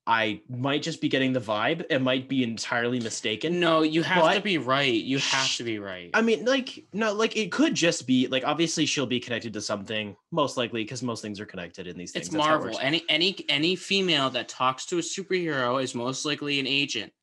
I 0.10 0.42
might 0.50 0.82
just 0.82 1.02
be 1.02 1.08
getting 1.08 1.34
the 1.34 1.40
vibe. 1.40 1.86
It 1.88 2.02
might 2.02 2.28
be 2.28 2.42
entirely 2.42 3.00
mistaken. 3.00 3.60
No, 3.60 3.84
you 3.84 4.02
have 4.02 4.34
to 4.34 4.42
be 4.42 4.58
right. 4.58 4.92
You 4.92 5.20
have 5.20 5.56
to 5.58 5.64
be 5.64 5.78
right. 5.78 6.10
I 6.16 6.24
mean, 6.24 6.46
like, 6.46 6.84
no, 6.94 7.14
like 7.14 7.38
it 7.38 7.52
could 7.52 7.76
just 7.76 8.08
be 8.08 8.28
like 8.28 8.44
obviously 8.44 8.88
she'll 8.88 9.06
be 9.06 9.20
connected 9.20 9.54
to 9.54 9.62
something, 9.62 10.16
most 10.32 10.58
likely, 10.58 10.84
because 10.84 11.04
most 11.04 11.22
things 11.22 11.40
are 11.40 11.46
connected 11.46 11.86
in 11.86 11.96
these 11.96 12.12
things. 12.12 12.26
it's 12.26 12.34
That's 12.34 12.44
how 12.44 12.56
it 12.56 12.60
Marvel. 12.60 12.80
Any 12.82 13.04
any 13.08 13.46
any 13.50 13.76
female 13.76 14.32
that 14.32 14.50
talks 14.50 14.88
to 14.88 14.98
a 14.98 15.02
superhero 15.02 15.82
is 15.82 15.94
most 15.94 16.26
likely 16.26 16.60
an 16.60 16.66
agent. 16.66 17.14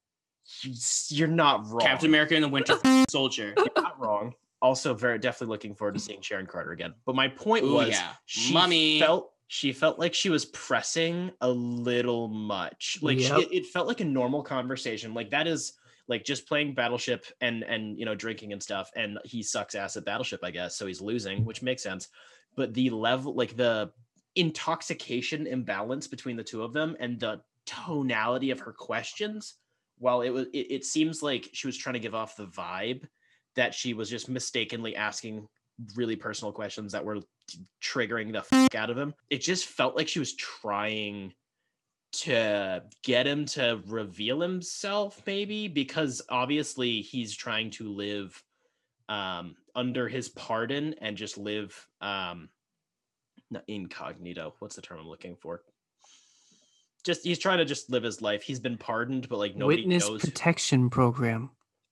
You're 1.09 1.27
not 1.27 1.69
wrong. 1.69 1.81
Captain 1.81 2.09
America 2.09 2.37
and 2.37 2.45
the 2.45 2.49
Winter 2.49 2.77
Soldier. 3.09 3.53
You're 3.57 3.67
not 3.75 3.99
wrong. 4.01 4.33
Also, 4.63 4.95
very 4.95 5.19
definitely 5.19 5.53
looking 5.53 5.75
forward 5.75 5.95
to 5.95 6.01
seeing 6.01 6.21
Sharon 6.23 6.47
Carter 6.47 6.71
again. 6.71 6.95
But 7.05 7.17
my 7.17 7.27
point 7.27 7.65
Ooh, 7.65 7.75
was, 7.75 7.91
yeah. 7.91 8.13
she 8.27 8.55
Mummy. 8.55 9.01
felt 9.01 9.33
she 9.49 9.73
felt 9.73 9.99
like 9.99 10.15
she 10.15 10.31
was 10.31 10.45
pressing 10.47 11.31
a 11.41 11.49
little 11.49 12.29
much. 12.29 12.99
Like 13.03 13.19
she- 13.19 13.25
Yep. 13.29 13.39
it, 13.39 13.49
it 13.53 13.67
felt 13.67 13.87
like 13.87 14.01
a 14.01 14.05
normal 14.05 14.43
conversation. 14.43 15.15
Like 15.15 15.31
that 15.31 15.47
is 15.47 15.75
like 16.09 16.25
just 16.25 16.47
playing 16.49 16.75
Battleship 16.75 17.27
and 17.41 17.63
and 17.65 17.99
you 17.99 18.05
know 18.05 18.15
drinking 18.15 18.53
and 18.53 18.63
stuff. 18.63 18.91
And 18.97 19.19
he 19.25 19.43
sucks 19.43 19.75
ass 19.75 19.97
at 19.97 20.05
Battleship, 20.05 20.41
I 20.43 20.51
guess. 20.51 20.77
So 20.77 20.87
he's 20.87 21.01
losing, 21.01 21.45
which 21.45 21.63
makes 21.63 21.83
sense. 21.83 22.09
But 22.57 22.75
the 22.75 22.91
level, 22.91 23.35
like 23.35 23.57
the 23.57 23.93
intoxication 24.35 25.47
imbalance 25.47 26.07
between 26.07 26.37
the 26.37 26.45
two 26.45 26.63
of 26.63 26.73
them 26.73 26.97
and 27.01 27.19
the 27.19 27.41
tonality 27.65 28.51
of 28.51 28.61
her 28.61 28.73
questions 28.73 29.55
while 29.99 30.21
it 30.21 30.31
was 30.31 30.47
it, 30.53 30.67
it 30.71 30.85
seems 30.85 31.23
like 31.23 31.49
she 31.53 31.67
was 31.67 31.77
trying 31.77 31.95
to 31.95 31.99
give 31.99 32.15
off 32.15 32.37
the 32.37 32.47
vibe 32.47 33.03
that 33.55 33.75
she 33.75 33.95
was 33.95 34.11
just 34.11 34.29
mistakenly 34.29 34.95
asking 34.95 35.49
really 35.95 36.17
personal 36.17 36.53
questions 36.53 36.93
that 36.93 37.05
were 37.05 37.21
triggering 37.83 38.33
the 38.33 38.43
fuck 38.43 38.75
out 38.75 38.91
of 38.91 38.99
him. 38.99 39.15
It 39.31 39.43
just 39.43 39.67
felt 39.67 39.97
like 39.97 40.09
she 40.09 40.19
was 40.19 40.35
trying 40.35 41.33
to 42.13 42.83
get 43.03 43.27
him 43.27 43.45
to 43.45 43.83
reveal 43.87 44.41
himself 44.41 45.21
maybe 45.27 45.69
because 45.69 46.23
obviously 46.31 47.03
he's 47.03 47.35
trying 47.35 47.71
to 47.71 47.93
live 47.93 48.43
um 49.09 49.55
under 49.75 50.09
his 50.09 50.29
pardon 50.31 50.95
and 51.01 51.17
just 51.17 51.37
live 51.37 51.87
um 52.01 52.49
not 53.51 53.65
incognito. 53.69 54.55
What's 54.59 54.77
the 54.77 54.83
term 54.83 54.99
i'm 55.01 55.09
looking 55.09 55.37
for? 55.37 55.63
Just 57.05 57.25
he's 57.25 57.39
trying 57.39 57.59
to 57.59 57.65
just 57.65 57.91
live 57.91 58.03
his 58.03 58.23
life. 58.23 58.43
He's 58.43 58.61
been 58.61 58.79
pardoned 58.79 59.29
but 59.29 59.39
like 59.39 59.55
nobody 59.55 59.83
Witness 59.83 60.09
knows 60.09 60.23
protection 60.23 60.89
program. 60.91 61.51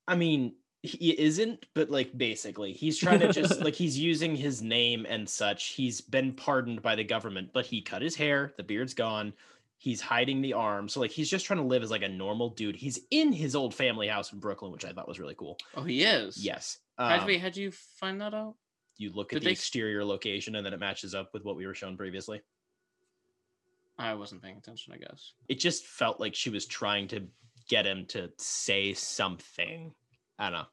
I 0.09 0.17
mean, 0.17 0.55
he 0.87 1.19
isn't, 1.19 1.65
but 1.75 1.91
like 1.91 2.17
basically, 2.17 2.73
he's 2.73 2.99
trying 2.99 3.21
to 3.21 3.33
just 3.33 3.61
like 3.61 3.75
he's 3.75 3.99
using 3.99 4.37
his 4.37 4.61
name 4.63 5.07
and 5.09 5.29
such. 5.29 5.69
He's 5.69 6.01
been 6.01 6.33
pardoned 6.35 6.83
by 6.83 6.95
the 6.95 7.05
government, 7.05 7.51
but 7.53 7.65
he 7.67 7.81
cut 7.81 8.03
his 8.03 8.15
hair, 8.15 8.53
the 8.57 8.63
beard's 8.63 8.95
gone. 8.95 9.33
He's 9.79 10.01
hiding 10.01 10.41
the 10.41 10.53
arm. 10.55 10.89
So 10.89 11.01
like 11.01 11.11
he's 11.11 11.29
just 11.29 11.47
trying 11.47 11.59
to 11.61 11.67
live 11.67 11.83
as 11.83 11.91
like 11.91 12.03
a 12.03 12.09
normal 12.09 12.51
dude. 12.51 12.77
He's 12.77 13.01
in 13.11 13.33
his 13.33 13.55
old 13.57 13.75
family 13.75 14.09
house 14.09 14.33
in 14.33 14.39
Brooklyn, 14.41 14.73
which 14.73 14.85
I 14.85 14.93
thought 14.93 15.09
was 15.09 15.19
really 15.19 15.35
cool. 15.35 15.59
Oh, 15.75 15.83
he 15.83 16.05
is. 16.05 16.37
Yes. 16.43 16.79
How'd, 16.99 17.29
Um, 17.29 17.39
how'd 17.41 17.57
you 17.57 17.71
find 17.71 18.21
that 18.21 18.33
out? 18.35 18.55
you 18.97 19.11
look 19.13 19.33
at 19.33 19.37
did 19.37 19.41
the 19.43 19.45
they- 19.47 19.53
exterior 19.53 20.05
location 20.05 20.55
and 20.55 20.65
then 20.65 20.73
it 20.73 20.79
matches 20.81 21.15
up 21.15 21.33
with 21.35 21.45
what 21.45 21.57
we 21.57 21.67
were 21.67 21.75
shown 21.75 21.97
previously. 21.97 22.41
I 23.99 24.15
wasn't 24.15 24.43
paying 24.43 24.57
attention. 24.57 24.93
I 24.93 24.99
guess. 24.99 25.33
It 25.49 25.59
just 25.61 25.87
felt 25.87 26.21
like 26.21 26.35
she 26.35 26.51
was 26.51 26.67
trying 26.67 27.09
to 27.09 27.23
get 27.69 27.87
him 27.87 28.07
to 28.09 28.31
say 28.39 28.93
something. 28.95 29.93
I 30.45 30.51
don't 30.51 30.59
know. 30.61 30.67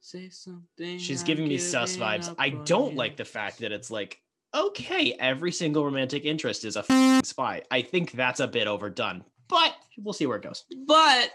Say 0.00 0.30
something. 0.30 0.98
She's 0.98 1.22
giving 1.22 1.46
me 1.46 1.58
sus 1.58 1.96
vibes. 1.96 2.34
I 2.38 2.48
don't 2.50 2.96
like 2.96 3.16
the 3.18 3.24
fact 3.26 3.58
that 3.58 3.70
it's 3.70 3.90
like, 3.90 4.18
okay, 4.54 5.14
every 5.20 5.52
single 5.52 5.84
romantic 5.84 6.24
interest 6.24 6.64
is 6.64 6.76
a 6.76 7.20
spy. 7.22 7.62
I 7.70 7.82
think 7.82 8.12
that's 8.12 8.40
a 8.40 8.48
bit 8.48 8.66
overdone, 8.66 9.22
but 9.48 9.74
we'll 9.98 10.14
see 10.14 10.24
where 10.24 10.38
it 10.38 10.42
goes. 10.42 10.64
But 10.86 11.32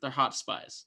they're 0.00 0.10
hot 0.10 0.34
spies. 0.34 0.86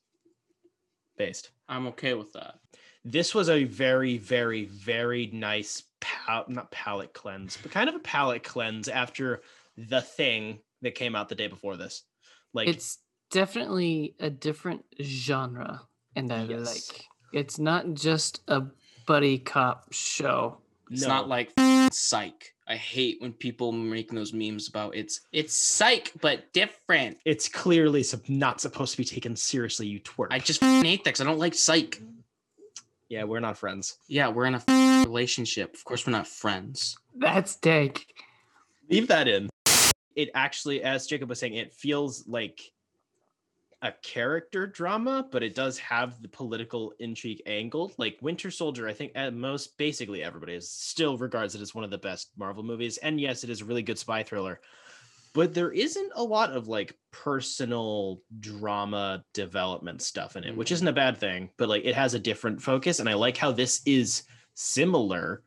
Based. 1.17 1.51
I'm 1.69 1.85
okay 1.87 2.15
with 2.15 2.33
that. 2.33 2.55
This 3.03 3.35
was 3.35 3.47
a 3.49 3.63
very, 3.65 4.17
very, 4.17 4.65
very 4.65 5.29
nice, 5.31 5.83
pal- 6.01 6.45
not 6.47 6.71
palate 6.71 7.13
cleanse, 7.13 7.57
but 7.61 7.71
kind 7.71 7.89
of 7.89 7.95
a 7.95 7.99
palate 7.99 8.43
cleanse 8.43 8.87
after 8.87 9.43
the 9.77 10.01
thing 10.01 10.61
that 10.81 10.95
came 10.95 11.15
out 11.15 11.29
the 11.29 11.35
day 11.35 11.47
before 11.47 11.77
this. 11.77 12.01
Like, 12.53 12.69
It's 12.69 12.97
definitely 13.31 14.15
a 14.19 14.29
different 14.29 14.85
genre, 15.01 15.81
and 16.15 16.31
I 16.31 16.43
Yes. 16.45 16.65
like. 16.91 17.05
It's 17.33 17.59
not 17.59 17.93
just 17.93 18.41
a 18.47 18.63
buddy 19.05 19.37
cop 19.39 19.91
show. 19.91 20.57
It's 20.89 21.01
no. 21.01 21.07
not 21.09 21.27
like 21.27 21.51
psych. 21.91 22.53
I 22.67 22.75
hate 22.77 23.21
when 23.21 23.33
people 23.33 23.71
make 23.71 24.09
those 24.09 24.33
memes 24.33 24.67
about 24.69 24.95
it's 24.95 25.21
it's 25.31 25.53
psych 25.53 26.11
but 26.21 26.51
different. 26.53 27.17
it's 27.25 27.47
clearly 27.49 28.01
sup- 28.03 28.27
not 28.29 28.61
supposed 28.61 28.91
to 28.93 28.97
be 28.97 29.03
taken 29.05 29.35
seriously, 29.35 29.85
you 29.87 29.99
twerp. 29.99 30.27
I 30.31 30.39
just 30.39 30.63
f***ing 30.63 30.83
hate 30.85 31.03
that 31.03 31.13
'cause 31.13 31.21
I 31.21 31.25
don't 31.25 31.37
like 31.39 31.53
psych. 31.53 32.01
yeah, 33.09 33.23
we're 33.23 33.39
not 33.39 33.57
friends. 33.57 33.97
Yeah, 34.07 34.29
we're 34.29 34.45
in 34.45 34.55
a 34.55 35.03
relationship. 35.05 35.73
Of 35.75 35.83
course, 35.83 36.05
we're 36.07 36.11
not 36.13 36.27
friends. 36.27 36.97
That's 37.15 37.55
dank. 37.57 38.07
leave 38.89 39.07
that 39.09 39.27
in. 39.27 39.49
It 40.15 40.29
actually, 40.33 40.81
as 40.83 41.05
Jacob 41.07 41.29
was 41.29 41.39
saying, 41.39 41.55
it 41.55 41.73
feels 41.73 42.27
like 42.27 42.71
a 43.85 43.93
character 44.01 44.67
drama, 44.67 45.27
but 45.31 45.43
it 45.43 45.55
does 45.55 45.77
have 45.77 46.21
the 46.21 46.27
political 46.27 46.93
intrigue 46.99 47.41
angle. 47.45 47.93
Like 47.97 48.17
Winter 48.21 48.51
Soldier, 48.51 48.87
I 48.87 48.93
think 48.93 49.11
at 49.15 49.33
most 49.33 49.77
basically 49.77 50.23
everybody 50.23 50.53
is 50.53 50.69
still 50.69 51.17
regards 51.17 51.55
it 51.55 51.61
as 51.61 51.73
one 51.75 51.83
of 51.83 51.91
the 51.91 51.97
best 51.97 52.31
Marvel 52.37 52.63
movies. 52.63 52.97
And 52.97 53.21
yes, 53.21 53.43
it 53.43 53.49
is 53.49 53.61
a 53.61 53.65
really 53.65 53.83
good 53.83 53.99
spy 53.99 54.23
thriller. 54.23 54.59
But 55.33 55.53
there 55.53 55.71
isn't 55.71 56.11
a 56.15 56.23
lot 56.23 56.51
of 56.51 56.67
like 56.67 56.97
personal 57.11 58.21
drama 58.39 59.23
development 59.33 60.01
stuff 60.01 60.35
in 60.35 60.45
it, 60.45 60.55
which 60.55 60.69
Mhm. 60.69 60.73
isn't 60.73 60.87
a 60.87 60.93
bad 60.93 61.17
thing, 61.17 61.49
but 61.57 61.69
like 61.69 61.83
it 61.85 61.93
has 61.95 62.13
a 62.13 62.19
different 62.19 62.61
focus. 62.61 62.99
And 62.99 63.09
I 63.09 63.13
like 63.13 63.37
how 63.37 63.51
this 63.51 63.81
is 63.85 64.23
similar, 64.53 65.43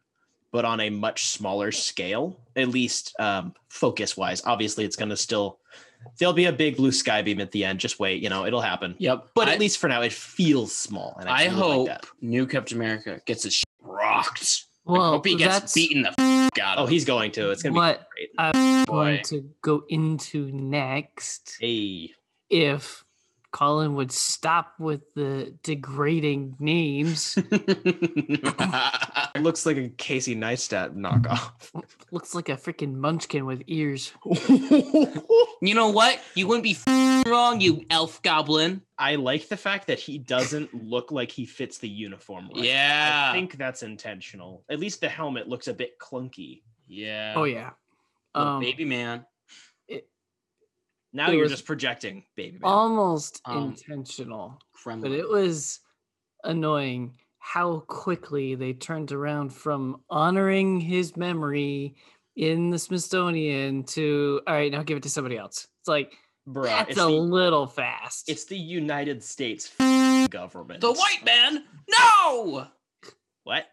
but 0.53 0.65
on 0.65 0.81
a 0.81 0.91
much 0.91 1.27
smaller 1.27 1.73
scale, 1.73 2.39
at 2.55 2.69
least 2.69 3.19
um, 3.19 3.55
focus 3.69 4.17
wise. 4.17 4.43
Obviously, 4.45 4.85
it's 4.85 4.97
going 4.97 5.09
to 5.09 5.17
still, 5.17 5.59
there'll 6.19 6.33
be 6.35 6.45
a 6.47 6.53
big 6.53 6.77
blue 6.77 6.93
sky 6.93 7.23
beam 7.23 7.41
at 7.41 7.51
the 7.53 7.65
end. 7.65 7.81
Just 7.81 7.99
wait, 8.01 8.23
you 8.23 8.29
know, 8.29 8.45
it'll 8.47 8.61
happen. 8.61 8.95
Yep. 8.99 9.29
But 9.35 9.49
I, 9.49 9.55
at 9.55 9.61
least 9.61 9.79
for 9.79 9.89
now, 9.89 10.03
it 10.03 10.13
feels 10.13 10.75
small. 10.75 11.17
And 11.21 11.29
I, 11.29 11.43
I 11.43 11.49
hope 11.49 11.89
like 11.89 12.01
that. 12.03 12.07
new 12.21 12.47
Captain 12.47 12.77
America 12.79 13.21
gets 13.27 13.43
his 13.45 13.55
shit 13.55 13.65
rocked. 13.83 14.65
I 14.87 14.93
Well, 14.93 15.11
hope 15.13 15.27
he 15.27 15.37
gets 15.37 15.59
that's 15.61 15.75
beaten 15.75 16.03
the 16.03 16.15
f- 16.19 16.59
out 16.63 16.79
Oh, 16.79 16.87
he's 16.87 17.05
going 17.05 17.31
to. 17.33 17.51
It's 17.51 17.63
going 17.63 17.75
to 17.75 17.79
what 17.79 18.09
be 18.17 18.27
great. 18.27 18.31
I'm 18.39 18.85
boy. 18.87 18.95
going 18.95 19.23
to 19.25 19.51
go 19.63 19.85
into 19.89 20.51
next. 20.53 21.57
Hey, 21.61 22.13
If 22.51 23.05
Colin 23.51 23.95
would 23.95 24.13
stop 24.13 24.75
with 24.79 25.03
the 25.15 25.55
degrading 25.63 26.57
names, 26.59 27.37
it 29.35 29.43
looks 29.43 29.65
like 29.67 29.77
a 29.77 29.89
Casey 29.91 30.35
Neistat 30.37 30.95
knockoff. 30.95 31.51
looks 32.11 32.35
like 32.35 32.49
a 32.49 32.57
freaking 32.57 32.95
munchkin 32.95 33.45
with 33.47 33.63
ears. 33.67 34.13
you 34.49 35.75
know 35.75 35.89
what? 35.89 36.21
You 36.35 36.47
wouldn't 36.47 36.65
be 36.65 36.77
f- 36.87 37.27
wrong, 37.27 37.61
you 37.61 37.85
elf 37.91 38.21
goblin. 38.23 38.83
I 38.99 39.15
like 39.17 39.49
the 39.49 39.57
fact 39.57 39.87
that 39.89 39.99
he 39.99 40.19
doesn't 40.19 40.73
look 40.75 41.13
like 41.13 41.31
he 41.31 41.45
fits 41.47 41.79
the 41.79 41.89
uniform. 41.89 42.49
right. 42.55 42.65
Yeah. 42.65 43.31
I 43.31 43.33
think 43.33 43.57
that's 43.57 43.83
intentional. 43.83 44.65
At 44.71 44.81
least 44.81 45.01
the 45.01 45.09
helmet 45.09 45.49
looks 45.49 45.69
a 45.69 45.75
bit 45.75 45.99
clunky. 45.99 46.63
Yeah. 46.87 47.35
Oh 47.37 47.45
yeah. 47.45 47.71
Um, 48.35 48.61
baby 48.61 48.85
man. 48.85 49.25
Now 51.11 51.31
It 51.31 51.37
you're 51.37 51.49
just 51.49 51.65
projecting, 51.65 52.25
baby. 52.37 52.59
man. 52.59 52.71
almost 52.71 53.41
Um, 53.47 53.69
intentional, 53.69 54.61
Kremlin. 54.75 55.11
but 55.11 55.19
it 55.19 55.27
was 55.29 55.81
annoying 56.45 57.15
how 57.49 57.81
quickly 57.87 58.55
they 58.55 58.75
turned 58.75 59.11
around 59.11 59.55
from 59.55 60.03
honoring 60.11 60.81
his 60.81 61.17
memory 61.17 61.95
in 62.37 62.69
the 62.69 62.79
Smithsonian 62.79 63.85
to 63.85 64.43
all 64.47 64.53
right, 64.53 64.71
now 64.71 64.83
give 64.83 64.99
it 64.99 65.03
to 65.05 65.09
somebody 65.09 65.39
else. 65.39 65.67
It's 65.81 65.89
like 65.89 66.13
Bruh, 66.47 66.65
that's 66.67 66.91
it's 66.91 67.01
a 67.01 67.05
the, 67.05 67.09
little 67.09 67.67
fast. 67.67 68.29
it's 68.29 68.45
the 68.45 68.59
United 68.59 69.25
States 69.25 69.73
government. 70.29 70.83
the 70.83 70.93
white 70.93 71.25
man. 71.25 71.65
No. 71.89 72.67
What? 73.45 73.65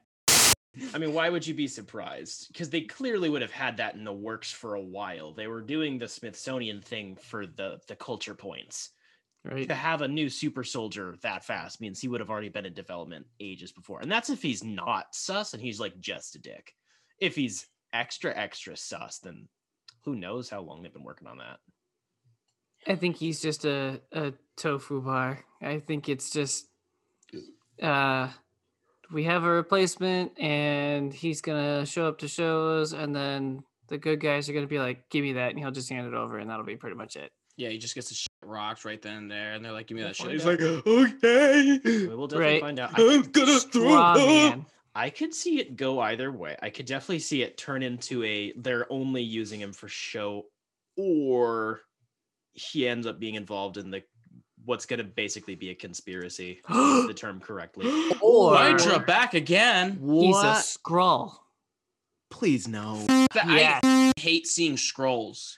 I 0.94 0.98
mean, 0.98 1.14
why 1.14 1.30
would 1.30 1.46
you 1.46 1.54
be 1.54 1.68
surprised? 1.68 2.48
Because 2.54 2.70
they 2.70 2.82
clearly 2.82 3.30
would 3.30 3.42
have 3.42 3.52
had 3.52 3.76
that 3.78 3.96
in 3.96 4.06
the 4.06 4.14
works 4.14 4.54
for 4.54 4.76
a 4.76 4.82
while. 4.82 5.34
They 5.34 5.48
were 5.48 5.62
doing 5.62 5.98
the 6.00 6.08
Smithsonian 6.08 6.80
thing 6.80 7.18
for 7.18 7.46
the 7.46 7.82
the 7.88 7.98
culture 7.98 8.36
points. 8.36 8.92
Right. 9.46 9.68
To 9.68 9.76
have 9.76 10.02
a 10.02 10.08
new 10.08 10.30
super 10.30 10.64
soldier 10.64 11.16
that 11.22 11.44
fast 11.44 11.80
means 11.80 12.00
he 12.00 12.08
would 12.08 12.20
have 12.20 12.30
already 12.30 12.50
been 12.50 12.66
in 12.66 12.74
development 12.74 13.26
ages 13.40 13.72
before. 13.72 14.00
And 14.02 14.12
that's 14.12 14.30
if 14.30 14.42
he's 14.42 14.64
not 14.64 15.14
sus 15.14 15.54
and 15.54 15.62
he's 15.62 15.80
like 15.80 16.00
just 16.00 16.36
a 16.36 16.40
dick. 16.40 16.74
If 17.20 17.36
he's 17.36 17.68
extra 17.94 18.36
extra 18.36 18.76
sus, 18.76 19.20
then 19.20 19.48
who 20.04 20.16
knows 20.16 20.50
how 20.50 20.62
long 20.62 20.82
they've 20.82 20.94
been 20.94 21.04
working 21.04 21.28
on 21.28 21.38
that. 21.38 21.60
I 22.88 22.96
think 22.96 23.18
he's 23.18 23.42
just 23.42 23.66
a, 23.66 24.02
a 24.12 24.34
tofu 24.58 25.02
bar. 25.02 25.44
I 25.62 25.80
think 25.80 26.10
it's 26.10 26.30
just 26.30 26.68
uh 27.82 28.30
we 29.12 29.24
have 29.26 29.44
a 29.44 29.50
replacement 29.50 30.40
and 30.40 31.14
he's 31.14 31.42
gonna 31.42 31.86
show 31.86 32.08
up 32.08 32.20
to 32.20 32.28
shows 32.28 32.94
and 32.94 33.16
then 33.16 33.64
the 33.88 33.98
good 33.98 34.20
guys 34.20 34.50
are 34.50 34.54
gonna 34.54 34.66
be 34.66 34.80
like, 34.80 35.10
give 35.10 35.24
me 35.24 35.34
that, 35.34 35.52
and 35.52 35.60
he'll 35.60 35.72
just 35.72 35.90
hand 35.90 36.08
it 36.08 36.14
over 36.14 36.40
and 36.40 36.50
that'll 36.50 36.66
be 36.66 36.76
pretty 36.76 36.96
much 36.96 37.16
it. 37.16 37.32
Yeah, 37.58 37.70
he 37.70 37.78
just 37.78 37.96
gets 37.96 38.10
his 38.10 38.18
shit 38.18 38.28
rocked 38.44 38.84
right 38.86 39.02
then 39.02 39.16
and 39.18 39.32
there, 39.32 39.54
and 39.54 39.64
they're 39.64 39.72
like, 39.72 39.88
"Give 39.88 39.96
me 39.96 40.02
We'll 40.04 40.10
that 40.10 40.16
shit." 40.18 40.32
He's 40.32 40.46
out. 40.46 40.60
like, 40.60 40.62
"Okay." 40.62 41.80
We 41.84 42.08
will 42.08 42.28
definitely 42.28 42.54
Right. 42.54 42.62
find 42.62 42.80
out. 42.80 43.00
I 43.00 43.14
I'm 43.14 43.22
gonna 43.32 43.60
throw 43.60 43.94
up. 43.96 44.18
man. 44.18 44.66
I 44.94 45.10
could 45.10 45.34
see 45.34 45.60
it 45.60 45.76
go 45.76 46.00
either 46.00 46.32
way. 46.32 46.56
I 46.62 46.70
could 46.70 46.86
definitely 46.86 47.20
see 47.20 47.42
it 47.44 47.58
turn 47.58 47.82
into 47.84 48.24
a 48.24 48.54
they're 48.58 48.92
only 48.92 49.22
using 49.24 49.60
him 49.62 49.74
for 49.74 49.88
show, 49.88 50.46
or 50.98 51.82
he 52.54 52.88
ends 52.88 53.06
up 53.08 53.20
being 53.20 53.36
involved 53.36 53.78
in 53.78 53.90
the 53.92 54.04
what's 54.64 54.86
going 54.86 54.98
to 54.98 55.04
basically 55.04 55.54
be 55.56 55.70
a 55.70 55.76
conspiracy. 55.76 56.60
the 56.70 57.14
term 57.16 57.40
correctly. 57.40 57.86
Or- 58.22 58.56
Hydra 58.56 59.00
back 59.00 59.34
again. 59.34 60.00
He's 60.02 60.36
a 60.38 60.56
Skrull. 60.64 61.36
Please 62.32 62.68
no. 62.68 63.06
That- 63.34 63.48
Yeah. 63.48 63.80
I 63.84 64.12
hate 64.20 64.48
seeing 64.48 64.76
Skrulls. 64.76 65.56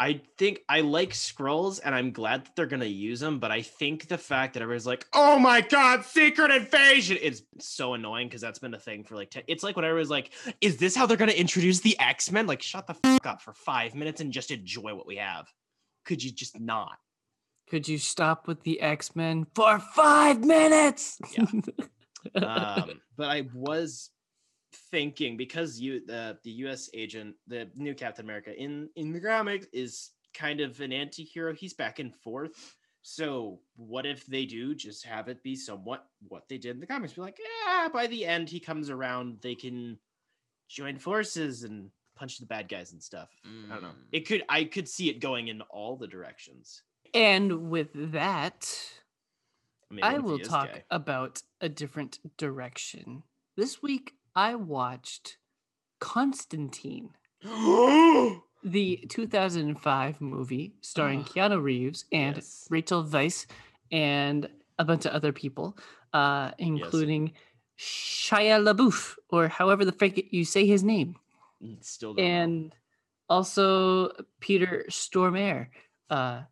I 0.00 0.22
think 0.38 0.60
I 0.66 0.80
like 0.80 1.10
Skrulls, 1.10 1.78
and 1.84 1.94
I'm 1.94 2.10
glad 2.10 2.46
that 2.46 2.56
they're 2.56 2.64
going 2.64 2.80
to 2.80 2.88
use 2.88 3.20
them. 3.20 3.38
But 3.38 3.50
I 3.50 3.60
think 3.60 4.08
the 4.08 4.16
fact 4.16 4.54
that 4.54 4.62
everybody's 4.62 4.86
like, 4.86 5.06
"Oh 5.12 5.38
my 5.38 5.60
god, 5.60 6.06
secret 6.06 6.50
invasion!" 6.50 7.18
is 7.18 7.42
so 7.58 7.92
annoying 7.92 8.28
because 8.28 8.40
that's 8.40 8.58
been 8.58 8.72
a 8.72 8.78
thing 8.78 9.04
for 9.04 9.14
like. 9.14 9.30
10, 9.30 9.42
it's 9.46 9.62
like 9.62 9.76
when 9.76 9.84
everybody's 9.84 10.08
like, 10.08 10.32
"Is 10.62 10.78
this 10.78 10.96
how 10.96 11.04
they're 11.04 11.18
going 11.18 11.30
to 11.30 11.38
introduce 11.38 11.80
the 11.80 12.00
X 12.00 12.32
Men?" 12.32 12.46
Like, 12.46 12.62
shut 12.62 12.86
the 12.86 12.94
fuck 12.94 13.26
up 13.26 13.42
for 13.42 13.52
five 13.52 13.94
minutes 13.94 14.22
and 14.22 14.32
just 14.32 14.50
enjoy 14.50 14.94
what 14.94 15.06
we 15.06 15.16
have. 15.16 15.46
Could 16.06 16.24
you 16.24 16.32
just 16.32 16.58
not? 16.58 16.96
Could 17.68 17.86
you 17.86 17.98
stop 17.98 18.48
with 18.48 18.62
the 18.62 18.80
X 18.80 19.14
Men 19.14 19.46
for 19.54 19.78
five 19.78 20.42
minutes? 20.42 21.20
um, 21.38 23.00
but 23.18 23.28
I 23.28 23.48
was 23.52 24.08
thinking 24.90 25.36
because 25.36 25.80
you 25.80 26.04
the 26.06 26.38
the 26.42 26.50
U.S. 26.64 26.90
agent, 26.94 27.34
the 27.46 27.68
new 27.74 27.94
Captain 27.94 28.24
America 28.24 28.54
in 28.56 28.88
in 28.96 29.12
the 29.12 29.20
comics 29.20 29.66
is 29.72 30.10
kind 30.34 30.60
of 30.60 30.80
an 30.80 30.92
anti-hero. 30.92 31.54
He's 31.54 31.74
back 31.74 31.98
and 31.98 32.14
forth. 32.14 32.76
So 33.02 33.60
what 33.76 34.04
if 34.04 34.26
they 34.26 34.44
do 34.44 34.74
just 34.74 35.06
have 35.06 35.28
it 35.28 35.42
be 35.42 35.56
somewhat 35.56 36.06
what 36.28 36.48
they 36.48 36.58
did 36.58 36.72
in 36.72 36.80
the 36.80 36.86
comics? 36.86 37.14
Be 37.14 37.22
like, 37.22 37.38
yeah, 37.66 37.88
by 37.88 38.06
the 38.06 38.26
end 38.26 38.48
he 38.48 38.60
comes 38.60 38.90
around, 38.90 39.38
they 39.40 39.54
can 39.54 39.98
join 40.68 40.98
forces 40.98 41.62
and 41.62 41.90
punch 42.14 42.38
the 42.38 42.46
bad 42.46 42.68
guys 42.68 42.92
and 42.92 43.02
stuff. 43.02 43.30
I 43.44 43.74
don't 43.74 43.82
know. 43.82 43.88
Mm. 43.88 44.08
It 44.12 44.28
could 44.28 44.44
I 44.48 44.64
could 44.64 44.88
see 44.88 45.08
it 45.08 45.20
going 45.20 45.48
in 45.48 45.62
all 45.62 45.96
the 45.96 46.06
directions. 46.06 46.82
and 47.14 47.70
with 47.70 47.88
that, 48.12 48.68
mean, 49.90 50.04
I 50.04 50.12
what 50.12 50.18
if 50.18 50.24
he 50.24 50.30
will 50.30 50.38
talk 50.38 50.72
gay? 50.72 50.84
about 50.90 51.42
a 51.60 51.68
different 51.68 52.18
direction. 52.36 53.22
This 53.56 53.82
week, 53.82 54.14
I 54.34 54.54
watched 54.54 55.38
Constantine, 55.98 57.10
the 57.42 59.04
2005 59.08 60.20
movie 60.20 60.74
starring 60.80 61.24
Keanu 61.24 61.62
Reeves 61.62 62.04
and 62.12 62.36
Yes. 62.36 62.66
Rachel 62.70 63.04
Weisz 63.04 63.46
and 63.90 64.48
a 64.78 64.84
bunch 64.84 65.04
of 65.06 65.12
other 65.12 65.32
people, 65.32 65.76
uh, 66.12 66.52
including 66.58 67.32
Shia 67.78 68.62
LaBeouf, 68.62 69.16
or 69.30 69.48
however 69.48 69.84
the 69.84 69.92
frick 69.92 70.28
you 70.32 70.44
say 70.44 70.66
his 70.66 70.82
name, 70.82 71.16
Mm, 71.62 71.84
Still 71.84 72.14
don't 72.14 72.24
know. 72.24 72.30
and 72.30 72.74
also 73.28 74.10
Peter 74.40 74.84
Stormare, 74.88 75.68
uh, 76.08 76.42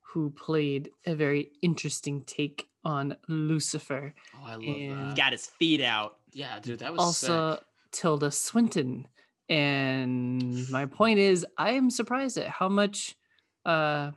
who 0.00 0.30
played 0.30 0.90
a 1.06 1.14
very 1.14 1.52
interesting 1.62 2.22
take 2.24 2.68
on 2.84 3.16
Lucifer. 3.28 4.12
Oh, 4.34 4.44
I 4.44 4.54
love 4.54 4.62
and- 4.64 5.10
that. 5.10 5.16
got 5.16 5.32
his 5.32 5.46
feet 5.46 5.80
out. 5.82 6.18
Yeah, 6.32 6.58
dude, 6.60 6.80
that 6.80 6.92
was 6.92 7.00
also 7.00 7.54
sick. 7.54 7.64
Tilda 7.92 8.30
Swinton. 8.30 9.06
And 9.48 10.70
my 10.70 10.86
point 10.86 11.18
is, 11.18 11.44
I 11.58 11.72
am 11.72 11.90
surprised 11.90 12.38
at 12.38 12.46
how 12.46 12.68
much 12.68 13.16
uh, 13.64 14.12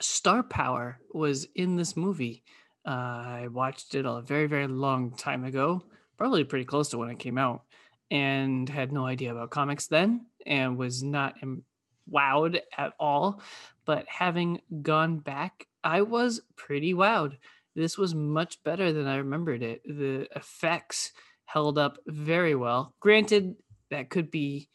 star 0.00 0.42
power 0.42 0.98
was 1.12 1.46
in 1.54 1.76
this 1.76 1.96
movie. 1.96 2.42
Uh, 2.86 2.90
I 2.90 3.48
watched 3.50 3.94
it 3.94 4.04
a 4.04 4.20
very, 4.20 4.46
very 4.46 4.66
long 4.66 5.12
time 5.16 5.44
ago, 5.44 5.82
probably 6.18 6.44
pretty 6.44 6.64
close 6.66 6.90
to 6.90 6.98
when 6.98 7.10
it 7.10 7.18
came 7.18 7.38
out, 7.38 7.62
and 8.10 8.68
had 8.68 8.92
no 8.92 9.06
idea 9.06 9.32
about 9.32 9.50
comics 9.50 9.86
then 9.86 10.26
and 10.44 10.76
was 10.76 11.02
not 11.02 11.36
im- 11.42 11.64
wowed 12.10 12.60
at 12.76 12.92
all. 12.98 13.40
But 13.86 14.06
having 14.08 14.60
gone 14.82 15.20
back, 15.20 15.66
I 15.82 16.02
was 16.02 16.40
pretty 16.56 16.92
wowed. 16.92 17.38
This 17.74 17.96
was 17.96 18.14
much 18.14 18.62
better 18.64 18.92
than 18.92 19.06
I 19.06 19.16
remembered 19.16 19.62
it. 19.62 19.82
The 19.84 20.28
effects 20.36 21.12
held 21.46 21.78
up 21.78 21.98
very 22.06 22.54
well. 22.54 22.94
Granted, 23.00 23.56
that 23.90 24.10
could 24.10 24.30
be 24.30 24.68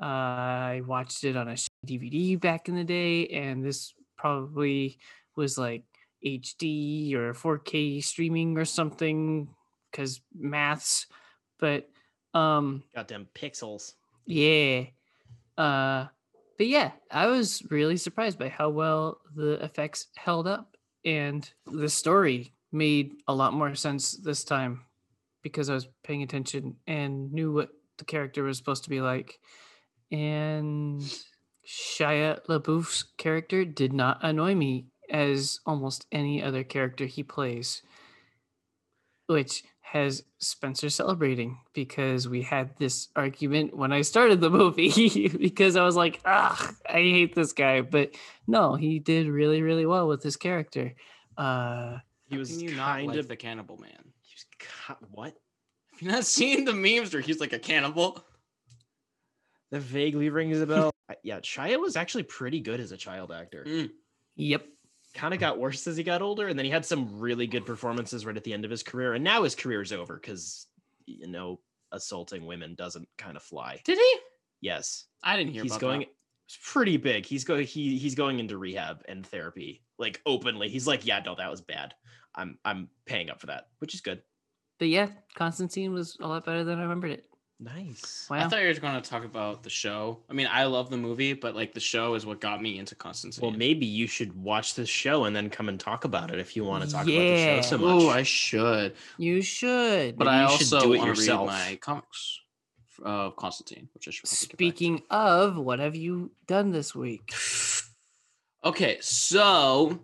uh, 0.00 0.06
I 0.06 0.82
watched 0.86 1.24
it 1.24 1.36
on 1.36 1.48
a 1.48 1.56
DVD 1.86 2.40
back 2.40 2.68
in 2.68 2.74
the 2.74 2.84
day, 2.84 3.28
and 3.28 3.64
this 3.64 3.94
probably 4.18 4.98
was 5.36 5.56
like 5.56 5.84
HD 6.24 7.14
or 7.14 7.32
4K 7.32 8.02
streaming 8.02 8.58
or 8.58 8.64
something 8.64 9.48
because 9.90 10.20
maths. 10.34 11.06
But 11.58 11.88
um, 12.32 12.82
them 13.06 13.28
pixels. 13.34 13.92
yeah, 14.26 14.84
uh, 15.56 16.06
but 16.58 16.66
yeah, 16.66 16.92
I 17.10 17.26
was 17.26 17.62
really 17.70 17.96
surprised 17.96 18.38
by 18.38 18.48
how 18.48 18.70
well 18.70 19.20
the 19.34 19.62
effects 19.64 20.08
held 20.16 20.46
up, 20.46 20.73
and 21.04 21.48
the 21.66 21.88
story 21.88 22.54
made 22.72 23.14
a 23.28 23.34
lot 23.34 23.52
more 23.52 23.74
sense 23.74 24.12
this 24.12 24.44
time 24.44 24.82
because 25.42 25.70
I 25.70 25.74
was 25.74 25.88
paying 26.02 26.22
attention 26.22 26.76
and 26.86 27.32
knew 27.32 27.52
what 27.52 27.70
the 27.98 28.04
character 28.04 28.42
was 28.42 28.58
supposed 28.58 28.84
to 28.84 28.90
be 28.90 29.00
like. 29.00 29.38
And 30.10 31.02
Shia 31.66 32.44
LaBeouf's 32.48 33.04
character 33.18 33.64
did 33.64 33.92
not 33.92 34.18
annoy 34.22 34.54
me 34.54 34.86
as 35.10 35.60
almost 35.66 36.06
any 36.10 36.42
other 36.42 36.64
character 36.64 37.04
he 37.06 37.22
plays, 37.22 37.82
which 39.26 39.62
has 39.92 40.24
Spencer 40.38 40.88
celebrating 40.90 41.58
because 41.72 42.26
we 42.28 42.42
had 42.42 42.76
this 42.78 43.08
argument 43.14 43.76
when 43.76 43.92
I 43.92 44.00
started 44.02 44.40
the 44.40 44.50
movie 44.60 45.28
because 45.28 45.76
I 45.76 45.84
was 45.84 45.94
like, 45.94 46.20
ah, 46.24 46.72
I 46.88 46.94
hate 46.98 47.34
this 47.34 47.52
guy. 47.52 47.80
But 47.82 48.14
no, 48.46 48.74
he 48.74 48.98
did 48.98 49.28
really, 49.28 49.62
really 49.62 49.86
well 49.86 50.08
with 50.08 50.22
his 50.22 50.36
character. 50.36 50.94
Uh, 51.36 51.98
He 52.28 52.38
was 52.38 52.50
Can 52.50 52.60
you 52.60 52.74
not 52.74 52.96
kind 52.96 53.06
like 53.08 53.18
of 53.18 53.28
the 53.28 53.36
cannibal 53.36 53.76
man? 53.76 54.12
he 54.22 54.34
was 54.34 54.46
ki- 54.58 55.06
what? 55.12 55.34
Have 55.92 56.02
you 56.02 56.08
not 56.10 56.24
seen 56.24 56.64
the 56.64 56.72
memes 56.72 57.12
where 57.12 57.22
he's 57.22 57.38
like 57.40 57.52
a 57.52 57.58
cannibal? 57.58 58.24
That 59.70 59.80
vaguely 59.80 60.28
rings 60.30 60.60
a 60.60 60.66
bell. 60.66 60.90
Yeah, 61.22 61.40
Shia 61.40 61.78
was 61.78 61.96
actually 61.96 62.22
pretty 62.22 62.60
good 62.60 62.80
as 62.80 62.90
a 62.90 62.96
child 62.96 63.30
actor. 63.30 63.62
Mm. 63.68 63.90
yep. 64.36 64.66
Kind 65.14 65.32
of 65.32 65.40
got 65.40 65.58
worse 65.58 65.86
as 65.86 65.96
he 65.96 66.02
got 66.02 66.22
older, 66.22 66.48
and 66.48 66.58
then 66.58 66.64
he 66.64 66.70
had 66.70 66.84
some 66.84 67.20
really 67.20 67.46
good 67.46 67.64
performances 67.64 68.26
right 68.26 68.36
at 68.36 68.42
the 68.42 68.52
end 68.52 68.64
of 68.64 68.70
his 68.70 68.82
career. 68.82 69.14
And 69.14 69.22
now 69.22 69.44
his 69.44 69.54
career 69.54 69.80
is 69.80 69.92
over 69.92 70.14
because 70.14 70.66
you 71.06 71.28
know 71.28 71.60
assaulting 71.92 72.46
women 72.46 72.74
doesn't 72.74 73.08
kind 73.16 73.36
of 73.36 73.42
fly. 73.42 73.80
Did 73.84 73.98
he? 73.98 74.16
Yes, 74.60 75.04
I 75.22 75.36
didn't 75.36 75.52
hear 75.52 75.62
he's 75.62 75.72
about 75.72 75.80
going. 75.80 76.00
that. 76.00 76.08
It's 76.46 76.58
pretty 76.62 76.96
big. 76.96 77.26
He's 77.26 77.44
going. 77.44 77.66
He 77.66 77.96
he's 77.96 78.14
going 78.14 78.40
into 78.40 78.58
rehab 78.58 79.02
and 79.08 79.24
therapy, 79.26 79.82
like 79.98 80.20
openly. 80.26 80.68
He's 80.68 80.86
like, 80.86 81.06
yeah, 81.06 81.20
no, 81.24 81.34
that 81.36 81.50
was 81.50 81.60
bad. 81.60 81.94
I'm 82.34 82.58
I'm 82.64 82.88
paying 83.06 83.30
up 83.30 83.40
for 83.40 83.46
that, 83.46 83.68
which 83.78 83.94
is 83.94 84.00
good. 84.00 84.20
But 84.78 84.88
yeah, 84.88 85.08
Constantine 85.36 85.92
was 85.92 86.16
a 86.20 86.26
lot 86.26 86.44
better 86.44 86.64
than 86.64 86.78
I 86.78 86.82
remembered 86.82 87.12
it. 87.12 87.26
Nice. 87.60 88.26
Wow. 88.28 88.38
I 88.38 88.48
thought 88.48 88.60
you 88.60 88.66
were 88.68 88.74
going 88.74 89.00
to 89.00 89.08
talk 89.08 89.24
about 89.24 89.62
the 89.62 89.70
show. 89.70 90.20
I 90.28 90.32
mean, 90.32 90.48
I 90.50 90.64
love 90.64 90.90
the 90.90 90.96
movie, 90.96 91.32
but 91.34 91.54
like 91.54 91.72
the 91.72 91.80
show 91.80 92.14
is 92.14 92.26
what 92.26 92.40
got 92.40 92.60
me 92.60 92.78
into 92.78 92.94
Constantine. 92.94 93.42
Well, 93.42 93.56
maybe 93.56 93.86
you 93.86 94.06
should 94.06 94.34
watch 94.34 94.74
this 94.74 94.88
show 94.88 95.24
and 95.24 95.34
then 95.34 95.48
come 95.50 95.68
and 95.68 95.78
talk 95.78 96.04
about 96.04 96.32
it 96.32 96.38
if 96.40 96.56
you 96.56 96.64
want 96.64 96.84
to 96.84 96.90
talk 96.90 97.04
about 97.04 97.12
the 97.12 97.36
show 97.36 97.60
so 97.62 97.78
much. 97.78 98.02
Oh, 98.02 98.08
I 98.10 98.22
should. 98.24 98.94
you 99.18 99.40
should. 99.40 100.18
But 100.18 100.24
Maybe 100.24 100.36
I 100.36 100.42
you 100.42 100.58
should 100.58 100.72
also 100.74 100.80
do 100.80 100.92
it 100.94 100.98
want 100.98 101.16
to 101.16 101.22
read 101.32 101.46
my 101.46 101.78
comics 101.80 102.40
of 103.04 103.36
Constantine, 103.36 103.88
which 103.94 104.08
I 104.08 104.10
should 104.10 104.24
probably 104.28 104.36
get 104.36 104.50
back 104.50 104.50
to. 104.50 104.54
Speaking 104.56 105.02
of, 105.10 105.56
what 105.56 105.78
have 105.78 105.94
you 105.96 106.32
done 106.46 106.70
this 106.72 106.94
week? 106.94 107.32
Okay, 108.64 108.96
so 109.02 109.98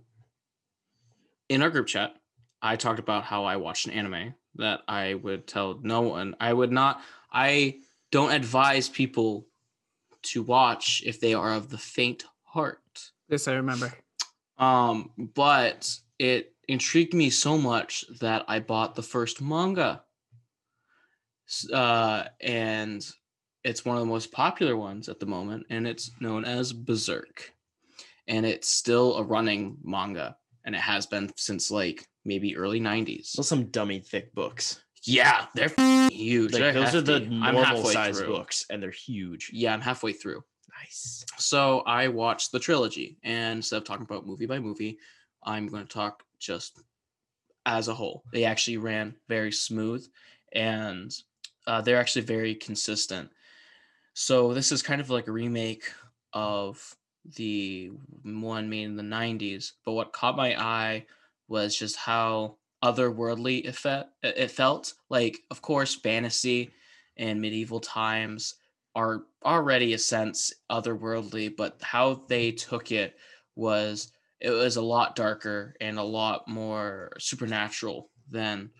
in 1.48 1.62
our 1.62 1.70
group 1.70 1.86
chat, 1.86 2.14
I 2.60 2.76
talked 2.76 2.98
about 2.98 3.24
how 3.24 3.44
I 3.44 3.56
watched 3.56 3.86
an 3.86 3.92
anime 3.94 4.34
that 4.56 4.80
I 4.86 5.14
would 5.14 5.46
tell 5.46 5.80
no 5.82 6.02
one. 6.02 6.36
I 6.38 6.52
would 6.52 6.70
not, 6.70 7.00
I 7.32 7.78
don't 8.10 8.32
advise 8.32 8.88
people 8.88 9.46
to 10.22 10.42
watch 10.42 11.02
if 11.06 11.20
they 11.20 11.34
are 11.34 11.52
of 11.52 11.70
the 11.70 11.78
faint 11.78 12.24
heart. 12.44 13.10
This 13.28 13.48
I 13.48 13.54
remember. 13.54 13.92
Um, 14.58 15.10
but 15.34 15.96
it 16.18 16.54
intrigued 16.68 17.14
me 17.14 17.30
so 17.30 17.56
much 17.56 18.04
that 18.20 18.44
I 18.46 18.60
bought 18.60 18.94
the 18.94 19.02
first 19.02 19.40
manga. 19.40 20.02
Uh, 21.72 22.24
and 22.40 23.08
it's 23.64 23.84
one 23.84 23.96
of 23.96 24.00
the 24.00 24.06
most 24.06 24.30
popular 24.32 24.76
ones 24.76 25.08
at 25.08 25.18
the 25.18 25.26
moment, 25.26 25.66
and 25.70 25.86
it's 25.86 26.10
known 26.20 26.44
as 26.44 26.72
Berserk. 26.72 27.52
And 28.28 28.46
it's 28.46 28.68
still 28.68 29.16
a 29.16 29.24
running 29.24 29.78
manga, 29.82 30.36
and 30.64 30.74
it 30.74 30.80
has 30.80 31.06
been 31.06 31.32
since 31.36 31.70
like 31.70 32.06
maybe 32.24 32.56
early 32.56 32.80
90s. 32.80 33.26
Still 33.26 33.44
some 33.44 33.64
dummy 33.66 34.00
thick 34.00 34.34
books. 34.34 34.82
Yeah, 35.04 35.46
they're 35.54 35.72
f- 35.76 36.12
huge. 36.12 36.52
Like, 36.52 36.74
those 36.74 36.94
are 36.94 37.00
the. 37.00 37.20
Normal 37.20 37.64
halfway 37.64 37.92
size 37.92 38.18
through. 38.18 38.28
books, 38.28 38.66
and 38.70 38.82
they're 38.82 38.90
huge. 38.90 39.50
Yeah, 39.52 39.72
I'm 39.72 39.80
halfway 39.80 40.12
through. 40.12 40.42
Nice. 40.78 41.24
So 41.38 41.80
I 41.80 42.08
watched 42.08 42.52
the 42.52 42.58
trilogy, 42.58 43.18
and 43.22 43.58
instead 43.58 43.78
of 43.78 43.84
talking 43.84 44.04
about 44.04 44.26
movie 44.26 44.46
by 44.46 44.58
movie, 44.58 44.98
I'm 45.42 45.68
going 45.68 45.86
to 45.86 45.92
talk 45.92 46.22
just 46.38 46.82
as 47.66 47.88
a 47.88 47.94
whole. 47.94 48.24
They 48.32 48.44
actually 48.44 48.76
ran 48.76 49.14
very 49.28 49.52
smooth, 49.52 50.06
and 50.52 51.12
uh, 51.66 51.80
they're 51.80 52.00
actually 52.00 52.22
very 52.22 52.54
consistent. 52.54 53.30
So 54.14 54.52
this 54.52 54.72
is 54.72 54.82
kind 54.82 55.00
of 55.00 55.10
like 55.10 55.28
a 55.28 55.32
remake 55.32 55.84
of 56.32 56.96
the 57.36 57.90
one 58.22 58.68
made 58.68 58.84
in 58.84 58.96
the 58.96 59.02
90s. 59.02 59.72
But 59.84 59.92
what 59.92 60.12
caught 60.12 60.36
my 60.36 60.60
eye 60.60 61.06
was 61.48 61.74
just 61.76 61.96
how 61.96 62.56
otherworldly 62.82 63.66
it, 63.66 63.74
fe- 63.74 64.04
it 64.22 64.50
felt. 64.50 64.94
Like, 65.08 65.38
of 65.50 65.62
course, 65.62 65.94
fantasy 65.94 66.70
and 67.16 67.40
medieval 67.40 67.80
times 67.80 68.54
are 68.94 69.22
already 69.44 69.92
a 69.94 69.98
sense 69.98 70.52
otherworldly, 70.70 71.56
but 71.56 71.80
how 71.82 72.24
they 72.28 72.52
took 72.52 72.90
it 72.92 73.16
was 73.56 74.12
it 74.40 74.50
was 74.50 74.76
a 74.76 74.82
lot 74.82 75.16
darker 75.16 75.74
and 75.80 75.98
a 75.98 76.02
lot 76.02 76.48
more 76.48 77.12
supernatural 77.18 78.10
than 78.30 78.70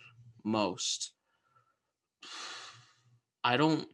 most. 0.43 1.13
I 3.45 3.57
don't 3.57 3.87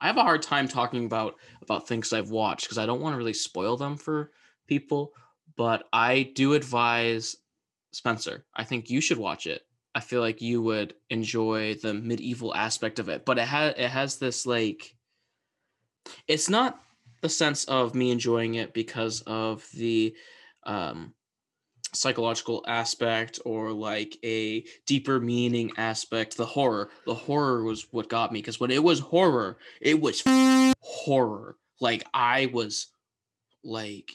I 0.00 0.06
have 0.06 0.16
a 0.16 0.22
hard 0.22 0.42
time 0.42 0.68
talking 0.68 1.04
about 1.04 1.36
about 1.62 1.88
things 1.88 2.12
I've 2.12 2.30
watched 2.30 2.64
because 2.64 2.78
I 2.78 2.86
don't 2.86 3.00
want 3.00 3.14
to 3.14 3.18
really 3.18 3.32
spoil 3.32 3.76
them 3.76 3.96
for 3.96 4.30
people, 4.66 5.12
but 5.56 5.88
I 5.92 6.32
do 6.34 6.54
advise 6.54 7.36
Spencer. 7.92 8.44
I 8.54 8.64
think 8.64 8.90
you 8.90 9.00
should 9.00 9.18
watch 9.18 9.46
it. 9.46 9.62
I 9.94 10.00
feel 10.00 10.20
like 10.20 10.40
you 10.42 10.62
would 10.62 10.94
enjoy 11.10 11.74
the 11.74 11.94
medieval 11.94 12.54
aspect 12.54 12.98
of 12.98 13.08
it, 13.08 13.24
but 13.24 13.38
it 13.38 13.48
has 13.48 13.74
it 13.76 13.88
has 13.88 14.16
this 14.16 14.46
like 14.46 14.94
it's 16.26 16.48
not 16.48 16.80
the 17.20 17.28
sense 17.28 17.64
of 17.64 17.94
me 17.94 18.10
enjoying 18.10 18.54
it 18.54 18.72
because 18.72 19.22
of 19.22 19.66
the 19.72 20.14
um 20.64 21.14
psychological 21.94 22.62
aspect 22.68 23.40
or 23.44 23.72
like 23.72 24.16
a 24.22 24.62
deeper 24.86 25.18
meaning 25.18 25.72
aspect 25.78 26.36
the 26.36 26.44
horror 26.44 26.90
the 27.06 27.14
horror 27.14 27.64
was 27.64 27.86
what 27.92 28.10
got 28.10 28.30
me 28.30 28.40
because 28.40 28.60
when 28.60 28.70
it 28.70 28.82
was 28.82 29.00
horror 29.00 29.56
it 29.80 29.98
was 29.98 30.22
horror 30.82 31.56
like 31.80 32.04
i 32.12 32.50
was 32.52 32.88
like 33.64 34.12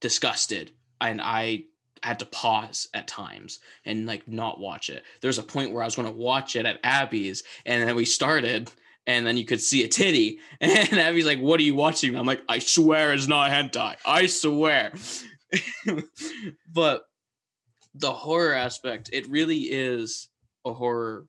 disgusted 0.00 0.72
and 1.02 1.20
i 1.20 1.62
had 2.02 2.18
to 2.18 2.26
pause 2.26 2.88
at 2.94 3.06
times 3.06 3.60
and 3.84 4.06
like 4.06 4.26
not 4.26 4.58
watch 4.58 4.90
it. 4.90 5.04
There's 5.20 5.38
a 5.38 5.42
point 5.42 5.72
where 5.72 5.82
i 5.82 5.86
was 5.86 5.96
going 5.96 6.08
to 6.08 6.14
watch 6.14 6.56
it 6.56 6.66
at 6.66 6.80
abby's 6.82 7.42
and 7.66 7.86
then 7.86 7.96
we 7.96 8.04
started 8.04 8.70
and 9.06 9.26
then 9.26 9.36
you 9.36 9.44
could 9.44 9.60
see 9.60 9.84
a 9.84 9.88
titty 9.88 10.38
and 10.60 10.92
abby's 10.98 11.26
like 11.26 11.40
what 11.40 11.60
are 11.60 11.64
you 11.64 11.74
watching? 11.74 12.16
I'm 12.16 12.26
like 12.26 12.42
i 12.48 12.58
swear 12.58 13.12
it's 13.12 13.28
not 13.28 13.50
hentai. 13.50 13.96
I 14.04 14.26
swear. 14.26 14.92
But 16.72 17.02
the 17.94 18.12
horror 18.12 18.54
aspect 18.54 19.10
it 19.12 19.28
really 19.28 19.62
is 19.62 20.28
a 20.64 20.72
horror 20.72 21.26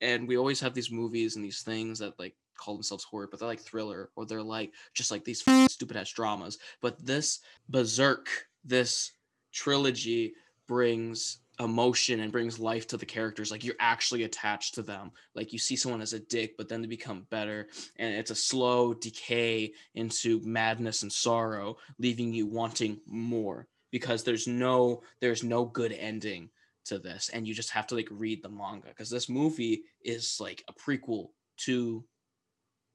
and 0.00 0.26
we 0.26 0.36
always 0.36 0.58
have 0.60 0.74
these 0.74 0.90
movies 0.90 1.36
and 1.36 1.44
these 1.44 1.62
things 1.62 2.00
that 2.00 2.18
like 2.18 2.34
call 2.58 2.74
themselves 2.74 3.04
horror 3.04 3.28
but 3.30 3.38
they're 3.38 3.48
like 3.48 3.60
thriller 3.60 4.10
or 4.16 4.26
they're 4.26 4.42
like 4.42 4.72
just 4.92 5.10
like 5.10 5.24
these 5.24 5.44
stupid 5.68 5.96
ass 5.96 6.10
dramas. 6.10 6.58
But 6.82 7.04
this 7.04 7.38
berserk 7.68 8.28
this 8.64 9.12
trilogy 9.52 10.34
brings 10.66 11.38
emotion 11.60 12.20
and 12.20 12.32
brings 12.32 12.58
life 12.58 12.86
to 12.86 12.96
the 12.96 13.04
characters 13.04 13.50
like 13.50 13.64
you're 13.64 13.74
actually 13.80 14.22
attached 14.22 14.74
to 14.74 14.82
them. 14.82 15.10
Like 15.34 15.52
you 15.52 15.58
see 15.58 15.76
someone 15.76 16.00
as 16.00 16.14
a 16.14 16.20
dick 16.20 16.56
but 16.56 16.68
then 16.68 16.80
they 16.80 16.88
become 16.88 17.26
better 17.30 17.68
and 17.96 18.14
it's 18.14 18.30
a 18.30 18.36
slow 18.36 18.94
decay 18.94 19.72
into 19.94 20.40
madness 20.42 21.02
and 21.02 21.12
sorrow 21.12 21.76
leaving 21.98 22.32
you 22.32 22.46
wanting 22.46 23.00
more 23.06 23.66
because 23.90 24.24
there's 24.24 24.46
no 24.46 25.02
there's 25.20 25.44
no 25.44 25.64
good 25.64 25.92
ending 25.92 26.48
to 26.86 26.98
this 26.98 27.30
and 27.32 27.46
you 27.46 27.54
just 27.54 27.70
have 27.70 27.86
to 27.86 27.94
like 27.94 28.08
read 28.10 28.42
the 28.42 28.48
manga 28.48 28.88
because 28.88 29.10
this 29.10 29.28
movie 29.28 29.82
is 30.02 30.38
like 30.40 30.64
a 30.68 30.72
prequel 30.72 31.28
to 31.58 32.02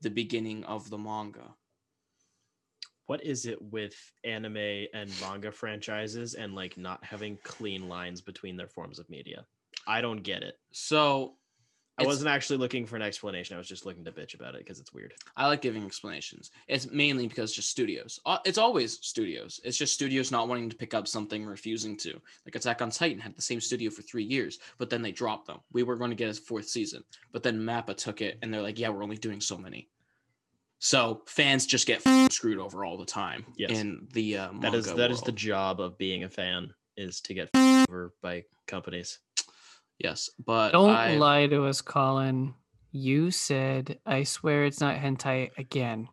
the 0.01 0.09
beginning 0.09 0.63
of 0.63 0.89
the 0.89 0.97
manga 0.97 1.53
What 3.07 3.23
is 3.23 3.45
it 3.45 3.61
with 3.61 3.95
anime 4.23 4.87
and 4.93 5.11
manga 5.21 5.51
franchises 5.51 6.33
and 6.33 6.55
like 6.55 6.77
not 6.77 7.03
having 7.03 7.37
clean 7.43 7.87
lines 7.87 8.21
between 8.21 8.57
their 8.57 8.67
forms 8.67 8.99
of 8.99 9.09
media? 9.09 9.45
I 9.87 10.01
don't 10.01 10.23
get 10.23 10.43
it. 10.43 10.57
so 10.71 11.35
I 11.97 12.03
wasn't 12.03 12.29
actually 12.29 12.57
looking 12.57 12.85
for 12.85 12.97
an 12.97 13.01
explanation. 13.01 13.55
I 13.55 13.57
was 13.57 13.69
just 13.69 13.85
looking 13.85 14.03
to 14.03 14.11
bitch 14.11 14.33
about 14.33 14.53
it 14.55 14.59
because 14.59 14.81
it's 14.81 14.93
weird. 14.93 15.13
I 15.37 15.47
like 15.47 15.61
giving 15.61 15.85
explanations. 15.85 16.51
It's 16.67 16.91
mainly 16.91 17.25
because 17.27 17.53
just 17.53 17.69
studios. 17.69 18.19
It's 18.43 18.57
always 18.57 18.99
studios. 19.01 19.61
It's 19.63 19.77
just 19.77 19.93
studios 19.93 20.29
not 20.29 20.49
wanting 20.49 20.69
to 20.69 20.75
pick 20.75 20.93
up 20.93 21.07
something, 21.07 21.45
refusing 21.45 21.95
to. 21.99 22.19
Like 22.45 22.55
Attack 22.55 22.81
on 22.81 22.89
Titan 22.89 23.19
had 23.19 23.35
the 23.37 23.41
same 23.41 23.61
studio 23.61 23.89
for 23.89 24.01
three 24.01 24.25
years, 24.25 24.59
but 24.77 24.89
then 24.89 25.01
they 25.01 25.13
dropped 25.13 25.47
them. 25.47 25.59
We 25.71 25.83
were 25.83 25.95
going 25.95 26.09
to 26.11 26.17
get 26.17 26.37
a 26.37 26.41
fourth 26.41 26.67
season, 26.67 27.01
but 27.31 27.43
then 27.43 27.61
Mappa 27.61 27.95
took 27.95 28.21
it, 28.21 28.39
and 28.41 28.53
they're 28.53 28.61
like, 28.61 28.77
"Yeah, 28.77 28.89
we're 28.89 29.03
only 29.03 29.17
doing 29.17 29.39
so 29.39 29.57
many." 29.57 29.87
So 30.79 31.21
fans 31.27 31.65
just 31.65 31.87
get 31.87 32.01
screwed 32.31 32.59
over 32.59 32.85
all 32.85 32.97
the 32.97 33.05
time 33.05 33.45
Yes. 33.57 33.71
in 33.71 34.07
the 34.13 34.37
uh, 34.37 34.47
That 34.61 34.73
is 34.75 34.85
manga 34.87 35.01
that 35.01 35.11
is 35.11 35.21
the 35.21 35.31
world. 35.31 35.37
job 35.37 35.79
of 35.81 35.97
being 35.97 36.23
a 36.23 36.29
fan 36.29 36.73
is 36.97 37.21
to 37.21 37.33
get 37.33 37.49
over 37.55 38.13
by 38.21 38.43
companies. 38.67 39.19
yes, 39.99 40.29
but 40.45 40.71
Don't 40.71 40.89
I, 40.91 41.15
lie 41.15 41.47
to 41.47 41.65
us, 41.65 41.81
Colin. 41.81 42.53
You 42.91 43.31
said, 43.31 43.99
I 44.05 44.23
swear 44.23 44.65
it's 44.65 44.79
not 44.79 44.95
hentai 44.97 45.51
again. 45.57 46.07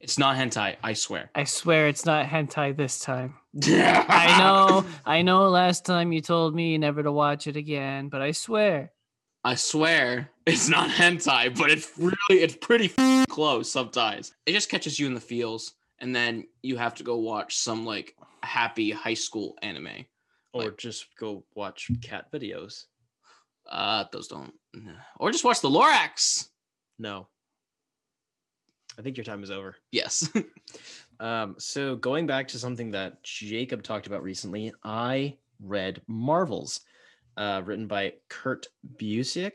It's 0.00 0.18
not 0.18 0.36
hentai. 0.36 0.76
I 0.82 0.92
swear. 0.92 1.30
I 1.34 1.44
swear 1.44 1.88
it's 1.88 2.04
not 2.04 2.26
hentai 2.26 2.76
this 2.76 2.98
time. 3.00 3.36
I 3.64 4.36
know, 4.38 4.84
I 5.06 5.22
know 5.22 5.48
last 5.48 5.86
time 5.86 6.12
you 6.12 6.20
told 6.20 6.54
me 6.54 6.76
never 6.76 7.02
to 7.02 7.10
watch 7.12 7.46
it 7.46 7.56
again, 7.56 8.08
but 8.10 8.20
I 8.20 8.32
swear. 8.32 8.92
I 9.44 9.54
swear 9.56 10.30
it's 10.46 10.68
not 10.68 10.88
hentai, 10.90 11.56
but 11.56 11.70
it's 11.70 11.90
really 11.98 12.14
it's 12.42 12.56
pretty 12.56 12.92
f- 12.96 13.26
close 13.28 13.70
sometimes. 13.70 14.32
It 14.46 14.52
just 14.52 14.70
catches 14.70 14.98
you 14.98 15.06
in 15.06 15.14
the 15.14 15.20
feels, 15.20 15.74
and 15.98 16.14
then 16.14 16.46
you 16.62 16.76
have 16.76 16.94
to 16.96 17.02
go 17.02 17.18
watch 17.18 17.56
some 17.56 17.84
like 17.84 18.16
happy 18.42 18.90
high 18.90 19.14
school 19.14 19.56
anime. 19.62 20.06
Or 20.52 20.62
Like- 20.64 20.78
just 20.78 21.06
go 21.18 21.44
watch 21.54 21.90
cat 22.02 22.30
videos. 22.32 22.84
Uh, 23.68 24.04
those 24.12 24.28
don't. 24.28 24.52
Or 25.18 25.30
just 25.30 25.44
watch 25.44 25.60
the 25.60 25.70
Lorax. 25.70 26.48
No. 26.98 27.26
I 28.98 29.02
think 29.02 29.16
your 29.16 29.24
time 29.24 29.42
is 29.42 29.50
over. 29.50 29.76
Yes. 29.92 30.30
Um, 31.20 31.54
so 31.58 31.94
going 31.94 32.26
back 32.26 32.48
to 32.48 32.58
something 32.58 32.90
that 32.90 33.22
Jacob 33.22 33.84
talked 33.84 34.08
about 34.08 34.24
recently, 34.24 34.72
I 34.82 35.36
read 35.62 36.02
Marvels, 36.08 36.80
uh, 37.36 37.62
written 37.64 37.86
by 37.86 38.14
Kurt 38.28 38.66
Busiek 38.96 39.52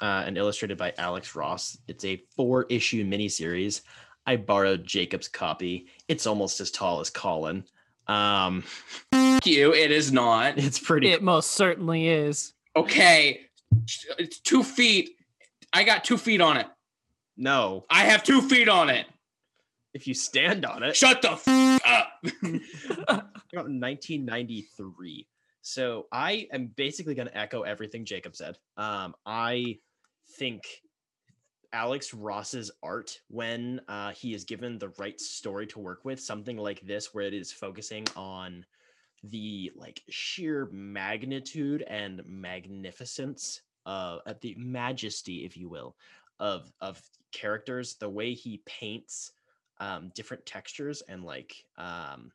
uh, 0.00 0.24
and 0.26 0.36
illustrated 0.38 0.78
by 0.78 0.92
Alex 0.98 1.34
Ross. 1.34 1.78
It's 1.88 2.04
a 2.04 2.22
four-issue 2.36 3.04
miniseries. 3.04 3.82
I 4.26 4.36
borrowed 4.36 4.84
Jacob's 4.84 5.28
copy. 5.28 5.88
It's 6.08 6.26
almost 6.26 6.60
as 6.60 6.70
tall 6.70 7.00
as 7.00 7.10
Colin. 7.10 7.64
Um, 8.06 8.64
Thank 9.12 9.46
you. 9.46 9.72
It 9.74 9.90
is 9.90 10.12
not. 10.12 10.58
it's 10.58 10.78
pretty. 10.78 11.10
It 11.10 11.22
most 11.22 11.52
certainly 11.52 12.08
is. 12.08 12.52
Okay. 12.76 13.40
It's 14.18 14.40
two 14.40 14.62
feet. 14.62 15.10
I 15.72 15.84
got 15.84 16.04
two 16.04 16.16
feet 16.18 16.40
on 16.40 16.56
it. 16.56 16.66
no, 17.36 17.84
I 17.90 18.04
have 18.04 18.22
two 18.22 18.40
feet 18.42 18.68
on 18.68 18.88
it. 18.90 19.06
if 19.92 20.06
you 20.06 20.14
stand 20.14 20.64
on 20.64 20.82
it. 20.82 20.94
Shut 20.96 21.20
the 21.22 21.32
f- 21.32 21.80
up. 21.84 22.12
1993. 23.52 25.26
So 25.66 26.08
I 26.12 26.46
am 26.52 26.66
basically 26.76 27.14
going 27.14 27.28
to 27.28 27.36
echo 27.36 27.62
everything 27.62 28.04
Jacob 28.04 28.36
said. 28.36 28.58
Um, 28.76 29.14
I 29.24 29.78
think 30.36 30.62
Alex 31.72 32.12
Ross's 32.12 32.70
art, 32.82 33.18
when 33.28 33.80
uh, 33.88 34.12
he 34.12 34.34
is 34.34 34.44
given 34.44 34.78
the 34.78 34.92
right 34.98 35.18
story 35.18 35.66
to 35.68 35.78
work 35.78 36.04
with, 36.04 36.20
something 36.20 36.58
like 36.58 36.82
this, 36.82 37.14
where 37.14 37.24
it 37.24 37.32
is 37.32 37.50
focusing 37.50 38.04
on 38.14 38.66
the 39.30 39.72
like 39.74 40.02
sheer 40.10 40.68
magnitude 40.70 41.82
and 41.88 42.20
magnificence 42.26 43.62
uh 43.86 44.18
at 44.26 44.38
the 44.42 44.54
majesty 44.58 45.46
if 45.46 45.56
you 45.56 45.66
will 45.66 45.96
of 46.40 46.70
of 46.82 47.00
characters 47.32 47.94
the 47.94 48.08
way 48.08 48.34
he 48.34 48.60
paints 48.66 49.32
um 49.80 50.10
different 50.14 50.44
textures 50.44 51.02
and 51.08 51.24
like 51.24 51.54
um 51.78 52.30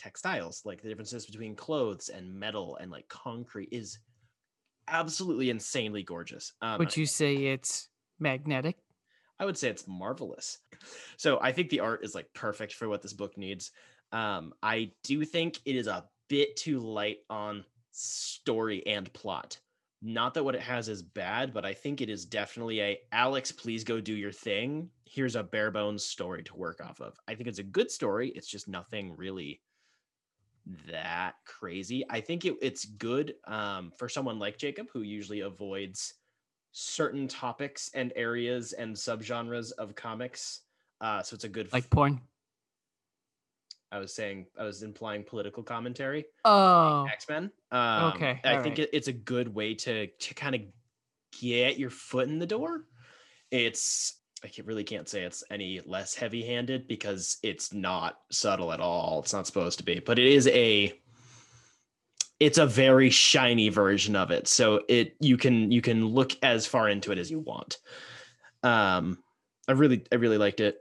textiles 0.00 0.62
like 0.64 0.80
the 0.80 0.88
differences 0.88 1.26
between 1.26 1.54
clothes 1.54 2.08
and 2.08 2.34
metal 2.34 2.78
and 2.80 2.90
like 2.90 3.06
concrete 3.08 3.68
is 3.70 3.98
absolutely 4.88 5.50
insanely 5.50 6.02
gorgeous 6.02 6.52
um 6.62 6.78
Would 6.78 6.96
you 6.96 7.06
say 7.06 7.34
it's 7.36 7.88
magnetic? 8.18 8.76
I 9.38 9.46
would 9.46 9.56
say 9.56 9.70
it's 9.70 9.88
marvelous. 9.88 10.58
So 11.16 11.38
I 11.40 11.52
think 11.52 11.70
the 11.70 11.80
art 11.80 12.04
is 12.04 12.14
like 12.14 12.26
perfect 12.34 12.74
for 12.74 12.88
what 12.88 13.00
this 13.00 13.14
book 13.14 13.36
needs. 13.38 13.72
Um, 14.12 14.52
I 14.62 14.92
do 15.02 15.24
think 15.24 15.60
it 15.64 15.76
is 15.76 15.86
a 15.86 16.04
bit 16.28 16.56
too 16.56 16.78
light 16.78 17.18
on 17.30 17.64
story 17.90 18.86
and 18.86 19.10
plot. 19.14 19.58
Not 20.02 20.34
that 20.34 20.44
what 20.44 20.54
it 20.54 20.60
has 20.60 20.88
is 20.88 21.02
bad, 21.02 21.52
but 21.52 21.64
I 21.64 21.72
think 21.74 22.00
it 22.00 22.10
is 22.10 22.26
definitely 22.26 22.80
a 22.80 22.98
Alex, 23.12 23.50
please 23.50 23.84
go 23.84 24.00
do 24.00 24.14
your 24.14 24.32
thing. 24.32 24.88
Here's 25.04 25.36
a 25.36 25.42
bare 25.42 25.70
bones 25.70 26.04
story 26.04 26.42
to 26.44 26.56
work 26.56 26.80
off 26.84 27.00
of. 27.00 27.16
I 27.26 27.34
think 27.34 27.48
it's 27.48 27.58
a 27.58 27.64
good 27.64 27.90
story. 27.90 28.32
It's 28.34 28.48
just 28.48 28.68
nothing 28.68 29.16
really 29.16 29.60
that 30.88 31.34
crazy. 31.44 32.04
I 32.10 32.20
think 32.20 32.44
it, 32.44 32.56
it's 32.60 32.84
good 32.84 33.34
um, 33.46 33.92
for 33.96 34.08
someone 34.08 34.38
like 34.38 34.58
Jacob 34.58 34.88
who 34.92 35.02
usually 35.02 35.40
avoids 35.40 36.14
certain 36.72 37.26
topics 37.26 37.90
and 37.94 38.12
areas 38.16 38.72
and 38.72 38.94
subgenres 38.94 39.72
of 39.72 39.94
comics. 39.94 40.60
Uh, 41.00 41.22
so 41.22 41.34
it's 41.34 41.44
a 41.44 41.48
good. 41.48 41.66
f- 41.66 41.72
Like 41.72 41.90
porn? 41.90 42.20
I 43.92 43.98
was 43.98 44.14
saying, 44.14 44.46
I 44.56 44.64
was 44.64 44.82
implying 44.84 45.24
political 45.24 45.62
commentary. 45.64 46.26
Oh, 46.44 47.06
X 47.10 47.28
Men. 47.28 47.50
Um, 47.72 48.12
Okay, 48.14 48.40
I 48.44 48.56
all 48.56 48.62
think 48.62 48.78
right. 48.78 48.84
it, 48.84 48.90
it's 48.92 49.08
a 49.08 49.12
good 49.12 49.52
way 49.52 49.74
to 49.74 50.06
to 50.06 50.34
kind 50.34 50.54
of 50.54 50.60
get 51.40 51.78
your 51.78 51.90
foot 51.90 52.28
in 52.28 52.38
the 52.38 52.46
door. 52.46 52.84
It's 53.50 54.19
I 54.42 54.50
really 54.64 54.84
can't 54.84 55.08
say 55.08 55.22
it's 55.22 55.44
any 55.50 55.80
less 55.84 56.14
heavy 56.14 56.44
handed 56.44 56.88
because 56.88 57.38
it's 57.42 57.72
not 57.72 58.18
subtle 58.30 58.72
at 58.72 58.80
all. 58.80 59.20
It's 59.20 59.32
not 59.32 59.46
supposed 59.46 59.78
to 59.78 59.84
be, 59.84 60.00
but 60.00 60.18
it 60.18 60.26
is 60.26 60.46
a 60.48 60.92
it's 62.38 62.58
a 62.58 62.66
very 62.66 63.10
shiny 63.10 63.68
version 63.68 64.16
of 64.16 64.30
it 64.30 64.48
so 64.48 64.80
it 64.88 65.14
you 65.20 65.36
can 65.36 65.70
you 65.70 65.82
can 65.82 66.06
look 66.06 66.32
as 66.42 66.64
far 66.64 66.88
into 66.88 67.12
it 67.12 67.18
as 67.18 67.30
you 67.30 67.38
want 67.38 67.76
um 68.62 69.18
i 69.68 69.72
really 69.72 70.02
i 70.10 70.14
really 70.14 70.38
liked 70.38 70.58
it 70.58 70.78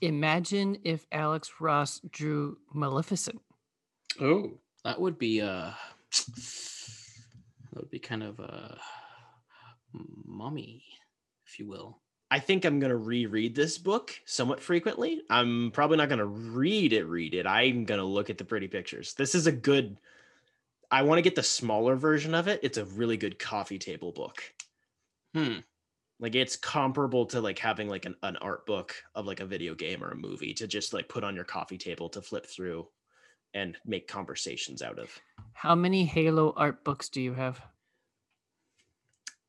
imagine 0.00 0.78
if 0.84 1.06
Alex 1.12 1.50
Ross 1.60 2.00
drew 2.10 2.58
Maleficent. 2.72 3.40
Oh, 4.20 4.58
that 4.84 5.00
would 5.00 5.18
be 5.18 5.40
uh 5.40 5.72
that 7.72 7.76
would 7.76 7.90
be 7.90 7.98
kind 7.98 8.22
of 8.22 8.40
uh 8.40 8.74
mummy 10.26 10.84
if 11.46 11.58
you 11.58 11.68
will. 11.68 12.00
I 12.30 12.38
think 12.38 12.64
i'm 12.64 12.78
going 12.78 12.90
to 12.90 12.96
reread 12.96 13.54
this 13.54 13.78
book 13.78 14.12
somewhat 14.24 14.60
frequently. 14.60 15.22
I'm 15.30 15.70
probably 15.72 15.96
not 15.96 16.08
going 16.08 16.18
to 16.18 16.26
read 16.26 16.92
it 16.92 17.04
read 17.04 17.34
it. 17.34 17.46
I'm 17.46 17.84
going 17.84 18.00
to 18.00 18.04
look 18.06 18.30
at 18.30 18.38
the 18.38 18.44
pretty 18.44 18.68
pictures. 18.68 19.14
This 19.14 19.34
is 19.34 19.46
a 19.46 19.52
good 19.52 19.98
i 20.90 21.02
want 21.02 21.18
to 21.18 21.22
get 21.22 21.36
the 21.36 21.42
smaller 21.42 21.96
version 21.96 22.34
of 22.34 22.48
it. 22.48 22.60
It's 22.62 22.78
a 22.78 22.84
really 22.84 23.16
good 23.16 23.38
coffee 23.38 23.78
table 23.78 24.12
book. 24.12 24.42
Hmm. 25.34 25.58
like 26.18 26.34
it's 26.34 26.56
comparable 26.56 27.24
to 27.26 27.40
like 27.40 27.58
having 27.58 27.88
like 27.88 28.04
an, 28.04 28.16
an 28.24 28.36
art 28.38 28.66
book 28.66 28.96
of 29.14 29.26
like 29.26 29.38
a 29.38 29.46
video 29.46 29.76
game 29.76 30.02
or 30.02 30.10
a 30.10 30.16
movie 30.16 30.52
to 30.54 30.66
just 30.66 30.92
like 30.92 31.08
put 31.08 31.22
on 31.22 31.36
your 31.36 31.44
coffee 31.44 31.78
table 31.78 32.08
to 32.08 32.20
flip 32.20 32.46
through 32.46 32.88
and 33.54 33.76
make 33.84 34.08
conversations 34.08 34.82
out 34.82 34.98
of. 34.98 35.16
How 35.52 35.76
many 35.76 36.04
Halo 36.04 36.52
art 36.56 36.82
books 36.84 37.08
do 37.08 37.20
you 37.20 37.34
have? 37.34 37.60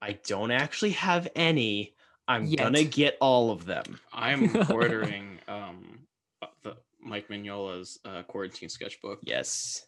i 0.02 0.14
don't 0.28 0.52
actually 0.52 0.92
have 0.92 1.28
any 1.36 1.94
i'm 2.28 2.46
Yet. 2.46 2.60
gonna 2.60 2.84
get 2.84 3.18
all 3.22 3.52
of 3.52 3.66
them 3.66 4.00
I'm 4.14 4.56
ordering 4.72 5.40
um 5.48 6.00
uh, 6.42 6.48
the 6.64 6.78
Mike 7.04 7.28
Mignola's 7.30 8.00
uh, 8.06 8.24
quarantine 8.24 8.70
sketchbook. 8.70 9.20
yes 9.24 9.86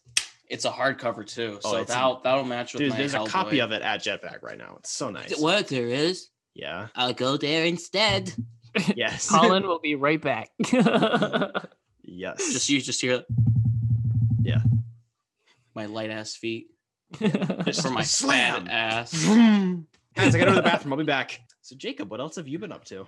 It's 0.48 0.64
a 0.64 0.70
hardcover 0.70 1.26
too, 1.26 1.58
Oh, 1.64 1.70
so 1.72 1.84
that'll 1.84 2.20
that'll 2.20 2.44
match 2.44 2.72
with 2.74 2.80
dude 2.80 2.90
my 2.90 2.96
there's 2.98 3.14
a 3.14 3.24
copy 3.24 3.60
of 3.60 3.72
it 3.72 3.82
at 3.82 4.02
jetpack 4.02 4.42
right 4.42 4.58
now 4.58 4.76
it's 4.78 4.90
so 4.90 5.10
nice 5.10 5.38
What 5.40 5.68
there 5.68 5.88
is, 5.88 6.28
yeah 6.54 6.88
I'll 6.94 7.12
go 7.14 7.36
there 7.36 7.64
instead. 7.64 8.32
yes 8.96 9.28
Colin 9.30 9.66
will 9.66 9.78
be 9.78 9.94
right 9.94 10.20
back. 10.20 10.50
yes 12.02 12.52
Just 12.52 12.68
you 12.68 12.80
just 12.80 13.00
hear 13.00 13.14
it. 13.14 13.26
Yeah. 14.42 14.60
My 15.74 15.86
light 15.86 16.10
ass 16.10 16.34
feet 16.36 16.66
Just 17.64 17.82
for 17.82 17.90
my 17.90 18.02
slam. 18.02 18.66
ass. 18.68 19.12
guys 20.16 20.34
i 20.34 20.38
gotta 20.38 20.38
go 20.38 20.44
to 20.46 20.54
the 20.56 20.62
bathroom 20.62 20.92
i'll 20.92 20.98
be 20.98 21.04
back 21.04 21.40
so 21.64 21.74
jacob 21.76 22.10
what 22.10 22.20
else 22.20 22.36
have 22.36 22.46
you 22.48 22.58
been 22.58 22.72
up 22.72 22.84
to 22.84 23.06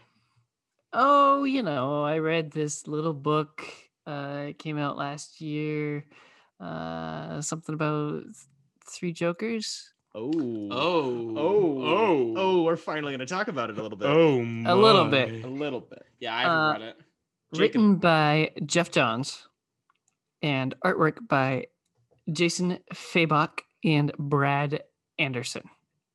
oh, 0.93 1.45
you 1.45 1.63
know, 1.63 2.05
I 2.05 2.19
read 2.19 2.53
this 2.53 2.87
little 2.87 3.13
book. 3.13 3.61
Uh, 4.07 4.47
it 4.49 4.59
came 4.59 4.79
out 4.79 4.97
last 4.97 5.43
year. 5.43 6.07
Uh, 6.59 7.43
something 7.43 7.75
about 7.75 8.23
three 8.89 9.13
Jokers. 9.13 9.93
oh 10.15 10.31
Oh. 10.71 11.35
oh 11.37 11.83
Oh. 11.85 12.35
oh 12.37 12.63
we're 12.63 12.77
finally 12.79 13.13
gonna 13.13 13.27
talk 13.27 13.49
about 13.49 13.69
it 13.69 13.79
a 13.79 13.83
little 13.83 13.99
bit 13.99 14.09
Oh. 14.09 14.41
A 14.41 14.75
little 14.75 15.05
bit. 15.11 15.45
a 15.45 15.49
little 15.49 15.81
bit 15.81 16.03
Yeah, 16.19 16.35
I 16.35 16.41
haven't 16.43 16.57
Uh, 16.57 16.73
read 16.73 16.83
it. 16.83 16.97
Jacob. 17.53 17.61
written 17.61 17.97
by 17.97 18.51
Geoff 18.65 18.91
Johns 18.91 19.49
and 20.41 20.75
artwork 20.83 21.29
by 21.29 21.67
Jason 22.33 22.79
Fabok 22.95 23.59
and 23.85 24.13
Brad 24.19 24.83
Anderson. 25.19 25.63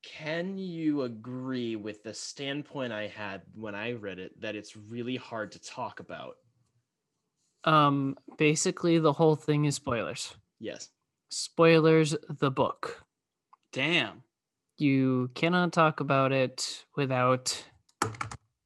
Can 0.03 0.57
you 0.57 1.03
agree 1.03 1.75
with 1.75 2.03
the 2.03 2.13
standpoint 2.13 2.91
I 2.91 3.07
had 3.07 3.41
when 3.53 3.75
I 3.75 3.93
read 3.93 4.19
it 4.19 4.39
that 4.41 4.55
it's 4.55 4.75
really 4.75 5.15
hard 5.15 5.51
to 5.53 5.59
talk 5.59 5.99
about? 5.99 6.37
Um, 7.63 8.17
basically, 8.37 8.97
the 8.97 9.13
whole 9.13 9.35
thing 9.35 9.65
is 9.65 9.75
spoilers. 9.75 10.33
Yes. 10.59 10.89
Spoilers, 11.29 12.15
the 12.39 12.49
book. 12.49 13.03
Damn. 13.71 14.23
You 14.77 15.29
cannot 15.35 15.71
talk 15.71 15.99
about 15.99 16.31
it 16.31 16.85
without 16.95 17.63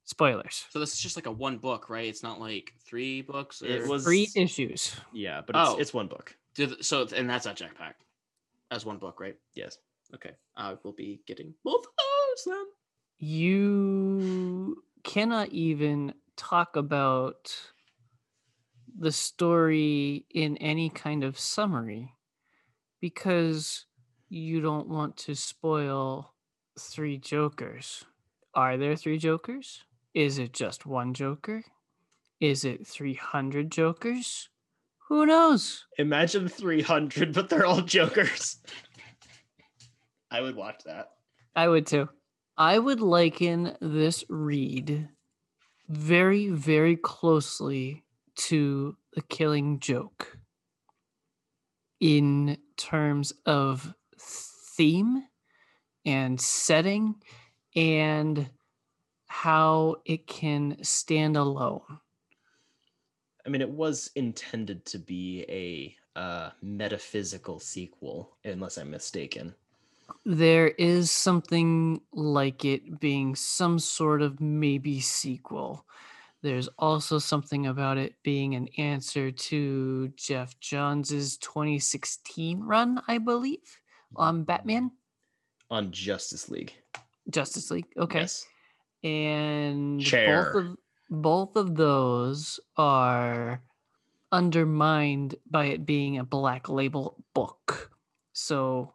Spoilers. 0.08 0.66
So 0.70 0.80
this 0.80 0.94
is 0.94 1.00
just 1.00 1.16
like 1.18 1.26
a 1.26 1.32
one 1.32 1.58
book, 1.58 1.90
right? 1.90 2.08
It's 2.08 2.22
not 2.24 2.40
like 2.40 2.74
three 2.88 3.22
books. 3.24 3.62
Or... 3.62 3.66
It 3.66 3.88
was 3.88 4.04
Three 4.04 4.30
issues. 4.36 4.96
yeah, 5.12 5.42
but 5.46 5.56
it's, 5.56 5.70
Oh. 5.70 5.78
it's 5.78 5.94
one 5.94 6.08
book. 6.08 6.38
The- 6.56 6.78
so, 6.82 7.08
and 7.16 7.28
that's 7.30 7.48
at 7.48 7.58
jetpack 7.58 7.96
as 8.72 8.86
one 8.86 8.98
book, 8.98 9.20
right? 9.20 9.36
Yes. 9.56 9.78
Okay, 10.14 10.32
I 10.56 10.76
will 10.84 10.94
be 10.94 11.22
getting 11.28 11.54
both 11.64 11.86
of 11.86 11.92
those 11.98 12.54
then. 12.54 12.66
You 13.18 14.84
cannot 15.04 15.50
even 15.50 16.14
talk 16.36 16.76
about 16.76 17.56
the 18.98 19.12
story 19.12 20.26
in 20.30 20.58
any 20.58 20.90
kind 20.90 21.24
of 21.24 21.40
summary 21.40 22.14
because 23.02 23.86
you 24.30 24.62
don't 24.62 24.88
want 24.88 25.18
to 25.18 25.36
spoil 25.36 26.34
three 26.80 27.18
jokers. 27.18 28.06
Are 28.54 28.78
there 28.78 28.96
three 28.96 29.18
jokers? 29.18 29.84
Is 30.14 30.38
it 30.38 30.54
just 30.54 30.86
one 30.86 31.14
joker? 31.14 31.64
Is 32.40 32.66
it 32.66 32.88
300 32.88 33.72
jokers? 33.72 34.50
Who 35.08 35.26
knows? 35.26 35.86
Imagine 35.98 36.48
300, 36.48 37.34
but 37.34 37.50
they're 37.50 37.66
all 37.66 37.82
jokers. 37.82 38.58
I 40.36 40.42
would 40.42 40.58
watch 40.58 40.84
that. 40.84 41.12
I 41.56 41.70
would 41.70 41.88
too. 41.88 42.10
I 42.58 42.78
would 42.78 43.00
liken 43.00 43.78
this 43.80 44.26
read 44.28 45.08
very, 45.88 46.50
very 46.50 46.98
closely 46.98 48.04
to 48.50 48.98
the 49.14 49.22
killing 49.22 49.80
joke 49.80 50.38
in 52.02 52.58
terms 52.76 53.32
of 53.46 53.94
theme 54.20 55.24
and 56.04 56.42
setting 56.42 57.16
and 57.74 58.50
how 59.28 59.96
it 60.04 60.28
can 60.28 60.84
stand 60.84 61.38
alone. 61.38 62.02
I 63.46 63.50
mean, 63.50 63.62
it 63.62 63.70
was 63.70 64.12
intended 64.16 64.86
to 64.88 65.00
be 65.00 65.46
a 65.48 66.20
uh, 66.20 66.50
metaphysical 66.62 67.62
sequel, 67.62 68.38
unless 68.44 68.78
I'm 68.78 68.92
mistaken. 68.92 69.56
There 70.26 70.68
is 70.68 71.12
something 71.12 72.02
like 72.14 72.66
it 72.66 73.00
being 73.00 73.36
some 73.36 73.80
sort 73.80 74.22
of 74.22 74.40
maybe 74.40 75.00
sequel. 75.00 75.86
There's 76.42 76.68
also 76.78 77.18
something 77.18 77.68
about 77.68 77.98
it 77.98 78.14
being 78.24 78.54
an 78.56 78.68
answer 78.78 79.32
to 79.32 80.10
Geoff 80.10 80.60
Johns's 80.60 81.38
2016 81.38 82.62
run, 82.62 83.02
I 83.08 83.18
believe, 83.18 83.58
mm-hmm. 84.14 84.22
on 84.22 84.44
Batman 84.44 84.92
On 85.72 85.92
Justice 85.92 86.50
League. 86.50 86.74
Justice 87.30 87.72
League. 87.72 87.88
Okay. 87.98 88.22
Yes. 88.22 88.46
And 89.04 90.02
Chair. 90.02 90.54
both 90.54 90.56
of 90.56 90.78
both 91.10 91.56
of 91.56 91.76
those 91.76 92.60
are 92.78 93.62
undermined 94.32 95.36
by 95.50 95.66
it 95.66 95.86
being 95.86 96.18
a 96.18 96.24
black 96.24 96.68
label 96.68 97.24
book. 97.34 97.92
So 98.34 98.95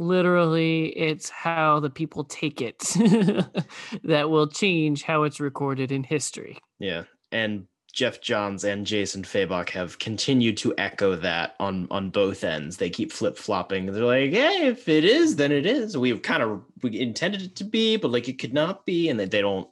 literally 0.00 0.86
it's 0.96 1.28
how 1.28 1.78
the 1.78 1.90
people 1.90 2.24
take 2.24 2.60
it 2.60 2.78
that 4.02 4.30
will 4.30 4.48
change 4.48 5.02
how 5.02 5.24
it's 5.24 5.38
recorded 5.38 5.92
in 5.92 6.02
history. 6.02 6.58
Yeah. 6.78 7.04
And 7.30 7.66
Geoff 7.92 8.20
Johns 8.20 8.64
and 8.64 8.86
Jason 8.86 9.22
Fabok 9.24 9.68
have 9.70 9.98
continued 9.98 10.56
to 10.58 10.74
echo 10.78 11.16
that 11.16 11.54
on 11.60 11.86
on 11.90 12.10
both 12.10 12.44
ends. 12.44 12.76
They 12.76 12.88
keep 12.88 13.12
flip 13.12 13.36
flopping. 13.36 13.86
They're 13.86 14.04
like, 14.04 14.30
"Hey, 14.30 14.66
if 14.66 14.88
it 14.88 15.04
is, 15.04 15.36
then 15.36 15.52
it 15.52 15.66
is." 15.66 15.96
We've 15.96 16.22
kind 16.22 16.42
of 16.42 16.62
we 16.82 16.98
intended 16.98 17.42
it 17.42 17.56
to 17.56 17.64
be, 17.64 17.96
but 17.96 18.12
like 18.12 18.28
it 18.28 18.38
could 18.38 18.54
not 18.54 18.86
be, 18.86 19.08
and 19.08 19.18
that 19.18 19.30
they 19.32 19.40
don't. 19.40 19.68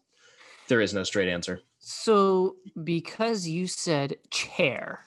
There 0.67 0.81
is 0.81 0.93
no 0.93 1.05
straight 1.05 1.29
answer. 1.29 1.61
So 1.79 2.57
because 2.83 3.47
you 3.47 3.69
said 3.69 4.17
chair, 4.31 5.07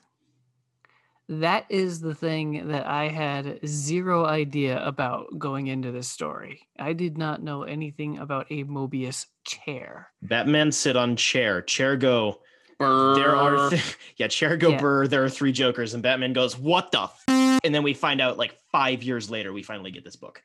that 1.39 1.65
is 1.69 2.01
the 2.01 2.13
thing 2.13 2.67
that 2.67 2.85
I 2.85 3.07
had 3.07 3.59
zero 3.65 4.25
idea 4.25 4.85
about 4.85 5.27
going 5.39 5.67
into 5.67 5.91
this 5.91 6.07
story. 6.09 6.67
I 6.77 6.93
did 6.93 7.17
not 7.17 7.41
know 7.41 7.63
anything 7.63 8.17
about 8.17 8.47
a 8.49 8.63
Mobius 8.65 9.25
chair. 9.45 10.09
Batman 10.21 10.71
sit 10.71 10.95
on 10.97 11.15
chair. 11.15 11.61
Chair 11.61 11.95
go. 11.95 12.41
Burr. 12.77 13.15
There 13.15 13.35
are 13.35 13.69
th- 13.69 13.97
yeah. 14.17 14.27
Chair 14.27 14.57
go 14.57 14.69
Yeah. 14.71 14.79
burr. 14.81 15.07
There 15.07 15.23
are 15.23 15.29
three 15.29 15.51
Jokers, 15.51 15.93
and 15.93 16.01
Batman 16.03 16.33
goes, 16.33 16.57
"What 16.57 16.91
the?" 16.91 17.03
F-? 17.03 17.59
And 17.63 17.73
then 17.75 17.83
we 17.83 17.93
find 17.93 18.19
out 18.19 18.37
like 18.37 18.57
five 18.71 19.03
years 19.03 19.29
later, 19.29 19.53
we 19.53 19.61
finally 19.63 19.91
get 19.91 20.03
this 20.03 20.15
book. 20.15 20.41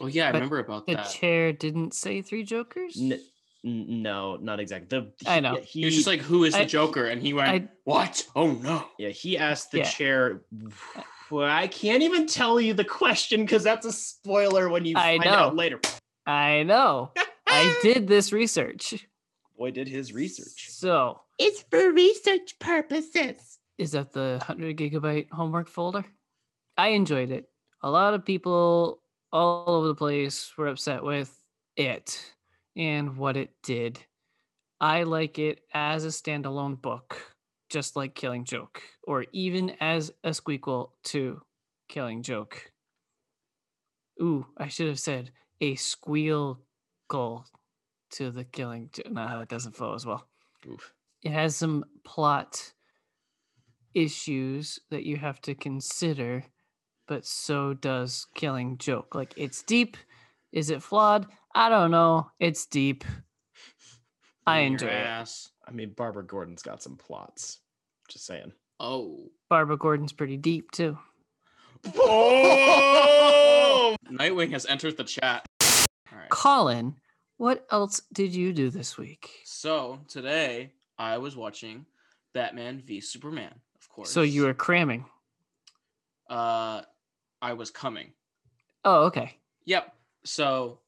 Oh 0.00 0.06
yeah, 0.06 0.28
I 0.28 0.32
But 0.32 0.38
remember 0.38 0.58
about 0.60 0.86
The 0.86 0.94
that. 0.96 1.10
chair 1.10 1.52
didn't 1.52 1.94
say 1.94 2.20
three 2.22 2.42
jokers? 2.44 2.96
N- 3.00 3.12
n- 3.12 3.20
no, 3.62 4.36
not 4.36 4.60
exactly. 4.60 4.88
The, 4.98 5.30
I 5.30 5.40
know. 5.40 5.56
he 5.56 5.84
was 5.84 5.94
just 5.94 6.06
like, 6.06 6.20
"Who 6.20 6.44
is 6.44 6.54
the 6.54 6.60
I- 6.62 6.64
Joker?" 6.66 7.06
And 7.06 7.20
he 7.20 7.32
went, 7.34 7.48
I- 7.48 7.68
"What? 7.84 8.26
Oh 8.34 8.52
no!" 8.52 8.84
Yeah, 8.98 9.10
he 9.10 9.36
asked 9.38 9.70
the 9.72 9.78
Yeah. 9.78 9.84
chair. 9.84 10.42
Well, 11.30 11.48
I 11.48 11.68
can't 11.68 12.02
even 12.02 12.26
tell 12.26 12.60
you 12.60 12.74
the 12.74 12.84
question 12.84 13.42
because 13.42 13.62
that's 13.62 13.86
a 13.86 13.92
spoiler 13.92 14.68
when 14.68 14.84
you 14.84 14.96
I 14.96 15.18
find 15.18 15.26
out 15.26 15.52
know. 15.52 15.56
later. 15.58 15.80
I 16.26 16.62
know. 16.64 17.12
I 17.46 17.78
did 17.82 18.08
this 18.08 18.32
research. 18.32 19.06
Boy, 19.56 19.70
did 19.70 19.86
his 19.88 20.12
research. 20.12 20.70
So, 20.70 21.20
It's 21.38 21.62
for 21.70 21.92
research 21.92 22.58
purposes. 22.58 23.58
is 23.78 23.92
that 23.92 24.12
the 24.12 24.36
100 24.40 24.76
gigabyte 24.76 25.30
homework 25.30 25.68
folder? 25.68 26.04
I 26.76 26.88
enjoyed 26.88 27.30
it. 27.30 27.48
A 27.82 27.90
lot 27.90 28.14
of 28.14 28.24
people 28.24 29.02
all 29.32 29.64
over 29.68 29.86
the 29.88 29.94
place 29.94 30.52
were 30.56 30.66
upset 30.68 31.04
with 31.04 31.30
it 31.76 32.18
and 32.76 33.16
what 33.16 33.36
it 33.36 33.50
did. 33.62 34.00
I 34.80 35.02
like 35.02 35.38
it 35.38 35.60
as 35.74 36.04
a 36.04 36.08
standalone 36.08 36.80
book, 36.80 37.36
just 37.68 37.96
like 37.96 38.14
Killing 38.14 38.44
Joke, 38.44 38.82
or 39.02 39.26
even 39.32 39.70
as 39.80 40.12
a 40.24 40.30
squeakle 40.30 40.90
to 41.04 41.42
Killing 41.88 42.22
Joke. 42.22 42.72
Ooh, 44.22 44.46
I 44.56 44.68
should 44.68 44.88
have 44.88 45.00
said 45.00 45.30
a 45.60 45.74
squeal 45.74 46.60
to 47.10 48.30
the 48.30 48.44
Killing 48.44 48.88
Joke. 48.92 49.10
No, 49.10 49.40
it 49.40 49.48
doesn't 49.48 49.76
flow 49.76 49.94
as 49.94 50.06
well 50.06 50.26
Oof. 50.68 50.94
it 51.22 51.32
has 51.32 51.56
some 51.56 51.84
plot 52.04 52.72
issues 53.94 54.78
that 54.90 55.04
you 55.04 55.16
have 55.16 55.40
to 55.42 55.54
consider, 55.54 56.44
but 57.08 57.26
so 57.26 57.74
does 57.74 58.26
Killing 58.34 58.78
Joke. 58.78 59.14
Like 59.14 59.34
it's 59.36 59.62
deep. 59.62 59.96
Is 60.52 60.70
it 60.70 60.82
flawed? 60.82 61.26
I 61.54 61.68
don't 61.68 61.90
know. 61.90 62.30
It's 62.38 62.66
deep. 62.66 63.04
I 64.46 64.60
In 64.60 64.72
your 64.72 64.72
enjoy 64.72 64.86
it. 64.86 65.06
ass. 65.06 65.50
I 65.66 65.72
mean, 65.72 65.92
Barbara 65.96 66.26
Gordon's 66.26 66.62
got 66.62 66.82
some 66.82 66.96
plots. 66.96 67.60
Just 68.08 68.26
saying. 68.26 68.52
Oh. 68.78 69.30
Barbara 69.48 69.76
Gordon's 69.76 70.12
pretty 70.12 70.36
deep 70.36 70.70
too. 70.70 70.98
Oh! 71.96 73.96
Nightwing 74.10 74.50
has 74.52 74.66
entered 74.66 74.96
the 74.96 75.04
chat. 75.04 75.46
All 76.12 76.18
right. 76.18 76.28
Colin, 76.30 76.96
what 77.36 77.66
else 77.70 78.02
did 78.12 78.34
you 78.34 78.52
do 78.52 78.70
this 78.70 78.98
week? 78.98 79.30
So 79.44 80.00
today 80.08 80.72
I 80.98 81.18
was 81.18 81.36
watching 81.36 81.86
Batman 82.34 82.82
v 82.84 83.00
Superman. 83.00 83.54
Of 83.80 83.88
course. 83.88 84.10
So 84.10 84.22
you 84.22 84.44
were 84.44 84.54
cramming. 84.54 85.04
Uh, 86.28 86.82
I 87.42 87.54
was 87.54 87.70
coming. 87.70 88.12
Oh, 88.84 89.06
okay. 89.06 89.36
Yep. 89.64 89.92
So, 90.24 90.78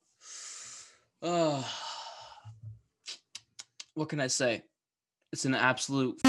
uh, 1.23 1.63
what 3.95 4.09
can 4.09 4.21
I 4.21 4.27
say? 4.27 4.63
It's 5.33 5.45
an 5.45 5.55
absolute 5.55 6.21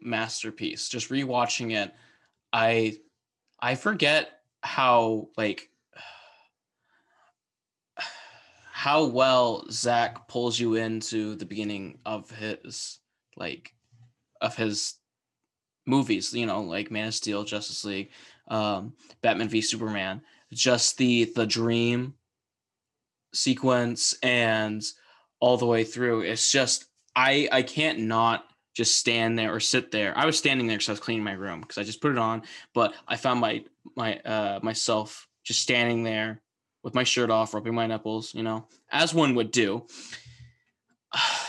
masterpiece. 0.00 0.88
Just 0.88 1.10
rewatching 1.10 1.74
it, 1.74 1.94
I 2.52 2.98
I 3.60 3.74
forget 3.74 4.40
how 4.62 5.28
like 5.36 5.70
how 8.72 9.04
well 9.04 9.66
Zack 9.70 10.28
pulls 10.28 10.58
you 10.58 10.74
into 10.76 11.34
the 11.34 11.44
beginning 11.44 11.98
of 12.06 12.30
his 12.30 12.98
like 13.36 13.74
of 14.40 14.56
his 14.56 14.94
movies. 15.86 16.32
You 16.32 16.46
know, 16.46 16.62
like 16.62 16.90
Man 16.90 17.08
of 17.08 17.14
Steel, 17.14 17.44
Justice 17.44 17.84
League, 17.84 18.10
um, 18.48 18.94
Batman 19.22 19.48
v 19.48 19.60
Superman. 19.60 20.22
Just 20.52 20.96
the 20.98 21.24
the 21.34 21.46
dream 21.46 22.14
sequence 23.36 24.14
and 24.22 24.82
all 25.40 25.56
the 25.56 25.66
way 25.66 25.84
through. 25.84 26.22
It's 26.22 26.50
just 26.50 26.86
I 27.14 27.48
I 27.52 27.62
can't 27.62 28.00
not 28.00 28.44
just 28.74 28.98
stand 28.98 29.38
there 29.38 29.54
or 29.54 29.60
sit 29.60 29.90
there. 29.90 30.16
I 30.16 30.26
was 30.26 30.36
standing 30.36 30.66
there 30.66 30.76
because 30.76 30.88
I 30.88 30.92
was 30.92 31.00
cleaning 31.00 31.24
my 31.24 31.32
room 31.32 31.60
because 31.60 31.78
I 31.78 31.82
just 31.82 32.02
put 32.02 32.12
it 32.12 32.18
on, 32.18 32.42
but 32.74 32.94
I 33.08 33.16
found 33.16 33.40
my 33.40 33.64
my 33.96 34.18
uh 34.18 34.60
myself 34.62 35.26
just 35.44 35.60
standing 35.62 36.02
there 36.02 36.42
with 36.82 36.94
my 36.94 37.04
shirt 37.04 37.30
off, 37.30 37.54
rubbing 37.54 37.74
my 37.74 37.86
nipples, 37.86 38.34
you 38.34 38.42
know, 38.42 38.66
as 38.90 39.14
one 39.14 39.34
would 39.34 39.50
do. 39.50 39.86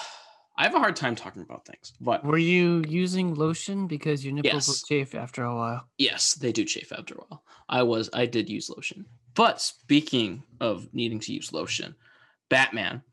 I 0.58 0.64
have 0.64 0.74
a 0.76 0.80
hard 0.80 0.96
time 0.96 1.16
talking 1.16 1.44
about 1.44 1.66
things, 1.66 1.94
but 2.02 2.24
Were 2.24 2.38
you 2.38 2.84
using 2.88 3.36
lotion 3.36 3.86
because 3.88 4.26
your 4.26 4.34
nipples 4.34 4.54
Yes. 4.54 4.68
will 4.68 4.88
chafe 4.88 5.14
after 5.14 5.44
a 5.44 5.56
while? 5.56 5.88
Yes, 5.98 6.34
they 6.34 6.52
do 6.52 6.66
chafe 6.66 6.92
after 6.92 7.14
a 7.16 7.18
while. 7.18 7.44
I 7.70 7.84
was 7.84 8.10
I 8.14 8.26
did 8.26 8.50
use 8.50 8.70
lotion. 8.70 9.06
But 9.36 9.62
speaking 9.62 10.44
of 10.60 10.88
needing 10.94 11.20
to 11.20 11.34
use 11.34 11.54
lotion, 11.54 11.96
Batman. 12.50 13.04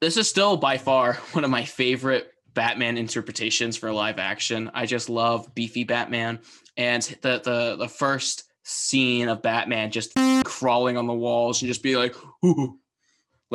this 0.00 0.16
is 0.16 0.28
still 0.28 0.56
by 0.56 0.78
far 0.78 1.14
one 1.32 1.42
of 1.44 1.50
my 1.50 1.64
favorite 1.64 2.30
Batman 2.54 2.96
interpretations 2.96 3.76
for 3.76 3.92
live 3.92 4.18
action. 4.18 4.70
I 4.72 4.86
just 4.86 5.08
love 5.10 5.54
beefy 5.54 5.84
Batman 5.84 6.38
and 6.76 7.02
the 7.22 7.40
the 7.42 7.76
the 7.76 7.88
first 7.88 8.44
scene 8.62 9.28
of 9.28 9.42
Batman 9.42 9.90
just 9.90 10.12
crawling 10.44 10.96
on 10.96 11.06
the 11.06 11.12
walls 11.14 11.60
and 11.62 11.68
just 11.68 11.82
be 11.82 11.96
like, 11.96 12.14
Ooh. 12.44 12.78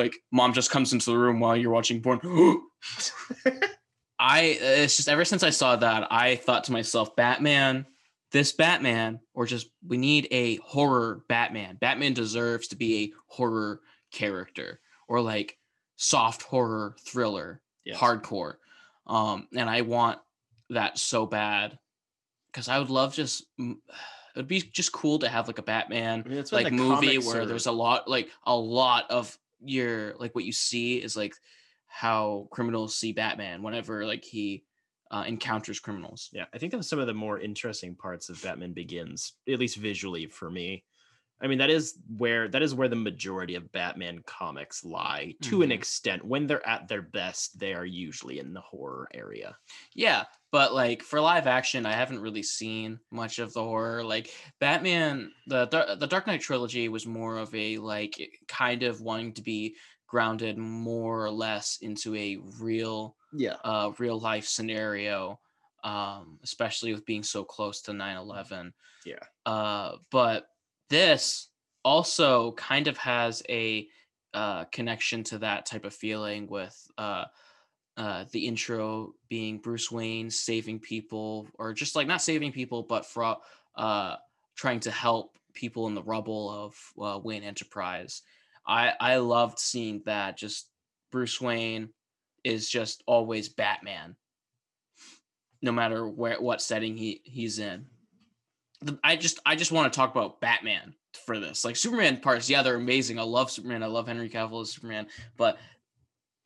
Like 0.04 0.16
mom 0.32 0.54
just 0.54 0.72
comes 0.72 0.94
into 0.94 1.10
the 1.12 1.18
room 1.18 1.40
while 1.40 1.56
you're 1.56 1.72
watching 1.72 2.02
porn. 2.02 2.20
I 4.20 4.58
it's 4.62 4.98
just 4.98 5.10
ever 5.10 5.26
since 5.26 5.44
I 5.44 5.50
saw 5.50 5.76
that, 5.78 6.08
I 6.12 6.36
thought 6.36 6.66
to 6.66 6.72
myself, 6.72 7.16
Batman, 7.16 7.86
this 8.32 8.52
Batman, 8.52 9.20
or 9.34 9.46
just 9.46 9.68
we 9.88 9.98
need 9.98 10.28
a 10.32 10.58
horror 10.58 11.24
Batman. 11.28 11.78
Batman 11.80 12.14
deserves 12.14 12.68
to 12.70 12.76
be 12.76 13.04
a 13.04 13.12
horror 13.28 13.82
character 14.12 14.80
or 15.08 15.22
like 15.22 15.58
soft 15.98 16.44
horror 16.44 16.96
thriller, 17.06 17.62
Yes. 17.84 17.98
hardcore. 17.98 18.56
Um, 19.08 19.48
and 19.56 19.68
I 19.70 19.82
want 19.82 20.20
that 20.70 20.98
so 21.00 21.26
bad 21.26 21.78
because 22.52 22.68
I 22.68 22.78
would 22.78 22.92
love 22.92 23.16
just 23.16 23.44
it'd 24.36 24.48
be 24.48 24.62
just 24.62 24.92
cool 24.92 25.18
to 25.20 25.28
have 25.30 25.48
like 25.48 25.58
a 25.58 25.64
Batman 25.64 26.24
I 26.26 26.30
mean, 26.30 26.46
like 26.52 26.72
movie 26.72 27.18
where 27.18 27.42
are- 27.42 27.46
there's 27.48 27.66
a 27.66 27.72
lot 27.72 28.08
like 28.08 28.30
a 28.46 28.56
lot 28.56 29.10
of 29.10 29.36
your 29.64 30.16
like 30.18 30.36
what 30.36 30.46
you 30.46 30.52
see 30.54 31.02
is 31.02 31.16
like 31.18 31.36
how 31.88 32.48
criminals 32.52 32.96
see 32.96 33.12
Batman 33.14 33.64
whenever 33.64 34.06
like 34.06 34.24
he 34.24 34.66
uh, 35.12 35.26
encounters 35.28 35.80
criminals. 35.80 36.30
Yeah, 36.32 36.46
I 36.54 36.58
think 36.58 36.72
that's 36.72 36.88
some 36.88 37.00
of 37.00 37.08
the 37.08 37.14
more 37.14 37.40
interesting 37.40 37.96
parts 37.96 38.30
of 38.30 38.42
Batman 38.42 38.74
Begins, 38.74 39.34
at 39.48 39.60
least 39.60 39.78
visually 39.78 40.28
for 40.28 40.50
me. 40.50 40.86
I 41.42 41.48
mean, 41.48 41.58
that 41.58 41.72
is 41.72 42.00
where 42.08 42.48
that 42.50 42.62
is 42.62 42.76
where 42.76 42.88
the 42.88 42.96
majority 42.96 43.56
of 43.56 43.72
Batman 43.72 44.24
comics 44.26 44.84
lie 44.86 45.36
to 45.42 45.64
an 45.64 45.72
Mhm. 45.72 45.72
extent. 45.72 46.24
When 46.24 46.48
they're 46.48 46.66
at 46.68 46.88
their 46.88 47.02
best, 47.02 47.60
they 47.60 47.74
are 47.74 47.86
usually 47.86 48.40
in 48.40 48.54
the 48.54 48.62
horror 48.62 49.10
area. 49.14 49.58
Yeah, 49.96 50.26
but 50.52 50.74
like 50.74 51.02
for 51.04 51.22
live 51.22 51.48
action, 51.48 51.86
I 51.86 51.94
haven't 51.94 52.20
really 52.22 52.44
seen 52.44 53.00
much 53.12 53.40
of 53.40 53.54
the 53.54 53.64
horror. 53.64 54.04
Like 54.04 54.34
Batman, 54.60 55.34
the 55.48 55.66
the 56.00 56.08
Dark 56.08 56.28
Knight 56.28 56.42
trilogy 56.42 56.90
was 56.90 57.06
more 57.06 57.38
of 57.38 57.54
a 57.56 57.78
like 57.78 58.16
kind 58.48 58.84
of 58.84 59.02
wanting 59.02 59.34
to 59.36 59.42
be 59.42 59.76
grounded 60.08 60.58
more 60.58 61.24
or 61.26 61.32
less 61.32 61.78
into 61.82 62.16
a 62.16 62.38
real 62.60 63.16
Yeah. 63.32 63.58
uh, 63.64 63.92
real 63.98 64.20
life 64.20 64.46
scenario, 64.46 65.40
um, 65.84 66.40
especially 66.44 66.94
with 66.94 67.06
being 67.06 67.24
so 67.24 67.44
close 67.44 67.82
to 67.84 67.94
9 67.94 68.18
11. 68.18 68.74
Yeah. 69.06 69.26
Uh, 69.46 69.98
but 70.10 70.48
this 70.90 71.50
also 71.84 72.52
kind 72.54 72.88
of 72.88 72.98
has 72.98 73.42
a 73.50 73.88
uh, 74.34 74.66
connection 74.66 75.24
to 75.26 75.40
that 75.40 75.66
type 75.66 75.86
of 75.86 75.94
feeling 75.94 76.48
with 76.48 76.88
uh, 76.98 77.26
uh, 77.98 78.26
the 78.32 78.48
intro 78.48 79.14
being 79.30 79.58
Bruce 79.58 79.92
Wayne 79.92 80.30
saving 80.30 80.80
people, 80.80 81.48
or 81.60 81.74
just 81.74 81.96
like 81.96 82.08
not 82.08 82.22
saving 82.22 82.52
people, 82.52 82.84
but 82.84 83.06
for 83.06 83.38
uh, 83.76 84.16
trying 84.56 84.80
to 84.82 84.92
help 84.92 85.38
people 85.54 85.88
in 85.88 85.96
the 85.96 86.04
rubble 86.04 86.50
of 86.50 86.76
uh, 87.02 87.20
Wayne 87.20 87.44
Enterprise. 87.44 88.22
I 88.66 88.94
I 89.00 89.18
loved 89.18 89.60
seeing 89.60 90.02
that. 90.06 90.38
Just 90.38 90.70
Bruce 91.12 91.42
Wayne 91.42 91.90
is 92.44 92.70
just 92.70 93.04
always 93.06 93.50
Batman, 93.50 94.16
no 95.62 95.72
matter 95.72 96.08
where 96.08 96.40
what 96.42 96.62
setting 96.62 96.96
he 96.96 97.22
he's 97.24 97.60
in. 97.60 97.86
The- 98.82 99.00
I 99.04 99.16
just 99.16 99.40
I 99.46 99.56
just 99.56 99.72
want 99.72 99.92
to 99.92 99.98
talk 99.98 100.12
about 100.12 100.42
Batman 100.42 100.94
for 101.26 101.40
this. 101.40 101.66
Like 101.66 101.76
Superman 101.76 102.18
parts, 102.18 102.50
yeah, 102.50 102.64
they're 102.64 102.76
amazing. 102.76 103.20
I 103.20 103.24
love 103.24 103.52
Superman. 103.52 103.84
I 103.84 103.88
love 103.88 104.08
Henry 104.08 104.30
Cavill 104.30 104.62
as 104.62 104.72
Superman, 104.72 105.08
but 105.38 105.58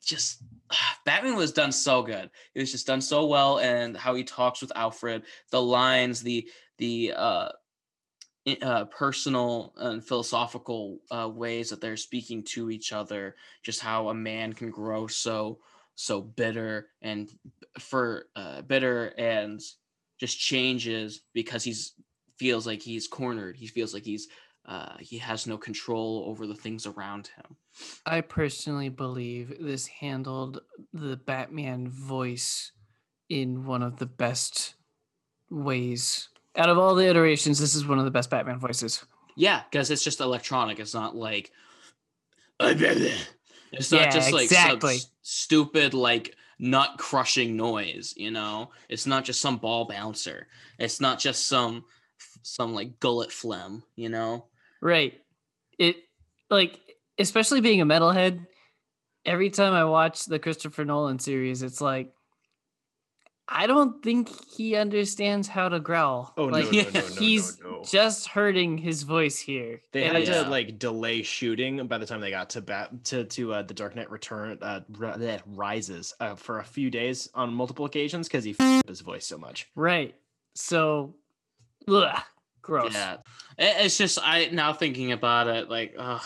just 0.06 0.42
Batman 1.04 1.36
was 1.36 1.52
done 1.52 1.72
so 1.72 2.02
good. 2.02 2.30
It 2.54 2.60
was 2.60 2.72
just 2.72 2.86
done 2.86 3.00
so 3.00 3.26
well, 3.26 3.58
and 3.58 3.96
how 3.96 4.14
he 4.14 4.24
talks 4.24 4.60
with 4.60 4.72
Alfred, 4.74 5.22
the 5.50 5.60
lines, 5.60 6.22
the 6.22 6.48
the 6.78 7.12
uh, 7.16 7.48
uh, 8.62 8.84
personal 8.86 9.74
and 9.76 10.04
philosophical 10.04 10.98
uh, 11.10 11.28
ways 11.32 11.70
that 11.70 11.80
they're 11.80 11.96
speaking 11.96 12.42
to 12.44 12.70
each 12.70 12.92
other. 12.92 13.36
Just 13.62 13.80
how 13.80 14.08
a 14.08 14.14
man 14.14 14.52
can 14.52 14.70
grow 14.70 15.06
so 15.06 15.58
so 15.96 16.20
bitter 16.20 16.88
and 17.00 17.30
for 17.78 18.26
uh, 18.36 18.62
bitter 18.62 19.06
and 19.18 19.60
just 20.20 20.38
changes 20.38 21.22
because 21.32 21.64
he's 21.64 21.94
feels 22.38 22.66
like 22.66 22.82
he's 22.82 23.08
cornered. 23.08 23.56
He 23.56 23.66
feels 23.66 23.94
like 23.94 24.04
he's 24.04 24.28
uh, 24.66 24.96
he 24.98 25.18
has 25.18 25.46
no 25.46 25.56
control 25.56 26.24
over 26.26 26.46
the 26.46 26.54
things 26.54 26.86
around 26.86 27.28
him. 27.28 27.56
I 28.04 28.20
personally 28.20 28.88
believe 28.88 29.56
this 29.60 29.86
handled 29.86 30.60
the 30.92 31.16
Batman 31.16 31.88
voice 31.88 32.72
in 33.28 33.64
one 33.64 33.82
of 33.82 33.98
the 33.98 34.06
best 34.06 34.74
ways. 35.50 36.28
Out 36.56 36.68
of 36.68 36.78
all 36.78 36.94
the 36.94 37.06
iterations, 37.06 37.58
this 37.58 37.74
is 37.74 37.86
one 37.86 37.98
of 37.98 38.04
the 38.04 38.10
best 38.10 38.30
Batman 38.30 38.58
voices. 38.58 39.04
Yeah, 39.36 39.62
because 39.70 39.90
it's 39.90 40.02
just 40.02 40.20
electronic. 40.20 40.80
It's 40.80 40.94
not 40.94 41.14
like 41.14 41.52
it's 42.58 43.92
not 43.92 44.00
Yeah, 44.00 44.10
just 44.10 44.32
like 44.32 44.44
exactly. 44.44 44.98
stupid 45.22 45.94
like 45.94 46.34
nut 46.58 46.96
crushing 46.98 47.56
noise. 47.56 48.14
You 48.16 48.30
know, 48.30 48.70
it's 48.88 49.06
not 49.06 49.24
just 49.24 49.40
some 49.40 49.58
ball 49.58 49.84
bouncer. 49.84 50.48
It's 50.78 51.00
not 51.00 51.18
just 51.18 51.46
some 51.46 51.84
some 52.42 52.74
like 52.74 52.98
gullet 52.98 53.30
phlegm. 53.30 53.84
You 53.94 54.08
know. 54.08 54.46
Right. 54.80 55.14
It 55.78 55.96
like 56.50 56.78
especially 57.18 57.60
being 57.60 57.80
a 57.80 57.86
metalhead, 57.86 58.46
every 59.24 59.50
time 59.50 59.72
I 59.72 59.84
watch 59.84 60.24
the 60.26 60.38
Christopher 60.38 60.84
Nolan 60.84 61.18
series, 61.18 61.62
it's 61.62 61.80
like 61.80 62.12
I 63.48 63.68
don't 63.68 64.02
think 64.02 64.28
he 64.56 64.74
understands 64.74 65.46
how 65.46 65.68
to 65.68 65.78
growl. 65.78 66.34
Oh 66.36 66.46
like, 66.46 66.64
no, 66.72 66.82
no, 66.82 66.90
no, 66.94 67.00
no, 67.00 67.14
he's 67.14 67.60
no, 67.60 67.70
no. 67.70 67.82
just 67.84 68.26
hurting 68.26 68.76
his 68.76 69.04
voice 69.04 69.38
here. 69.38 69.82
They 69.92 70.02
And 70.02 70.16
had 70.16 70.28
I 70.28 70.42
to 70.42 70.50
like 70.50 70.80
delay 70.80 71.22
shooting 71.22 71.86
by 71.86 71.98
the 71.98 72.06
time 72.06 72.20
they 72.20 72.30
got 72.30 72.50
to 72.50 72.60
bat 72.60 73.04
to 73.04 73.24
to 73.24 73.54
uh, 73.54 73.62
the 73.62 73.72
Dark 73.74 73.94
Knight 73.94 74.10
Return 74.10 74.58
uh, 74.60 74.80
that 74.88 75.42
rises 75.46 76.12
uh, 76.18 76.34
for 76.34 76.58
a 76.58 76.64
few 76.64 76.90
days 76.90 77.28
on 77.34 77.54
multiple 77.54 77.84
occasions 77.84 78.26
because 78.26 78.42
he 78.42 78.56
f- 78.58 78.80
up 78.80 78.88
his 78.88 79.00
voice 79.00 79.26
so 79.26 79.38
much. 79.38 79.68
right. 79.76 80.14
So 80.56 81.14
ugh, 81.86 82.18
gross. 82.66 82.92
Yeah. 82.94 83.16
It's 83.58 83.96
just 83.96 84.18
I 84.22 84.48
now 84.52 84.72
thinking 84.72 85.12
about 85.12 85.48
it 85.48 85.70
like 85.70 85.94
ugh. 85.98 86.22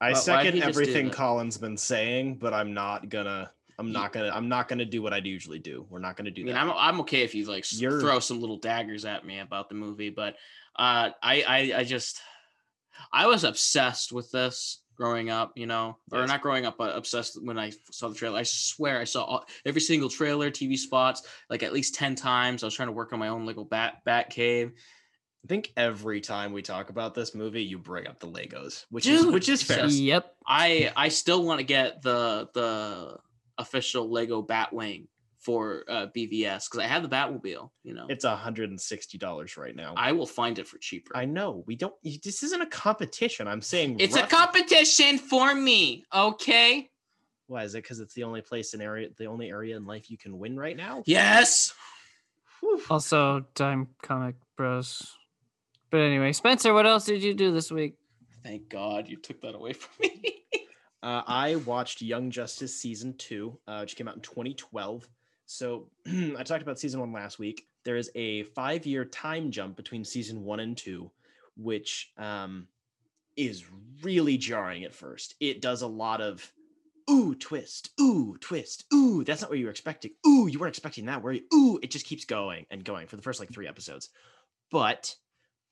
I 0.00 0.12
Why- 0.12 0.18
second 0.18 0.54
he 0.54 0.60
just 0.60 0.74
do 0.74 0.80
everything? 0.82 1.10
Colin's 1.10 1.58
been 1.58 1.76
saying, 1.76 2.36
but 2.36 2.52
I'm 2.52 2.74
not 2.74 3.08
gonna. 3.08 3.50
I'm 3.78 3.90
not 3.90 4.12
gonna. 4.12 4.30
I'm 4.32 4.48
not 4.48 4.68
gonna 4.68 4.84
do 4.84 5.02
what 5.02 5.12
I'd 5.12 5.26
usually 5.26 5.58
do. 5.58 5.86
We're 5.90 5.98
not 5.98 6.16
gonna 6.16 6.30
do 6.30 6.42
I 6.42 6.44
mean, 6.44 6.54
that. 6.54 6.62
I'm 6.62 6.70
I'm 6.70 7.00
okay 7.00 7.22
if 7.22 7.34
you 7.34 7.46
like 7.46 7.64
You're- 7.72 8.00
throw 8.00 8.20
some 8.20 8.40
little 8.40 8.58
daggers 8.58 9.04
at 9.04 9.24
me 9.26 9.40
about 9.40 9.68
the 9.68 9.74
movie, 9.74 10.10
but 10.10 10.34
uh, 10.76 11.10
I 11.22 11.42
I 11.42 11.72
I 11.78 11.84
just 11.84 12.20
I 13.12 13.26
was 13.26 13.42
obsessed 13.44 14.12
with 14.12 14.30
this 14.30 14.80
growing 14.96 15.28
up, 15.28 15.52
you 15.56 15.66
know, 15.66 15.96
or 16.12 16.20
Yes. 16.20 16.28
not 16.28 16.40
growing 16.40 16.66
up, 16.66 16.76
but 16.78 16.96
obsessed 16.96 17.42
when 17.42 17.58
I 17.58 17.72
saw 17.90 18.08
the 18.08 18.14
trailer. 18.14 18.38
I 18.38 18.44
swear 18.44 19.00
I 19.00 19.04
saw 19.04 19.24
all, 19.24 19.46
every 19.66 19.80
single 19.80 20.08
trailer, 20.08 20.52
TV 20.52 20.76
spots, 20.76 21.26
like 21.50 21.64
at 21.64 21.72
least 21.72 21.96
ten 21.96 22.14
times. 22.14 22.62
I 22.62 22.66
was 22.66 22.74
trying 22.74 22.88
to 22.88 22.92
work 22.92 23.12
on 23.12 23.18
my 23.18 23.28
own 23.28 23.44
little 23.46 23.64
bat 23.64 24.02
bat 24.04 24.30
cave. 24.30 24.72
I 25.44 25.46
think 25.46 25.72
every 25.76 26.22
time 26.22 26.54
we 26.54 26.62
talk 26.62 26.88
about 26.88 27.14
this 27.14 27.34
movie, 27.34 27.62
you 27.62 27.78
bring 27.78 28.06
up 28.06 28.18
the 28.18 28.26
Legos, 28.26 28.86
which 28.90 29.06
is 29.06 29.26
which 29.26 29.50
is 29.50 29.62
fair. 29.62 29.86
Yep. 29.86 30.34
I 30.46 30.90
I 30.96 31.08
still 31.08 31.44
want 31.44 31.60
to 31.60 31.64
get 31.64 32.00
the 32.00 32.48
the 32.54 33.18
official 33.58 34.10
Lego 34.10 34.42
Batwing 34.42 35.06
for 35.38 35.84
uh, 35.86 36.06
BVS 36.16 36.70
because 36.70 36.78
I 36.78 36.86
have 36.86 37.02
the 37.02 37.10
Batmobile. 37.10 37.68
You 37.82 37.92
know, 37.94 38.06
It's 38.08 38.24
hundred 38.24 38.70
and 38.70 38.80
sixty 38.80 39.18
dollars 39.18 39.58
right 39.58 39.76
now. 39.76 39.92
I 39.98 40.12
will 40.12 40.26
find 40.26 40.58
it 40.58 40.66
for 40.66 40.78
cheaper. 40.78 41.14
I 41.14 41.26
know 41.26 41.62
we 41.66 41.76
don't. 41.76 41.94
This 42.02 42.42
isn't 42.42 42.62
a 42.62 42.66
competition. 42.66 43.46
I'm 43.46 43.60
saying 43.60 44.00
It's 44.00 44.16
a 44.16 44.26
competition 44.26 45.18
for 45.18 45.54
me, 45.54 46.04
okay? 46.14 46.88
Why 47.48 47.64
is 47.64 47.74
it? 47.74 47.82
Because 47.82 48.00
it's 48.00 48.14
the 48.14 48.24
only 48.24 48.40
place 48.40 48.72
in 48.72 48.80
area, 48.80 49.10
the 49.18 49.26
only 49.26 49.50
area 49.50 49.76
in 49.76 49.84
life 49.84 50.10
you 50.10 50.16
can 50.16 50.38
win 50.38 50.58
right 50.58 50.76
now. 50.76 51.02
Yes. 51.04 51.74
Whew. 52.60 52.80
Also, 52.88 53.44
Dime 53.54 53.88
Comic 54.02 54.36
Bros. 54.56 55.14
But 55.94 56.00
anyway, 56.00 56.32
Spencer, 56.32 56.74
what 56.74 56.88
else 56.88 57.04
did 57.04 57.22
you 57.22 57.34
do 57.34 57.52
this 57.52 57.70
week? 57.70 57.94
Thank 58.42 58.68
God 58.68 59.08
you 59.08 59.16
took 59.16 59.40
that 59.42 59.54
away 59.54 59.74
from 59.74 59.92
me. 60.00 60.40
Uh, 61.04 61.22
I 61.26 61.56
watched 61.56 62.00
Young 62.00 62.30
Justice 62.30 62.80
season 62.80 63.14
two, 63.18 63.58
uh, 63.68 63.80
which 63.80 63.94
came 63.94 64.08
out 64.08 64.16
in 64.16 64.22
2012. 64.22 65.06
So 65.44 65.90
I 66.08 66.42
talked 66.42 66.62
about 66.62 66.80
season 66.80 66.98
one 66.98 67.12
last 67.12 67.38
week. 67.38 67.66
There 67.84 67.98
is 67.98 68.10
a 68.14 68.44
five 68.44 68.86
year 68.86 69.04
time 69.04 69.50
jump 69.50 69.76
between 69.76 70.02
season 70.02 70.44
one 70.44 70.60
and 70.60 70.74
two, 70.74 71.10
which 71.58 72.10
um, 72.16 72.68
is 73.36 73.64
really 74.02 74.38
jarring 74.38 74.84
at 74.84 74.94
first. 74.94 75.34
It 75.40 75.60
does 75.60 75.82
a 75.82 75.86
lot 75.86 76.22
of 76.22 76.50
ooh, 77.10 77.34
twist, 77.34 77.90
ooh, 78.00 78.38
twist, 78.40 78.86
ooh, 78.94 79.24
that's 79.24 79.42
not 79.42 79.50
what 79.50 79.58
you 79.58 79.66
were 79.66 79.70
expecting. 79.70 80.12
Ooh, 80.26 80.46
you 80.46 80.58
weren't 80.58 80.74
expecting 80.74 81.04
that, 81.04 81.22
were 81.22 81.32
you? 81.32 81.42
Ooh, 81.52 81.78
it 81.82 81.90
just 81.90 82.06
keeps 82.06 82.24
going 82.24 82.64
and 82.70 82.82
going 82.82 83.08
for 83.08 83.16
the 83.16 83.22
first 83.22 83.40
like 83.40 83.52
three 83.52 83.68
episodes. 83.68 84.08
But 84.70 85.14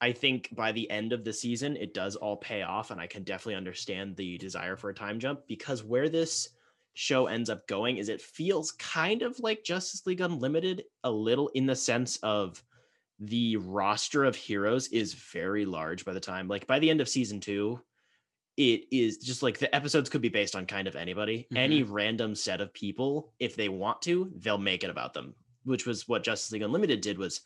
I 0.03 0.11
think 0.11 0.49
by 0.53 0.73
the 0.73 0.91
end 0.91 1.13
of 1.13 1.23
the 1.25 1.33
season, 1.33 1.77
it 1.77 1.95
does 1.95 2.17
all 2.17 2.37
pay 2.37 2.63
off, 2.63 2.91
and 2.91 3.01
I 3.01 3.07
can 3.07 3.23
definitely 3.23 3.55
understand 3.55 4.17
the 4.17 4.37
desire 4.37 4.77
for 4.77 4.91
a 4.91 4.95
time 4.95 5.21
jump 5.21 5.47
because 5.47 5.85
where 5.85 6.09
this 6.09 6.49
show 6.95 7.27
ends 7.27 7.49
up 7.49 7.67
going 7.69 7.97
is 7.97 8.09
it 8.09 8.21
feels 8.21 8.73
kind 8.73 9.23
of 9.23 9.39
like 9.39 9.65
Justice 9.65 10.05
League 10.05 10.21
Unlimited 10.21 10.83
a 11.05 11.11
little 11.11 11.49
in 11.49 11.67
the 11.67 11.77
sense 11.77 12.17
of 12.19 12.63
the 13.21 13.57
roster 13.57 14.25
of 14.25 14.35
heroes 14.35 14.89
is 14.89 15.15
very 15.15 15.65
large 15.65 16.05
by 16.05 16.13
the 16.13 16.21
time 16.21 16.49
like 16.49 16.67
by 16.67 16.81
the 16.81 16.91
end 16.91 17.01
of 17.01 17.09
season 17.09 17.39
2 17.39 17.81
it 18.57 18.85
is 18.91 19.19
just 19.19 19.43
like 19.43 19.59
the 19.59 19.73
episodes 19.75 20.11
could 20.11 20.21
be 20.21 20.29
based 20.29 20.57
on 20.57 20.67
kind 20.67 20.89
of 20.89 20.97
anybody. 20.97 21.39
Mm-hmm. 21.45 21.57
Any 21.57 21.83
random 21.85 22.35
set 22.35 22.61
of 22.61 22.75
people 22.75 23.33
if 23.39 23.55
they 23.57 23.69
want 23.69 24.03
to 24.03 24.31
they'll 24.39 24.59
make 24.59 24.83
it 24.85 24.91
about 24.91 25.15
them 25.15 25.35
which 25.65 25.87
was 25.87 26.09
what 26.09 26.25
Justice 26.25 26.53
League 26.53 26.63
Unlimited 26.63 27.01
did 27.01 27.17
was 27.17 27.43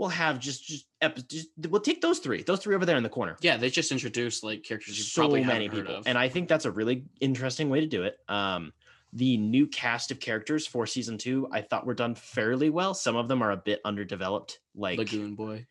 we'll 0.00 0.08
have 0.08 0.40
just 0.40 0.64
just, 0.66 0.86
epi- 1.02 1.22
just 1.28 1.48
we'll 1.68 1.80
take 1.82 2.00
those 2.00 2.18
three 2.18 2.42
those 2.42 2.58
three 2.60 2.74
over 2.74 2.86
there 2.86 2.96
in 2.96 3.02
the 3.02 3.08
corner 3.08 3.36
Yeah, 3.42 3.58
they 3.58 3.68
just 3.70 3.92
introduced 3.92 4.42
like 4.42 4.64
characters 4.64 4.96
you 4.96 5.04
so 5.04 5.20
probably 5.22 5.44
many 5.44 5.68
people 5.68 5.94
of. 5.96 6.06
and 6.08 6.16
i 6.18 6.28
think 6.28 6.48
that's 6.48 6.64
a 6.64 6.70
really 6.70 7.04
interesting 7.20 7.68
way 7.68 7.80
to 7.80 7.86
do 7.86 8.02
it 8.04 8.16
um 8.28 8.72
the 9.12 9.36
new 9.36 9.66
cast 9.66 10.10
of 10.10 10.18
characters 10.18 10.66
for 10.66 10.86
season 10.86 11.18
two 11.18 11.48
i 11.52 11.60
thought 11.60 11.84
were 11.86 11.94
done 11.94 12.14
fairly 12.14 12.70
well 12.70 12.94
some 12.94 13.14
of 13.14 13.28
them 13.28 13.42
are 13.42 13.50
a 13.50 13.56
bit 13.56 13.80
underdeveloped 13.84 14.58
like 14.74 14.98
Lagoon 14.98 15.34
Boy. 15.34 15.66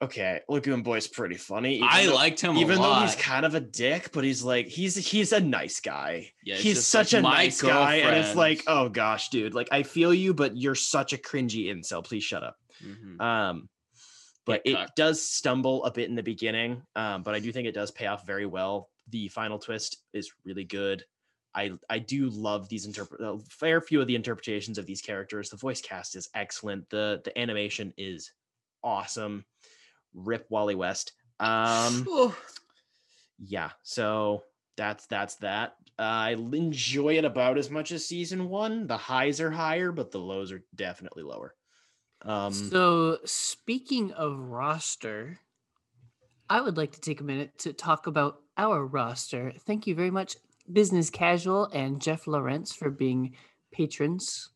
Okay 0.00 0.40
lagoon 0.48 0.82
boy's 0.82 1.08
pretty 1.08 1.34
funny 1.36 1.76
even 1.76 1.88
I 1.90 2.06
though- 2.06 2.14
liked 2.14 2.40
him 2.40 2.56
a 2.56 2.60
even 2.60 2.76
though 2.76 2.82
lot. 2.82 3.02
he's 3.06 3.16
kind 3.16 3.44
of 3.44 3.54
a 3.54 3.60
dick 3.60 4.10
but 4.12 4.22
he's 4.24 4.42
like 4.44 4.66
he's 4.68 4.94
he's 4.94 5.32
a 5.32 5.40
nice 5.40 5.80
guy. 5.80 6.30
Yeah, 6.44 6.56
he's 6.56 6.86
such 6.86 7.12
like, 7.12 7.20
a 7.20 7.22
nice 7.22 7.60
guy 7.62 7.96
and 7.96 8.16
it's 8.16 8.36
like 8.36 8.62
oh 8.66 8.88
gosh 8.88 9.28
dude 9.30 9.54
like 9.54 9.68
i 9.72 9.82
feel 9.82 10.14
you 10.14 10.34
but 10.34 10.56
you're 10.56 10.74
such 10.76 11.12
a 11.12 11.16
cringy 11.18 11.66
incel. 11.66 12.04
Please 12.04 12.22
shut 12.24 12.42
up. 12.44 12.56
Mhm. 12.84 13.20
um 13.20 13.68
but 14.46 14.62
it 14.64 14.78
does 14.96 15.20
stumble 15.22 15.84
a 15.84 15.90
bit 15.90 16.08
in 16.08 16.14
the 16.14 16.22
beginning 16.22 16.82
um 16.96 17.22
but 17.22 17.34
i 17.34 17.40
do 17.40 17.50
think 17.52 17.66
it 17.66 17.74
does 17.74 17.90
pay 17.90 18.06
off 18.06 18.24
very 18.26 18.46
well. 18.46 18.90
The 19.10 19.28
final 19.28 19.58
twist 19.58 19.96
is 20.12 20.30
really 20.44 20.64
good. 20.64 21.02
I 21.54 21.72
i 21.90 21.98
do 21.98 22.28
love 22.28 22.68
these 22.68 22.86
interpret 22.86 23.20
a 23.20 23.38
fair 23.48 23.80
few 23.80 24.00
of 24.00 24.06
the 24.06 24.14
interpretations 24.14 24.78
of 24.78 24.86
these 24.86 25.00
characters. 25.00 25.48
The 25.50 25.56
voice 25.56 25.80
cast 25.80 26.14
is 26.14 26.28
excellent. 26.34 26.88
The 26.90 27.20
the 27.24 27.36
animation 27.36 27.92
is 27.96 28.30
awesome 28.84 29.44
rip 30.18 30.46
wally 30.50 30.74
west 30.74 31.12
um 31.40 32.04
Oh, 32.08 32.36
yeah 33.38 33.70
so 33.82 34.42
that's 34.76 35.06
that's 35.06 35.36
that 35.36 35.76
i 35.98 36.30
enjoy 36.30 37.16
it 37.16 37.24
about 37.24 37.58
as 37.58 37.70
much 37.70 37.92
as 37.92 38.04
season 38.06 38.48
one 38.48 38.86
the 38.86 38.96
highs 38.96 39.40
are 39.40 39.50
higher 39.50 39.92
but 39.92 40.10
the 40.10 40.18
lows 40.18 40.52
are 40.52 40.62
definitely 40.74 41.22
lower 41.22 41.54
um 42.22 42.52
so 42.52 43.18
speaking 43.24 44.12
of 44.12 44.38
roster, 44.38 45.40
I 46.50 46.60
would 46.60 46.76
like 46.76 46.92
to 46.92 47.00
take 47.00 47.20
a 47.20 47.24
minute 47.24 47.58
to 47.58 47.72
talk 47.72 48.06
about 48.06 48.40
our 48.56 48.84
roster. 48.84 49.52
Thank 49.60 49.86
you 49.86 49.94
very 49.94 50.10
much, 50.10 50.36
Business 50.70 51.10
Casual 51.10 51.66
and 51.66 52.00
Jeff 52.00 52.26
Lawrence, 52.26 52.74
for 52.74 52.90
being 52.90 53.36
patrons. 53.70 54.50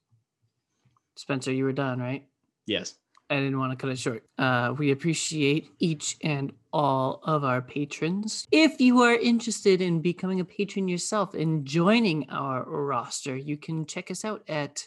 Spencer, 1.16 1.52
you 1.52 1.64
were 1.64 1.72
done, 1.72 2.00
right? 2.00 2.26
yes 2.66 2.94
I 3.33 3.37
didn't 3.37 3.59
want 3.59 3.72
to 3.72 3.76
cut 3.76 3.91
it 3.91 3.99
short. 3.99 4.24
Uh, 4.37 4.74
we 4.76 4.91
appreciate 4.91 5.70
each 5.78 6.18
and 6.20 6.53
all 6.70 7.20
of 7.24 7.45
our 7.45 7.62
patrons. 7.62 8.47
If 8.53 8.78
you 8.78 9.01
are 9.01 9.14
interested 9.14 9.80
in 9.80 10.03
becoming 10.03 10.41
a 10.41 10.45
patron 10.45 10.87
yourself 10.87 11.33
and 11.33 11.64
joining 11.64 12.28
our 12.28 12.62
roster, 12.62 13.35
you 13.35 13.57
can 13.57 13.87
check 13.87 14.11
us 14.11 14.22
out 14.26 14.43
at 14.49 14.87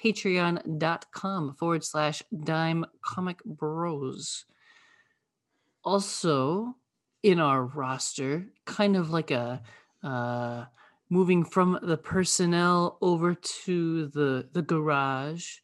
patreon.com 0.00 1.56
forward 1.56 1.82
slash 1.82 2.22
dime 2.44 2.86
comic 3.04 3.42
bros. 3.44 4.44
Also, 5.82 6.76
in 7.24 7.40
our 7.40 7.64
roster, 7.64 8.46
kind 8.66 8.94
of 8.94 9.10
like 9.10 9.32
a 9.32 9.62
uh, 10.04 10.66
moving 11.10 11.44
from 11.44 11.76
the 11.82 11.96
personnel 11.96 12.98
over 13.02 13.34
to 13.34 14.06
the 14.06 14.48
the 14.52 14.62
garage. 14.62 15.56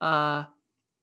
Uh, 0.00 0.44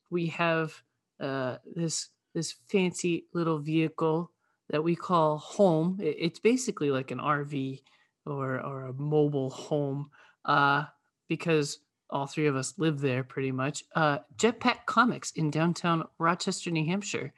we 0.10 0.28
have 0.28 0.74
uh, 1.20 1.58
this 1.76 2.10
this 2.34 2.56
fancy 2.68 3.26
little 3.34 3.60
vehicle 3.60 4.32
that 4.70 4.84
we 4.84 4.96
call 4.96 5.38
home. 5.38 5.98
It's 6.02 6.40
basically 6.40 6.92
like 6.92 7.12
an 7.12 7.20
RV 7.20 7.82
or 8.26 8.60
or 8.60 8.86
a 8.86 8.94
mobile 8.94 9.50
home 9.50 10.10
uh, 10.44 10.86
because 11.28 11.80
all 12.10 12.28
three 12.28 12.48
of 12.48 12.56
us 12.56 12.74
live 12.78 13.00
there 13.00 13.24
pretty 13.24 13.52
much. 13.52 13.84
Uh, 13.96 14.20
Jetpack 14.38 14.86
Comics 14.86 15.32
in 15.32 15.50
downtown 15.50 16.04
Rochester, 16.20 16.72
New 16.72 16.86
Hampshire, 16.86 17.34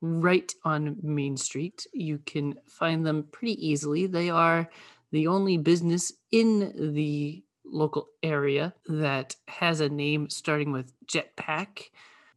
right 0.00 0.52
on 0.64 0.96
Main 1.02 1.36
Street. 1.36 1.86
You 1.92 2.18
can 2.18 2.54
find 2.68 3.04
them 3.04 3.24
pretty 3.32 3.66
easily. 3.66 4.06
They 4.06 4.30
are 4.30 4.68
the 5.10 5.26
only 5.26 5.58
business 5.58 6.12
in 6.30 6.92
the 6.94 7.42
local 7.64 8.08
area 8.22 8.74
that 8.86 9.36
has 9.48 9.80
a 9.80 9.88
name 9.88 10.28
starting 10.28 10.72
with 10.72 10.92
Jetpack. 11.06 11.90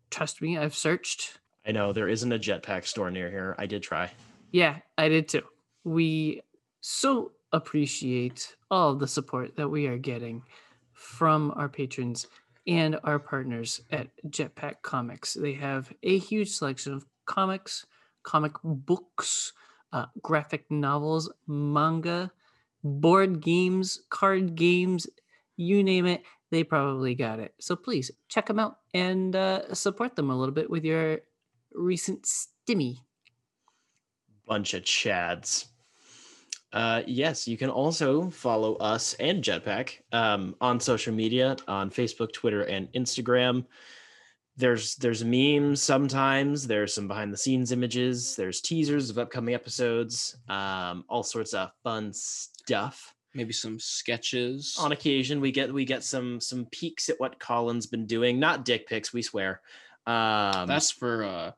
Trust 0.10 0.42
me, 0.42 0.58
I've 0.58 0.76
searched. 0.76 1.40
I 1.66 1.72
know 1.72 1.94
there 1.94 2.08
isn't 2.08 2.32
a 2.32 2.40
jetpack 2.40 2.86
store 2.86 3.10
near 3.10 3.30
here. 3.30 3.56
I 3.58 3.66
did 3.66 3.82
try. 3.82 4.12
Yeah, 4.52 4.78
I 4.98 5.10
did 5.10 5.28
too. 5.28 5.44
We 5.84 6.42
so 6.82 7.32
appreciate 7.52 8.56
all 8.70 8.96
the 8.96 9.08
support 9.08 9.56
that 9.56 9.70
we 9.70 9.88
are 9.88 9.98
getting 9.98 10.44
from 10.94 11.52
our 11.56 11.70
patrons 11.70 12.28
and 12.68 13.00
our 13.04 13.20
partners 13.20 13.82
at 13.92 14.10
Jetpack 14.28 14.82
Comics. 14.82 15.34
They 15.34 15.54
have 15.54 15.92
a 16.04 16.18
huge 16.18 16.50
selection 16.52 16.94
of 16.94 17.06
comics, 17.26 17.86
comic 18.24 18.54
books, 18.64 19.54
uh, 19.94 20.06
graphic 20.22 20.70
novels, 20.70 21.32
manga, 21.48 22.32
board 22.86 23.42
games, 23.42 24.00
card 24.10 24.56
games, 24.56 25.08
you 25.58 25.84
name 25.84 26.06
it, 26.06 26.22
they 26.52 26.64
probably 26.64 27.16
got 27.16 27.40
it. 27.40 27.54
So 27.60 27.76
please 27.76 28.12
check 28.30 28.46
them 28.46 28.60
out 28.60 28.78
and 28.94 29.36
uh, 29.36 29.74
support 29.74 30.16
them 30.16 30.30
a 30.30 30.38
little 30.38 30.54
bit 30.54 30.70
with 30.70 30.86
your 30.86 31.20
recent 31.74 32.24
stimmy. 32.24 32.98
Bunch 34.46 34.76
of 34.76 34.84
chads. 34.84 35.66
Uh, 36.72 37.02
yes, 37.08 37.48
you 37.48 37.58
can 37.58 37.70
also 37.70 38.30
follow 38.30 38.76
us 38.76 39.16
and 39.16 39.44
Jetpack 39.44 39.98
um, 40.12 40.56
on 40.62 40.80
social 40.80 41.14
media 41.14 41.56
on 41.68 41.90
Facebook, 41.90 42.34
Twitter, 42.34 42.64
and 42.64 42.92
Instagram. 42.94 43.66
There's 44.58 44.96
there's 44.96 45.24
memes 45.24 45.82
sometimes. 45.82 46.66
There's 46.68 46.94
some 46.94 47.08
behind 47.08 47.34
the 47.34 47.38
scenes 47.38 47.72
images. 47.72 48.36
There's 48.36 48.62
teasers 48.62 49.10
of 49.10 49.18
upcoming 49.18 49.54
episodes. 49.54 50.38
Um, 50.48 51.04
all 51.10 51.24
sorts 51.24 51.54
of 51.54 51.72
fun 51.84 52.14
stuff. 52.14 53.14
Maybe 53.34 53.52
some 53.52 53.80
sketches. 53.80 54.78
on 54.80 54.94
occasion 54.94 55.42
we 55.42 55.52
get 55.52 55.74
we 55.74 55.84
get 55.84 56.06
some 56.06 56.40
some 56.40 56.68
peeks 56.72 57.10
at 57.10 57.20
what 57.20 57.38
colin's 57.38 57.86
been 57.86 58.06
doing 58.06 58.40
not 58.40 58.64
dick 58.64 58.88
pics 58.88 59.12
we 59.12 59.22
swear 59.22 59.60
um 60.08 60.68
That's 60.68 60.90
for 60.90 61.26
uh 61.26 61.52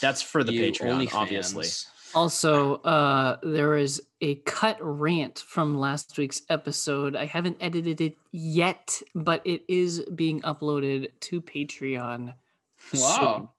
that's 0.00 0.22
for 0.22 0.44
the 0.44 0.52
patreon 0.56 1.12
obviously 1.12 1.66
Also, 2.14 2.76
uh, 2.82 3.38
there 3.42 3.74
is 3.76 4.00
a 4.20 4.36
cut 4.46 4.78
rant 4.80 5.40
from 5.48 5.76
last 5.76 6.16
week's 6.16 6.42
episode. 6.48 7.16
I 7.16 7.24
haven't 7.24 7.56
edited 7.60 8.00
it 8.00 8.16
yet, 8.30 9.02
but 9.16 9.42
it 9.44 9.62
is 9.66 10.00
being 10.14 10.40
uploaded 10.42 11.08
to 11.22 11.40
Patreon. 11.42 12.34
Wow. 12.94 13.50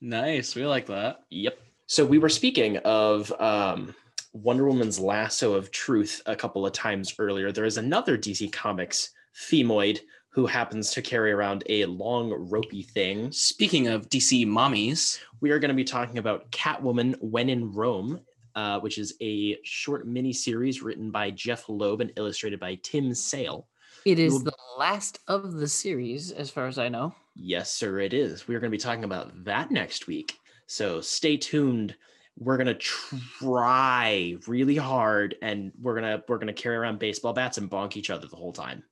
Nice. 0.00 0.54
We 0.54 0.66
like 0.66 0.86
that. 0.86 1.20
yep 1.30 1.58
so 1.86 2.04
we 2.04 2.18
were 2.18 2.28
speaking 2.30 2.78
of 2.78 3.30
um 3.40 3.94
wonder 4.32 4.66
woman's 4.66 4.98
lasso 4.98 5.52
of 5.54 5.70
truth 5.70 6.20
a 6.26 6.34
couple 6.34 6.64
of 6.66 6.72
times 6.72 7.14
earlier 7.18 7.52
there 7.52 7.66
is 7.66 7.76
another 7.76 8.16
dc 8.18 8.50
comics 8.52 9.10
femoid 9.48 10.00
who 10.30 10.46
happens 10.46 10.90
to 10.92 11.02
carry 11.02 11.30
around 11.30 11.62
a 11.68 11.84
long 11.86 12.30
ropey 12.50 12.82
thing 12.82 13.30
Speaking 13.30 13.86
of 13.88 14.08
DC 14.08 14.44
mommies, 14.46 15.20
we 15.40 15.50
are 15.52 15.58
going 15.60 15.68
to 15.68 15.74
be 15.76 15.84
talking 15.84 16.18
about 16.18 16.50
Catwoman 16.50 17.14
When 17.20 17.48
in 17.48 17.72
Rome, 17.72 18.18
uh, 18.56 18.80
which 18.80 18.98
is 18.98 19.14
a 19.22 19.56
short 19.62 20.08
mini 20.08 20.32
series 20.32 20.82
written 20.82 21.12
by 21.12 21.30
Jeph 21.30 21.68
Loeb 21.68 22.00
and 22.00 22.10
illustrated 22.16 22.58
by 22.58 22.74
Tim 22.82 23.14
Sale. 23.14 23.68
It 24.04 24.18
is 24.18 24.32
You'll- 24.32 24.42
the 24.44 24.56
last 24.76 25.20
of 25.28 25.52
the 25.52 25.68
series, 25.68 26.32
as 26.32 26.50
far 26.50 26.66
as 26.66 26.78
I 26.78 26.88
know. 26.88 27.14
Yes, 27.34 27.72
sir, 27.72 27.98
it 28.00 28.14
is. 28.14 28.46
We 28.48 28.54
are 28.54 28.60
going 28.60 28.70
to 28.70 28.76
be 28.76 28.80
talking 28.80 29.04
about 29.04 29.44
that 29.44 29.70
next 29.70 30.06
week. 30.06 30.38
So 30.66 31.00
stay 31.00 31.36
tuned. 31.36 31.94
We're 32.38 32.56
going 32.56 32.66
to 32.66 32.74
try 32.74 34.36
really 34.46 34.76
hard 34.76 35.36
and 35.42 35.72
we're 35.80 36.00
going 36.00 36.18
to 36.18 36.24
we're 36.28 36.38
going 36.38 36.48
to 36.48 36.52
carry 36.52 36.76
around 36.76 36.98
baseball 36.98 37.32
bats 37.32 37.58
and 37.58 37.70
bonk 37.70 37.96
each 37.96 38.10
other 38.10 38.26
the 38.26 38.36
whole 38.36 38.52
time. 38.52 38.82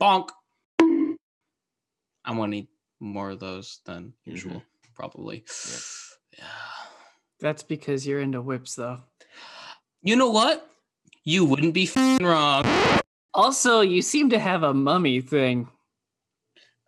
bonk. 0.00 0.30
I'm 2.28 2.36
gonna 2.36 2.48
need 2.48 2.68
more 3.00 3.30
of 3.30 3.40
those 3.40 3.80
than 3.86 4.12
usual, 4.24 4.62
probably. 4.94 5.44
Yeah. 6.36 6.44
That's 7.40 7.62
because 7.62 8.06
you're 8.06 8.20
into 8.20 8.42
whips, 8.42 8.74
though. 8.74 8.98
You 10.02 10.14
know 10.14 10.28
what? 10.28 10.68
You 11.24 11.46
wouldn't 11.46 11.72
be 11.72 11.84
f***ing 11.84 12.22
wrong. 12.22 12.64
Also, 13.32 13.80
you 13.80 14.02
seem 14.02 14.28
to 14.28 14.38
have 14.38 14.62
a 14.62 14.74
mummy 14.74 15.22
thing. 15.22 15.70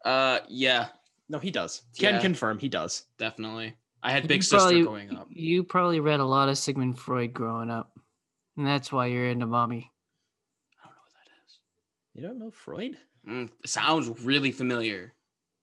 Uh, 0.05 0.41
yeah, 0.49 0.89
No, 1.31 1.39
he 1.39 1.51
does. 1.53 1.83
Can 1.97 2.15
Yeah. 2.17 2.21
confirm 2.21 2.59
he 2.59 2.69
does. 2.69 3.05
definitely. 3.17 3.75
I 4.03 4.11
had 4.11 4.25
You 4.25 4.29
big 4.29 4.43
sister 4.43 4.59
probably- 4.59 4.83
growing 4.83 5.17
up. 5.17 5.29
You 5.31 5.63
probably 5.63 6.01
read 6.01 6.21
a 6.21 6.25
lot 6.25 6.49
of 6.49 6.59
Sigmund 6.59 6.99
Freud 6.99 7.33
growing 7.33 7.71
up, 7.71 7.97
and 8.57 8.67
that's 8.67 8.91
why 8.91 9.07
you're 9.07 9.29
into 9.29 9.47
mommy. 9.47 9.93
I 10.83 10.87
don't 10.87 10.95
know 10.97 11.03
what 11.03 11.15
that 11.15 11.47
is. 11.47 11.59
You 12.15 12.23
don't 12.23 12.39
know 12.39 12.51
Freud? 12.51 12.99
Mm, 13.29 13.51
sounds 13.67 14.09
really 14.25 14.51
familiar. 14.53 15.15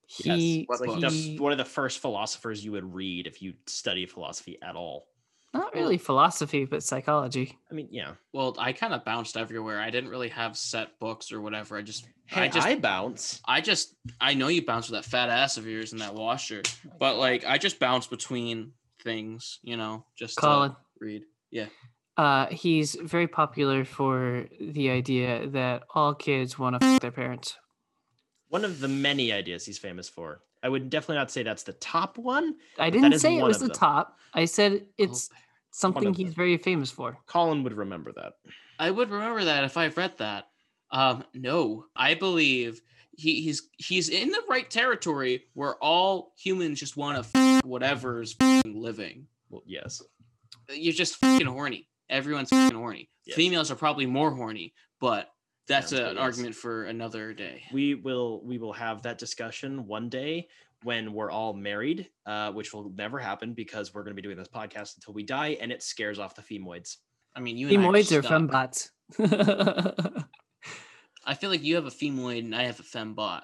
He, 0.05 0.65
It's 0.69 0.79
like 0.79 1.11
he- 1.11 1.33
f- 1.35 1.39
one 1.41 1.51
of 1.51 1.57
the 1.57 1.65
first 1.65 1.99
philosophers 1.99 2.63
you 2.63 2.71
would 2.71 2.93
read 2.93 3.27
if 3.27 3.41
you 3.41 3.55
study 3.65 4.05
philosophy 4.05 4.57
at 4.61 4.75
all. 4.77 5.09
Not 5.57 5.75
really 5.75 5.97
philosophy, 5.97 6.65
but 6.65 6.83
psychology. 6.83 7.57
I 7.71 7.73
mean, 7.73 7.87
yeah. 7.91 8.11
Well, 8.33 8.55
I 8.59 8.73
kind 8.73 8.93
of 8.93 9.03
bounced 9.05 9.37
everywhere. 9.37 9.79
I 9.79 9.89
didn't 9.89 10.09
really 10.09 10.29
have 10.29 10.55
set 10.57 10.99
books 10.99 11.31
or 11.31 11.41
whatever. 11.41 11.77
I 11.77 11.81
just, 11.81 12.07
Hey, 12.25 12.41
I 12.41 12.45
I, 12.45 12.47
just, 12.49 12.81
bounce. 12.81 13.41
I 13.45 13.61
just, 13.61 13.95
I 14.19 14.33
know 14.33 14.47
you 14.49 14.65
bounce 14.65 14.89
with 14.89 15.01
that 15.01 15.09
fat 15.09 15.29
ass 15.29 15.57
of 15.57 15.65
yours 15.65 15.91
and 15.93 16.01
that 16.01 16.13
washer, 16.13 16.61
but 16.99 17.17
like, 17.17 17.45
I 17.45 17.57
just 17.57 17.79
bounce 17.79 18.07
between 18.07 18.73
things, 19.01 19.59
you 19.63 19.77
know, 19.77 20.03
just 20.17 20.37
Colin. 20.37 20.71
to 20.71 20.77
read. 20.99 21.23
Yeah. 21.51 21.67
Uh, 22.17 22.47
he's 22.47 22.95
very 22.95 23.27
popular 23.27 23.85
for 23.85 24.47
the 24.59 24.89
idea 24.89 25.47
that 25.49 25.83
all 25.93 26.13
kids 26.15 26.57
want 26.57 26.79
to 26.81 26.85
f- 26.85 26.99
their 26.99 27.11
parents. 27.11 27.57
One 28.49 28.65
of 28.65 28.79
the 28.79 28.87
many 28.87 29.31
ideas 29.31 29.65
he's 29.65 29.77
famous 29.77 30.09
for. 30.09 30.41
I 30.63 30.69
would 30.69 30.89
definitely 30.89 31.17
not 31.17 31.29
say 31.31 31.43
that's 31.43 31.63
the 31.63 31.73
top 31.73 32.17
one. 32.17 32.55
I 32.79 32.89
But 32.89 32.93
that 32.93 33.01
didn't 33.01 33.13
is 33.13 33.21
say 33.21 33.35
it 33.37 33.41
one 33.41 33.47
was 33.49 33.59
the 33.59 33.67
them. 33.67 33.75
top. 33.75 34.17
I 34.33 34.45
said 34.45 34.87
it's 34.97 35.29
Oh, 35.31 35.35
something 35.77 36.13
he's 36.13 36.27
them. 36.27 36.35
very 36.35 36.57
famous 36.57 36.91
for. 36.91 37.17
Colin 37.27 37.63
would 37.63 37.73
remember 37.73 38.11
that. 38.13 38.33
I 38.79 38.91
would 38.91 39.09
remember 39.09 39.43
that 39.45 39.63
if 39.63 39.77
I've 39.77 39.97
read 39.97 40.17
that. 40.17 40.45
Um, 40.91 41.23
no, 41.33 41.85
I 41.95 42.13
believe 42.13 42.81
he, 43.17 43.41
he's 43.41 43.63
he's 43.77 44.09
in 44.09 44.29
the 44.29 44.41
right 44.49 44.69
territory 44.69 45.43
where 45.53 45.75
all 45.83 46.33
humans 46.37 46.79
just 46.79 46.95
want 46.97 47.23
to 47.31 47.39
f- 47.39 47.63
whatever's 47.65 48.35
f***ing 48.39 48.79
living. 48.81 49.27
Well, 49.49 49.63
yes. 49.65 50.01
You're 50.69 50.93
just 50.93 51.15
fucking 51.17 51.47
horny. 51.47 51.87
Everyone's 52.09 52.49
fucking 52.49 52.77
horny. 52.77 53.09
Yes. 53.25 53.35
Females 53.35 53.71
are 53.71 53.75
probably 53.75 54.05
more 54.05 54.31
horny, 54.31 54.73
but 55.01 55.29
that's 55.67 55.89
Sounds 55.89 56.01
a- 56.01 56.09
an 56.11 56.15
yes. 56.15 56.23
argument 56.23 56.55
for 56.55 56.83
another 56.85 57.33
day. 57.33 57.63
We 57.73 57.95
will 57.95 58.41
we 58.45 58.57
will 58.57 58.73
have 58.73 59.01
that 59.03 59.17
discussion 59.17 59.87
one 59.87 60.07
day 60.09 60.47
when 60.83 61.13
we're 61.13 61.31
all 61.31 61.53
married, 61.53 62.09
uh, 62.25 62.51
which 62.51 62.73
will 62.73 62.91
never 62.95 63.19
happen 63.19 63.53
because 63.53 63.93
we're 63.93 64.03
going 64.03 64.15
to 64.15 64.21
be 64.21 64.25
doing 64.25 64.37
this 64.37 64.47
podcast 64.47 64.95
until 64.97 65.13
we 65.13 65.23
die, 65.23 65.57
and 65.59 65.71
it 65.71 65.83
scares 65.83 66.19
off 66.19 66.35
the 66.35 66.41
femoids. 66.41 66.97
I 67.35 67.39
mean, 67.39 67.57
you 67.57 67.67
and 67.69 67.83
I 67.83 67.87
are 67.87 67.91
Femoids 67.91 68.11
or 68.11 68.21
fembots? 68.23 68.89
I 71.25 71.33
feel 71.33 71.49
like 71.49 71.63
you 71.63 71.75
have 71.75 71.85
a 71.85 71.91
femoid 71.91 72.39
and 72.39 72.55
I 72.55 72.63
have 72.63 72.79
a 72.79 72.83
fembot. 72.83 73.41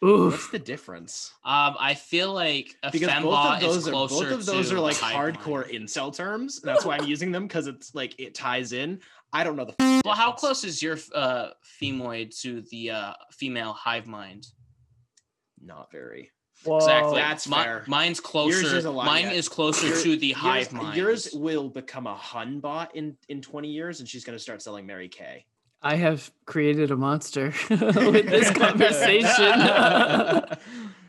What's 0.00 0.50
the 0.50 0.58
difference? 0.58 1.32
Um, 1.44 1.76
I 1.78 1.94
feel 1.94 2.32
like 2.32 2.74
a 2.82 2.90
Because 2.90 3.08
both 3.22 3.34
fembot 3.34 3.54
of 3.54 3.60
those 3.60 3.76
is 3.76 3.88
are 3.88 3.92
both 3.92 4.30
of 4.30 4.46
those 4.46 4.70
to 4.70 4.76
are 4.76 4.80
like 4.80 4.96
hardcore 4.96 5.70
mind. 5.70 5.88
incel 5.88 6.14
terms. 6.14 6.60
That's 6.60 6.84
why 6.84 6.96
I'm 6.96 7.06
using 7.06 7.30
them 7.30 7.46
because 7.46 7.68
it's 7.68 7.94
like 7.94 8.18
it 8.18 8.34
ties 8.34 8.72
in. 8.72 9.00
I 9.32 9.44
don't 9.44 9.56
know 9.56 9.64
the. 9.64 10.02
Well, 10.04 10.14
how 10.14 10.32
close 10.32 10.64
is 10.64 10.82
your 10.82 10.98
uh, 11.14 11.50
femoid 11.80 12.38
to 12.42 12.62
the 12.62 12.90
uh, 12.90 13.12
female 13.30 13.72
hive 13.72 14.08
mind? 14.08 14.48
Not 15.64 15.90
very. 15.92 16.30
Exactly. 16.66 17.16
That's 17.20 17.48
Mi- 17.48 17.56
fair. 17.56 17.84
Mine's 17.88 18.20
closer. 18.20 18.76
is 18.76 18.84
Mine 18.84 19.24
yeah. 19.26 19.32
is 19.32 19.48
closer 19.48 19.88
Your- 19.88 20.02
to 20.02 20.16
the 20.16 20.26
yours- 20.28 20.38
hive 20.38 20.72
mind. 20.72 20.96
Yours 20.96 21.28
will 21.32 21.68
become 21.68 22.06
a 22.06 22.14
Hun 22.14 22.60
bot 22.60 22.94
in 22.94 23.16
in 23.28 23.40
20 23.42 23.68
years, 23.68 24.00
and 24.00 24.08
she's 24.08 24.24
going 24.24 24.36
to 24.36 24.42
start 24.42 24.62
selling 24.62 24.86
Mary 24.86 25.08
Kay. 25.08 25.44
I 25.80 25.96
have 25.96 26.30
created 26.46 26.90
a 26.92 26.96
monster 26.96 27.52
with 27.70 28.26
this 28.26 28.50
conversation. 28.56 29.58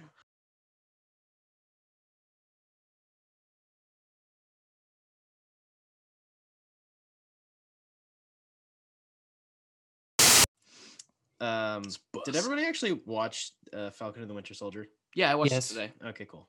Um, 11.41 11.83
did 12.25 12.35
everybody 12.35 12.63
actually 12.65 12.93
watch 13.05 13.51
uh, 13.73 13.89
Falcon 13.89 14.21
and 14.21 14.29
the 14.29 14.33
Winter 14.35 14.53
Soldier? 14.53 14.87
Yeah, 15.15 15.31
I 15.31 15.35
watched 15.35 15.51
Yes. 15.51 15.71
it 15.71 15.73
today. 15.75 15.91
Okay, 16.09 16.25
cool. 16.25 16.47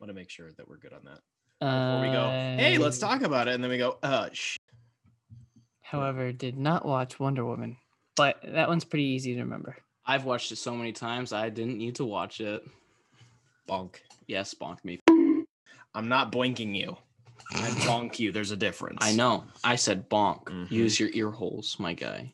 Want 0.00 0.08
to 0.10 0.14
make 0.14 0.28
sure 0.30 0.50
that 0.56 0.68
we're 0.68 0.78
good 0.78 0.92
on 0.92 1.00
that 1.04 1.20
before 1.60 2.00
we 2.00 2.08
go. 2.12 2.24
Uh, 2.26 2.56
Hey, 2.58 2.78
let's 2.78 2.98
talk 2.98 3.22
about 3.22 3.48
it, 3.48 3.54
and 3.54 3.62
then 3.62 3.70
we 3.70 3.78
go. 3.78 3.98
Uh, 4.02 4.28
sh- 4.32 4.56
However, 5.82 6.32
did 6.32 6.58
not 6.58 6.84
watch 6.84 7.20
Wonder 7.20 7.44
Woman, 7.44 7.76
but 8.16 8.40
that 8.42 8.68
one's 8.68 8.84
pretty 8.84 9.04
easy 9.04 9.34
to 9.34 9.40
remember. 9.40 9.76
I've 10.06 10.24
watched 10.24 10.50
it 10.52 10.56
so 10.56 10.74
many 10.74 10.92
times. 10.92 11.32
I 11.32 11.48
didn't 11.48 11.78
need 11.78 11.94
to 11.96 12.04
watch 12.04 12.40
it. 12.40 12.62
bonk. 13.68 13.96
Yes, 14.26 14.54
bonk 14.54 14.84
me. 14.84 15.00
I'm 15.94 16.08
not 16.08 16.32
boinking 16.32 16.76
you. 16.76 16.96
I 17.52 17.68
bonk 17.86 18.18
you. 18.18 18.32
There's 18.32 18.50
a 18.50 18.56
difference. 18.56 18.98
I 19.00 19.12
know. 19.14 19.44
I 19.62 19.76
said 19.76 20.10
bonk. 20.10 20.44
Mhm. 20.44 20.70
Use 20.70 20.98
your 21.00 21.10
ear 21.12 21.30
holes, 21.30 21.76
my 21.78 21.94
guy. 21.94 22.32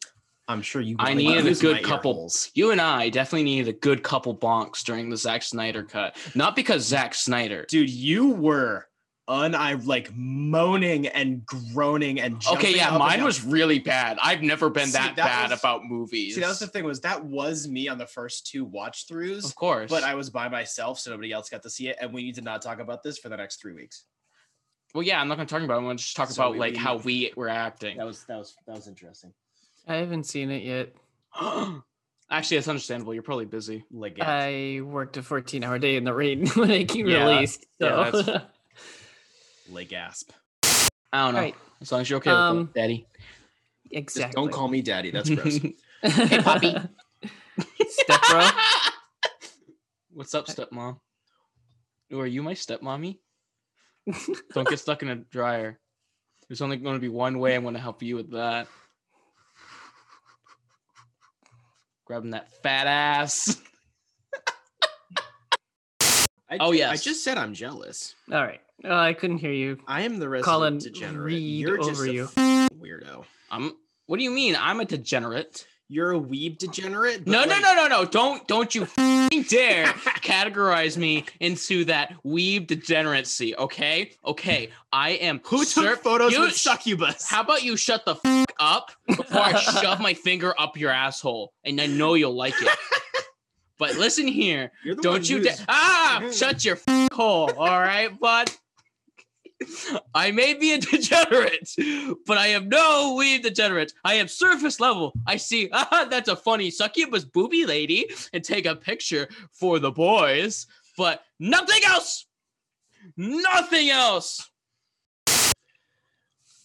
I'm 0.50 0.62
sure 0.62 0.80
you. 0.82 0.96
I 0.98 1.14
needed 1.14 1.46
a 1.46 1.54
good 1.54 1.82
couple-. 1.82 2.30
You 2.54 2.70
and 2.72 2.80
I 2.80 3.08
definitely 3.08 3.44
needed 3.44 3.68
a 3.68 3.78
good 3.78 4.02
couple 4.02 4.34
bonks 4.36 4.82
during 4.84 5.08
the 5.10 5.16
Zack 5.16 5.42
Snyder 5.42 5.82
cut. 5.82 6.16
Not 6.34 6.56
because 6.56 6.84
Zack 6.84 7.14
Snyder. 7.14 7.64
dude. 7.68 7.88
You 7.90 8.30
were 8.30 8.86
un. 9.28 9.54
I 9.54 9.74
like 9.74 10.10
moaning 10.14 11.06
and 11.06 11.46
groaning 11.46 12.20
and. 12.20 12.42
Okay, 12.52 12.74
yeah, 12.74 12.96
mine 12.98 13.22
was 13.22 13.44
really 13.44 13.78
bad. 13.78 14.18
I've 14.20 14.42
never 14.42 14.68
been 14.70 14.86
See, 14.86 14.92
that, 14.98 15.14
that 15.16 15.24
bad 15.24 15.50
was- 15.50 15.60
about 15.60 15.84
movies. 15.84 16.34
See, 16.34 16.40
that 16.40 16.48
was 16.48 16.58
the 16.58 16.66
thing 16.66 16.84
was 16.84 17.00
that 17.02 17.24
was 17.24 17.68
me 17.68 17.88
on 17.88 17.96
the 17.98 18.06
first 18.06 18.46
two 18.48 18.64
watch 18.64 19.06
throughs, 19.06 19.44
of 19.44 19.54
course. 19.54 19.88
but 19.90 20.02
I 20.02 20.14
was 20.16 20.30
by 20.30 20.48
myself, 20.48 20.98
so 20.98 21.10
nobody 21.12 21.30
else 21.32 21.48
got 21.48 21.62
to 21.62 21.70
see 21.70 21.88
it, 21.88 21.96
and 22.00 22.12
we 22.12 22.22
need 22.24 22.34
to 22.34 22.42
not 22.42 22.60
talk 22.62 22.80
about 22.80 23.02
this 23.04 23.18
for 23.18 23.28
the 23.28 23.36
next 23.36 23.60
three 23.60 23.72
weeks. 23.74 24.04
well, 24.94 25.04
yeah, 25.04 25.20
I'm 25.20 25.28
not 25.28 25.36
going 25.36 25.46
to 25.46 25.54
talk 25.54 25.62
about 25.62 25.74
it. 25.74 25.78
I'm 25.78 25.84
going 25.84 25.96
to 25.96 26.02
just 26.02 26.16
talk 26.16 26.28
So 26.30 26.42
about 26.42 26.52
we- 26.54 26.58
like 26.58 26.72
we- 26.72 26.78
how 26.78 26.96
we 26.96 27.32
were 27.36 27.48
acting. 27.48 27.98
That 27.98 28.06
was 28.06 28.24
that 28.24 28.38
was 28.38 28.56
that 28.66 28.74
was 28.74 28.88
interesting. 28.88 29.32
I 29.86 29.96
haven't 29.96 30.24
seen 30.24 30.50
it 30.50 30.62
yet. 30.62 30.94
Actually, 32.32 32.58
that's 32.58 32.68
understandable. 32.68 33.12
You're 33.12 33.22
probably 33.24 33.44
busy. 33.46 33.84
Like 33.90 34.18
I 34.20 34.80
worked 34.84 35.16
a 35.16 35.22
14 35.22 35.64
hour 35.64 35.78
day 35.78 35.96
in 35.96 36.04
the 36.04 36.14
rain 36.14 36.46
when 36.54 36.70
it 36.70 36.88
came 36.88 37.08
Yeah, 37.08 37.28
released. 37.28 37.66
yeah, 37.78 38.10
So. 38.10 38.22
that's- 38.22 38.42
like 39.70 39.88
gasp. 39.88 40.30
I 41.12 41.24
don't 41.24 41.34
know. 41.34 41.40
Right. 41.40 41.54
As 41.80 41.90
long 41.90 42.02
as 42.02 42.10
you're 42.10 42.18
okay 42.18 42.30
Um, 42.30 42.58
with 42.58 42.68
it, 42.68 42.74
Daddy. 42.74 43.06
exactly. 43.90 44.22
Just 44.28 44.36
don't 44.36 44.52
call 44.52 44.68
me 44.68 44.82
daddy. 44.82 45.10
That's 45.10 45.30
gross. 45.30 45.58
Hey, 46.02 46.38
Poppy. 46.40 46.74
Step 47.88 48.20
bro. 48.30 48.48
What's 50.14 50.34
up, 50.34 50.46
stepmom? 50.46 50.98
Ooh, 52.12 52.20
are 52.20 52.26
you 52.26 52.42
my 52.42 52.54
stepmommy? 52.54 53.18
Don't 54.54 54.66
get 54.68 54.78
stuck 54.80 55.02
in 55.02 55.08
a 55.10 55.16
dryer. 55.16 55.78
There's 56.48 56.62
only 56.62 56.78
going 56.78 56.94
to 56.96 57.00
be 57.00 57.08
one 57.10 57.38
way 57.38 57.54
I'm 57.54 57.62
going 57.62 57.74
to 57.74 57.80
help 57.80 58.02
you 58.02 58.16
with 58.16 58.30
that. 58.32 58.66
Grabbing 62.10 62.32
that 62.32 62.50
fat 62.64 62.88
ass. 62.88 63.56
I, 66.50 66.58
Oh, 66.58 66.72
yeah. 66.72 66.90
I 66.90 66.96
just 66.96 67.22
said 67.22 67.38
I'm 67.38 67.54
jealous. 67.54 68.16
All 68.32 68.42
right. 68.42 68.60
Oh, 68.84 68.96
I 68.96 69.12
couldn't 69.12 69.38
hear 69.38 69.52
you. 69.52 69.78
I 69.86 70.02
am 70.02 70.18
the 70.18 70.28
resident 70.28 70.44
Colin, 70.52 70.78
degenerate. 70.78 71.24
read 71.24 71.60
You're 71.60 71.76
just 71.76 71.90
over 71.90 72.06
a 72.06 72.12
you. 72.12 72.28
weirdo. 72.82 73.24
I'm. 73.52 73.76
What 74.06 74.16
do 74.16 74.24
you 74.24 74.32
mean? 74.32 74.56
I'm 74.58 74.80
a 74.80 74.84
degenerate. 74.84 75.64
You're 75.88 76.12
a 76.14 76.18
weeb 76.18 76.58
degenerate. 76.58 77.28
No, 77.28 77.42
but, 77.42 77.48
no, 77.48 77.54
like, 77.54 77.62
no, 77.62 77.74
no, 77.74 77.86
no! 77.88 78.04
Don't, 78.04 78.46
don't 78.48 78.74
you 78.74 78.86
dare 79.48 79.86
categorize 79.86 80.96
me 80.96 81.26
into 81.38 81.84
that 81.84 82.14
weeb 82.24 82.66
degeneracy. 82.66 83.56
Okay, 83.56 84.12
okay. 84.24 84.70
I 84.92 85.10
am. 85.10 85.40
Who 85.44 85.64
took 85.64 86.02
photos 86.02 86.32
you 86.32 86.40
with 86.40 86.56
succubus? 86.56 87.28
How 87.28 87.42
about 87.42 87.62
you 87.62 87.76
shut 87.76 88.04
the 88.04 88.16
f- 88.24 88.46
up 88.60 88.90
before 89.08 89.40
I 89.40 89.58
shove 89.58 90.00
my 90.00 90.14
finger 90.14 90.54
up 90.58 90.76
your 90.76 90.90
asshole, 90.90 91.52
and 91.64 91.80
I 91.80 91.86
know 91.86 92.14
you'll 92.14 92.34
like 92.36 92.54
it. 92.60 92.68
But 93.78 93.96
listen 93.96 94.28
here, 94.28 94.72
You're 94.84 94.94
the 94.94 95.08
one 95.08 95.14
don't 95.20 95.30
you 95.30 95.38
who's- 95.38 95.64
Ah, 95.66 96.22
shut 96.34 96.66
your 96.66 96.78
f- 96.86 97.08
hole. 97.12 97.50
All 97.56 97.80
right, 97.80 98.10
bud. 98.20 98.50
I 100.14 100.30
may 100.32 100.52
be 100.52 100.74
a 100.74 100.78
degenerate, 100.78 101.70
but 102.26 102.36
I 102.36 102.48
am 102.48 102.68
no 102.68 103.14
weed 103.18 103.42
degenerate. 103.42 103.94
I 104.04 104.16
am 104.16 104.28
surface 104.28 104.80
level. 104.80 105.14
I 105.26 105.38
see, 105.38 105.70
ah, 105.72 106.06
that's 106.10 106.28
a 106.28 106.36
funny 106.36 106.70
succubus 106.70 107.24
booby 107.24 107.64
lady, 107.64 108.10
and 108.34 108.44
take 108.44 108.66
a 108.66 108.76
picture 108.76 109.28
for 109.50 109.78
the 109.78 109.90
boys, 109.90 110.66
but 110.98 111.22
nothing 111.38 111.80
else. 111.86 112.26
Nothing 113.16 113.88
else. 113.88 114.49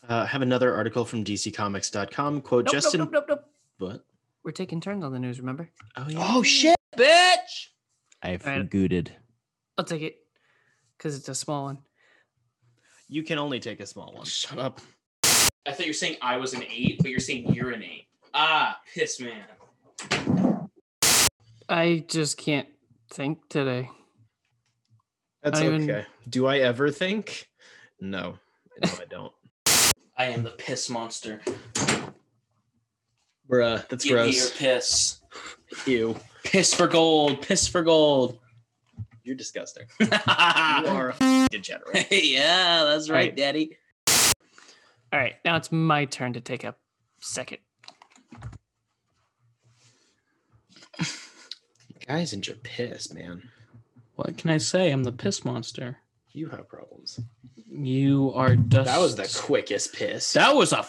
Uh, 0.08 0.18
I 0.22 0.26
have 0.26 0.42
another 0.42 0.74
article 0.76 1.06
from 1.06 1.24
DCComics.com. 1.24 2.42
Quote 2.42 2.66
Nope, 2.66 2.72
Justin. 2.74 3.00
nope, 3.02 3.12
nope, 3.12 3.26
nope, 3.28 3.46
nope. 3.80 3.92
What? 3.92 4.06
We're 4.44 4.52
taking 4.52 4.80
turns 4.80 5.04
on 5.04 5.12
the 5.12 5.20
news, 5.20 5.40
remember? 5.40 5.70
Oh 5.98 6.06
Oh 6.18 6.44
shit, 6.44 6.76
bitch! 6.96 7.68
I've 8.22 8.46
Alright. 8.46 8.70
gooted. 8.70 9.12
I'll 9.78 9.86
take 9.86 10.04
it 10.04 10.18
because 10.98 11.16
it's 11.18 11.28
a 11.30 11.36
small 11.36 11.64
one. 11.66 11.80
You 13.08 13.24
can 13.24 13.40
only 13.40 13.60
take 13.60 13.80
a 13.80 13.86
small 13.86 14.14
one. 14.14 14.26
Shut 14.26 14.60
up. 14.60 14.82
I 15.68 15.72
thought 15.72 15.80
you 15.86 15.90
were 15.90 15.94
saying 15.94 16.18
I 16.22 16.38
was 16.38 16.54
an 16.54 16.64
eight, 16.70 17.00
but 17.02 17.10
you're 17.10 17.20
saying 17.20 17.52
you're 17.54 17.72
an 17.72 17.82
eight. 17.84 18.06
Ah, 18.34 18.80
piss 18.94 19.20
man. 19.20 19.44
I 21.68 22.06
just 22.08 22.38
can't 22.38 22.68
think 23.12 23.40
today. 23.50 23.90
That's 25.42 25.60
I 25.60 25.66
even- 25.66 25.90
okay. 25.90 26.06
Do 26.30 26.46
I 26.46 26.60
ever 26.60 26.92
think? 26.92 27.50
No, 28.00 28.38
no, 28.84 28.90
I 29.00 29.06
don't. 29.10 29.34
I 30.18 30.26
am 30.26 30.44
the 30.44 30.52
piss 30.52 30.90
monster. 30.90 31.42
Bruh, 33.50 33.88
that's 33.90 34.06
Give 34.06 34.26
me 34.26 34.36
your 34.36 34.50
piss. 34.50 35.20
Ew. 35.86 36.16
Piss 36.44 36.74
for 36.74 36.88
gold. 36.88 37.42
Piss 37.42 37.68
for 37.68 37.82
gold. 37.84 38.40
You're 39.24 39.36
disgusting. 39.36 39.86
You 40.00 40.08
are 40.16 41.10
a 41.10 41.16
f- 41.20 41.50
degenerate. 41.50 42.08
yeah, 42.12 42.84
that's 42.86 43.10
right, 43.10 43.18
Right. 43.28 43.36
Daddy. 43.36 43.78
All 45.12 45.20
right, 45.20 45.36
now 45.46 45.56
it's 45.56 45.72
my 45.72 46.06
turn 46.06 46.34
to 46.34 46.42
take 46.42 46.64
a 46.64 46.76
second. 47.20 47.60
Guys 52.08 52.34
in 52.34 52.44
your 52.44 52.58
piss, 52.58 53.12
man. 53.14 53.50
What 54.16 54.38
can 54.38 54.50
I 54.52 54.58
say? 54.58 54.92
I'm 54.92 55.04
the 55.04 55.12
piss 55.12 55.44
monster. 55.44 55.98
You 56.36 56.50
have 56.50 56.68
problems. 56.68 57.18
You 57.66 58.34
are 58.36 58.58
dust. 58.58 58.88
That 58.88 59.00
was 59.00 59.16
the 59.16 59.40
quickest 59.42 59.94
piss. 59.94 60.34
That 60.34 60.54
was 60.54 60.74
a 60.74 60.86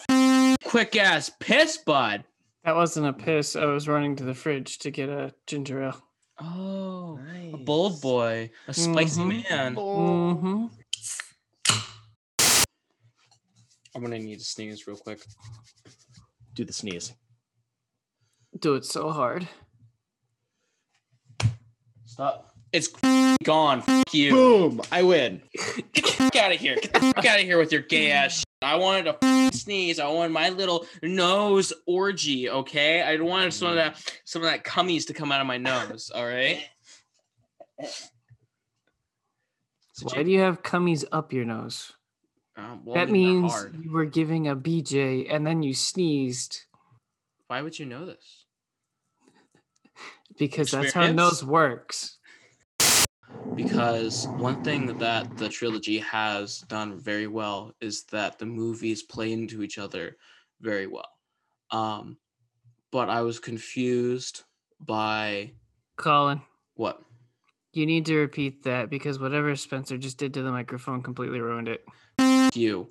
quick 0.65 0.97
ass 0.97 1.31
piss, 1.39 1.77
bud. 1.77 2.25
That 2.65 2.75
wasn't 2.75 3.07
a 3.07 3.13
piss. 3.13 3.55
I 3.55 3.63
was 3.63 3.87
running 3.87 4.17
to 4.17 4.25
the 4.25 4.33
fridge 4.33 4.77
to 4.79 4.91
get 4.91 5.07
a 5.07 5.33
ginger 5.45 5.83
ale. 5.83 6.01
Oh, 6.41 7.15
nice. 7.25 7.53
a 7.53 7.57
bold 7.57 8.01
boy, 8.01 8.51
a 8.67 8.73
spicy 8.73 9.21
Mhm. 9.21 9.49
man. 9.49 9.75
Mm-hmm. 9.75 10.65
I'm 13.95 14.01
gonna 14.01 14.19
need 14.19 14.39
to 14.39 14.45
sneeze 14.45 14.85
real 14.85 14.97
quick. 14.97 15.25
Do 16.55 16.65
the 16.65 16.73
sneeze. 16.73 17.13
Do 18.59 18.75
it 18.75 18.83
so 18.83 19.11
hard. 19.11 19.47
Stop. 22.05 22.51
It's 22.73 22.89
gone. 23.43 23.81
Fuck 23.81 24.13
you. 24.13 24.31
Boom! 24.31 24.81
I 24.91 25.03
win. 25.03 25.41
Get 25.93 25.93
the 25.93 26.01
fuck 26.01 26.35
out 26.35 26.51
of 26.51 26.59
here. 26.59 26.75
Get 26.75 26.93
the 26.93 26.99
fuck 26.99 27.25
out 27.25 27.39
of 27.39 27.45
here 27.45 27.57
with 27.57 27.71
your 27.71 27.81
gay 27.81 28.11
ass. 28.11 28.39
Shit. 28.39 28.43
I 28.61 28.75
wanted 28.75 29.03
to 29.03 29.17
f- 29.23 29.53
sneeze. 29.53 29.99
I 29.99 30.07
wanted 30.07 30.33
my 30.33 30.49
little 30.49 30.85
nose 31.01 31.71
orgy. 31.85 32.49
Okay, 32.49 33.01
I 33.01 33.15
wanted 33.21 33.53
some 33.53 33.69
of 33.69 33.75
that, 33.75 34.01
some 34.25 34.41
of 34.43 34.49
that 34.49 34.63
cummies 34.63 35.07
to 35.07 35.13
come 35.13 35.31
out 35.31 35.39
of 35.41 35.47
my 35.47 35.57
nose. 35.57 36.11
All 36.13 36.25
right. 36.25 36.63
So 39.93 40.07
Why 40.15 40.23
do 40.23 40.31
you 40.31 40.39
have 40.41 40.61
cummies 40.61 41.05
up 41.11 41.33
your 41.33 41.45
nose? 41.45 41.93
Um, 42.55 42.81
well, 42.85 42.95
that 42.95 43.07
I 43.07 43.11
mean, 43.11 43.33
they're 43.33 43.41
means 43.41 43.51
hard. 43.53 43.83
you 43.83 43.91
were 43.91 44.05
giving 44.05 44.47
a 44.47 44.55
BJ 44.55 45.27
and 45.33 45.45
then 45.45 45.61
you 45.63 45.73
sneezed 45.73 46.65
Why 47.47 47.61
would 47.61 47.77
you 47.77 47.85
know 47.85 48.05
this? 48.05 48.45
because 50.37 50.71
that's 50.71 50.93
how 50.93 51.11
nose 51.11 51.43
works. 51.43 52.16
Because 53.55 54.27
one 54.37 54.63
thing 54.63 54.97
that 54.97 55.37
the 55.37 55.49
trilogy 55.49 55.99
has 55.99 56.59
done 56.61 56.99
very 56.99 57.27
well 57.27 57.73
is 57.81 58.03
that 58.05 58.39
the 58.39 58.45
movies 58.45 59.03
play 59.03 59.31
into 59.33 59.63
each 59.63 59.77
other 59.77 60.17
very 60.61 60.87
well. 60.87 61.09
Um, 61.71 62.17
but 62.91 63.09
I 63.09 63.21
was 63.21 63.39
confused 63.39 64.43
by 64.79 65.51
Colin, 65.97 66.41
what? 66.75 67.01
you 67.77 67.85
need 67.85 68.05
to 68.07 68.17
repeat 68.17 68.63
that 68.63 68.89
because 68.89 69.19
whatever 69.19 69.55
Spencer 69.55 69.97
just 69.97 70.17
did 70.17 70.33
to 70.33 70.41
the 70.41 70.51
microphone 70.51 71.03
completely 71.03 71.39
ruined 71.39 71.67
it. 71.67 71.85
You. 72.55 72.89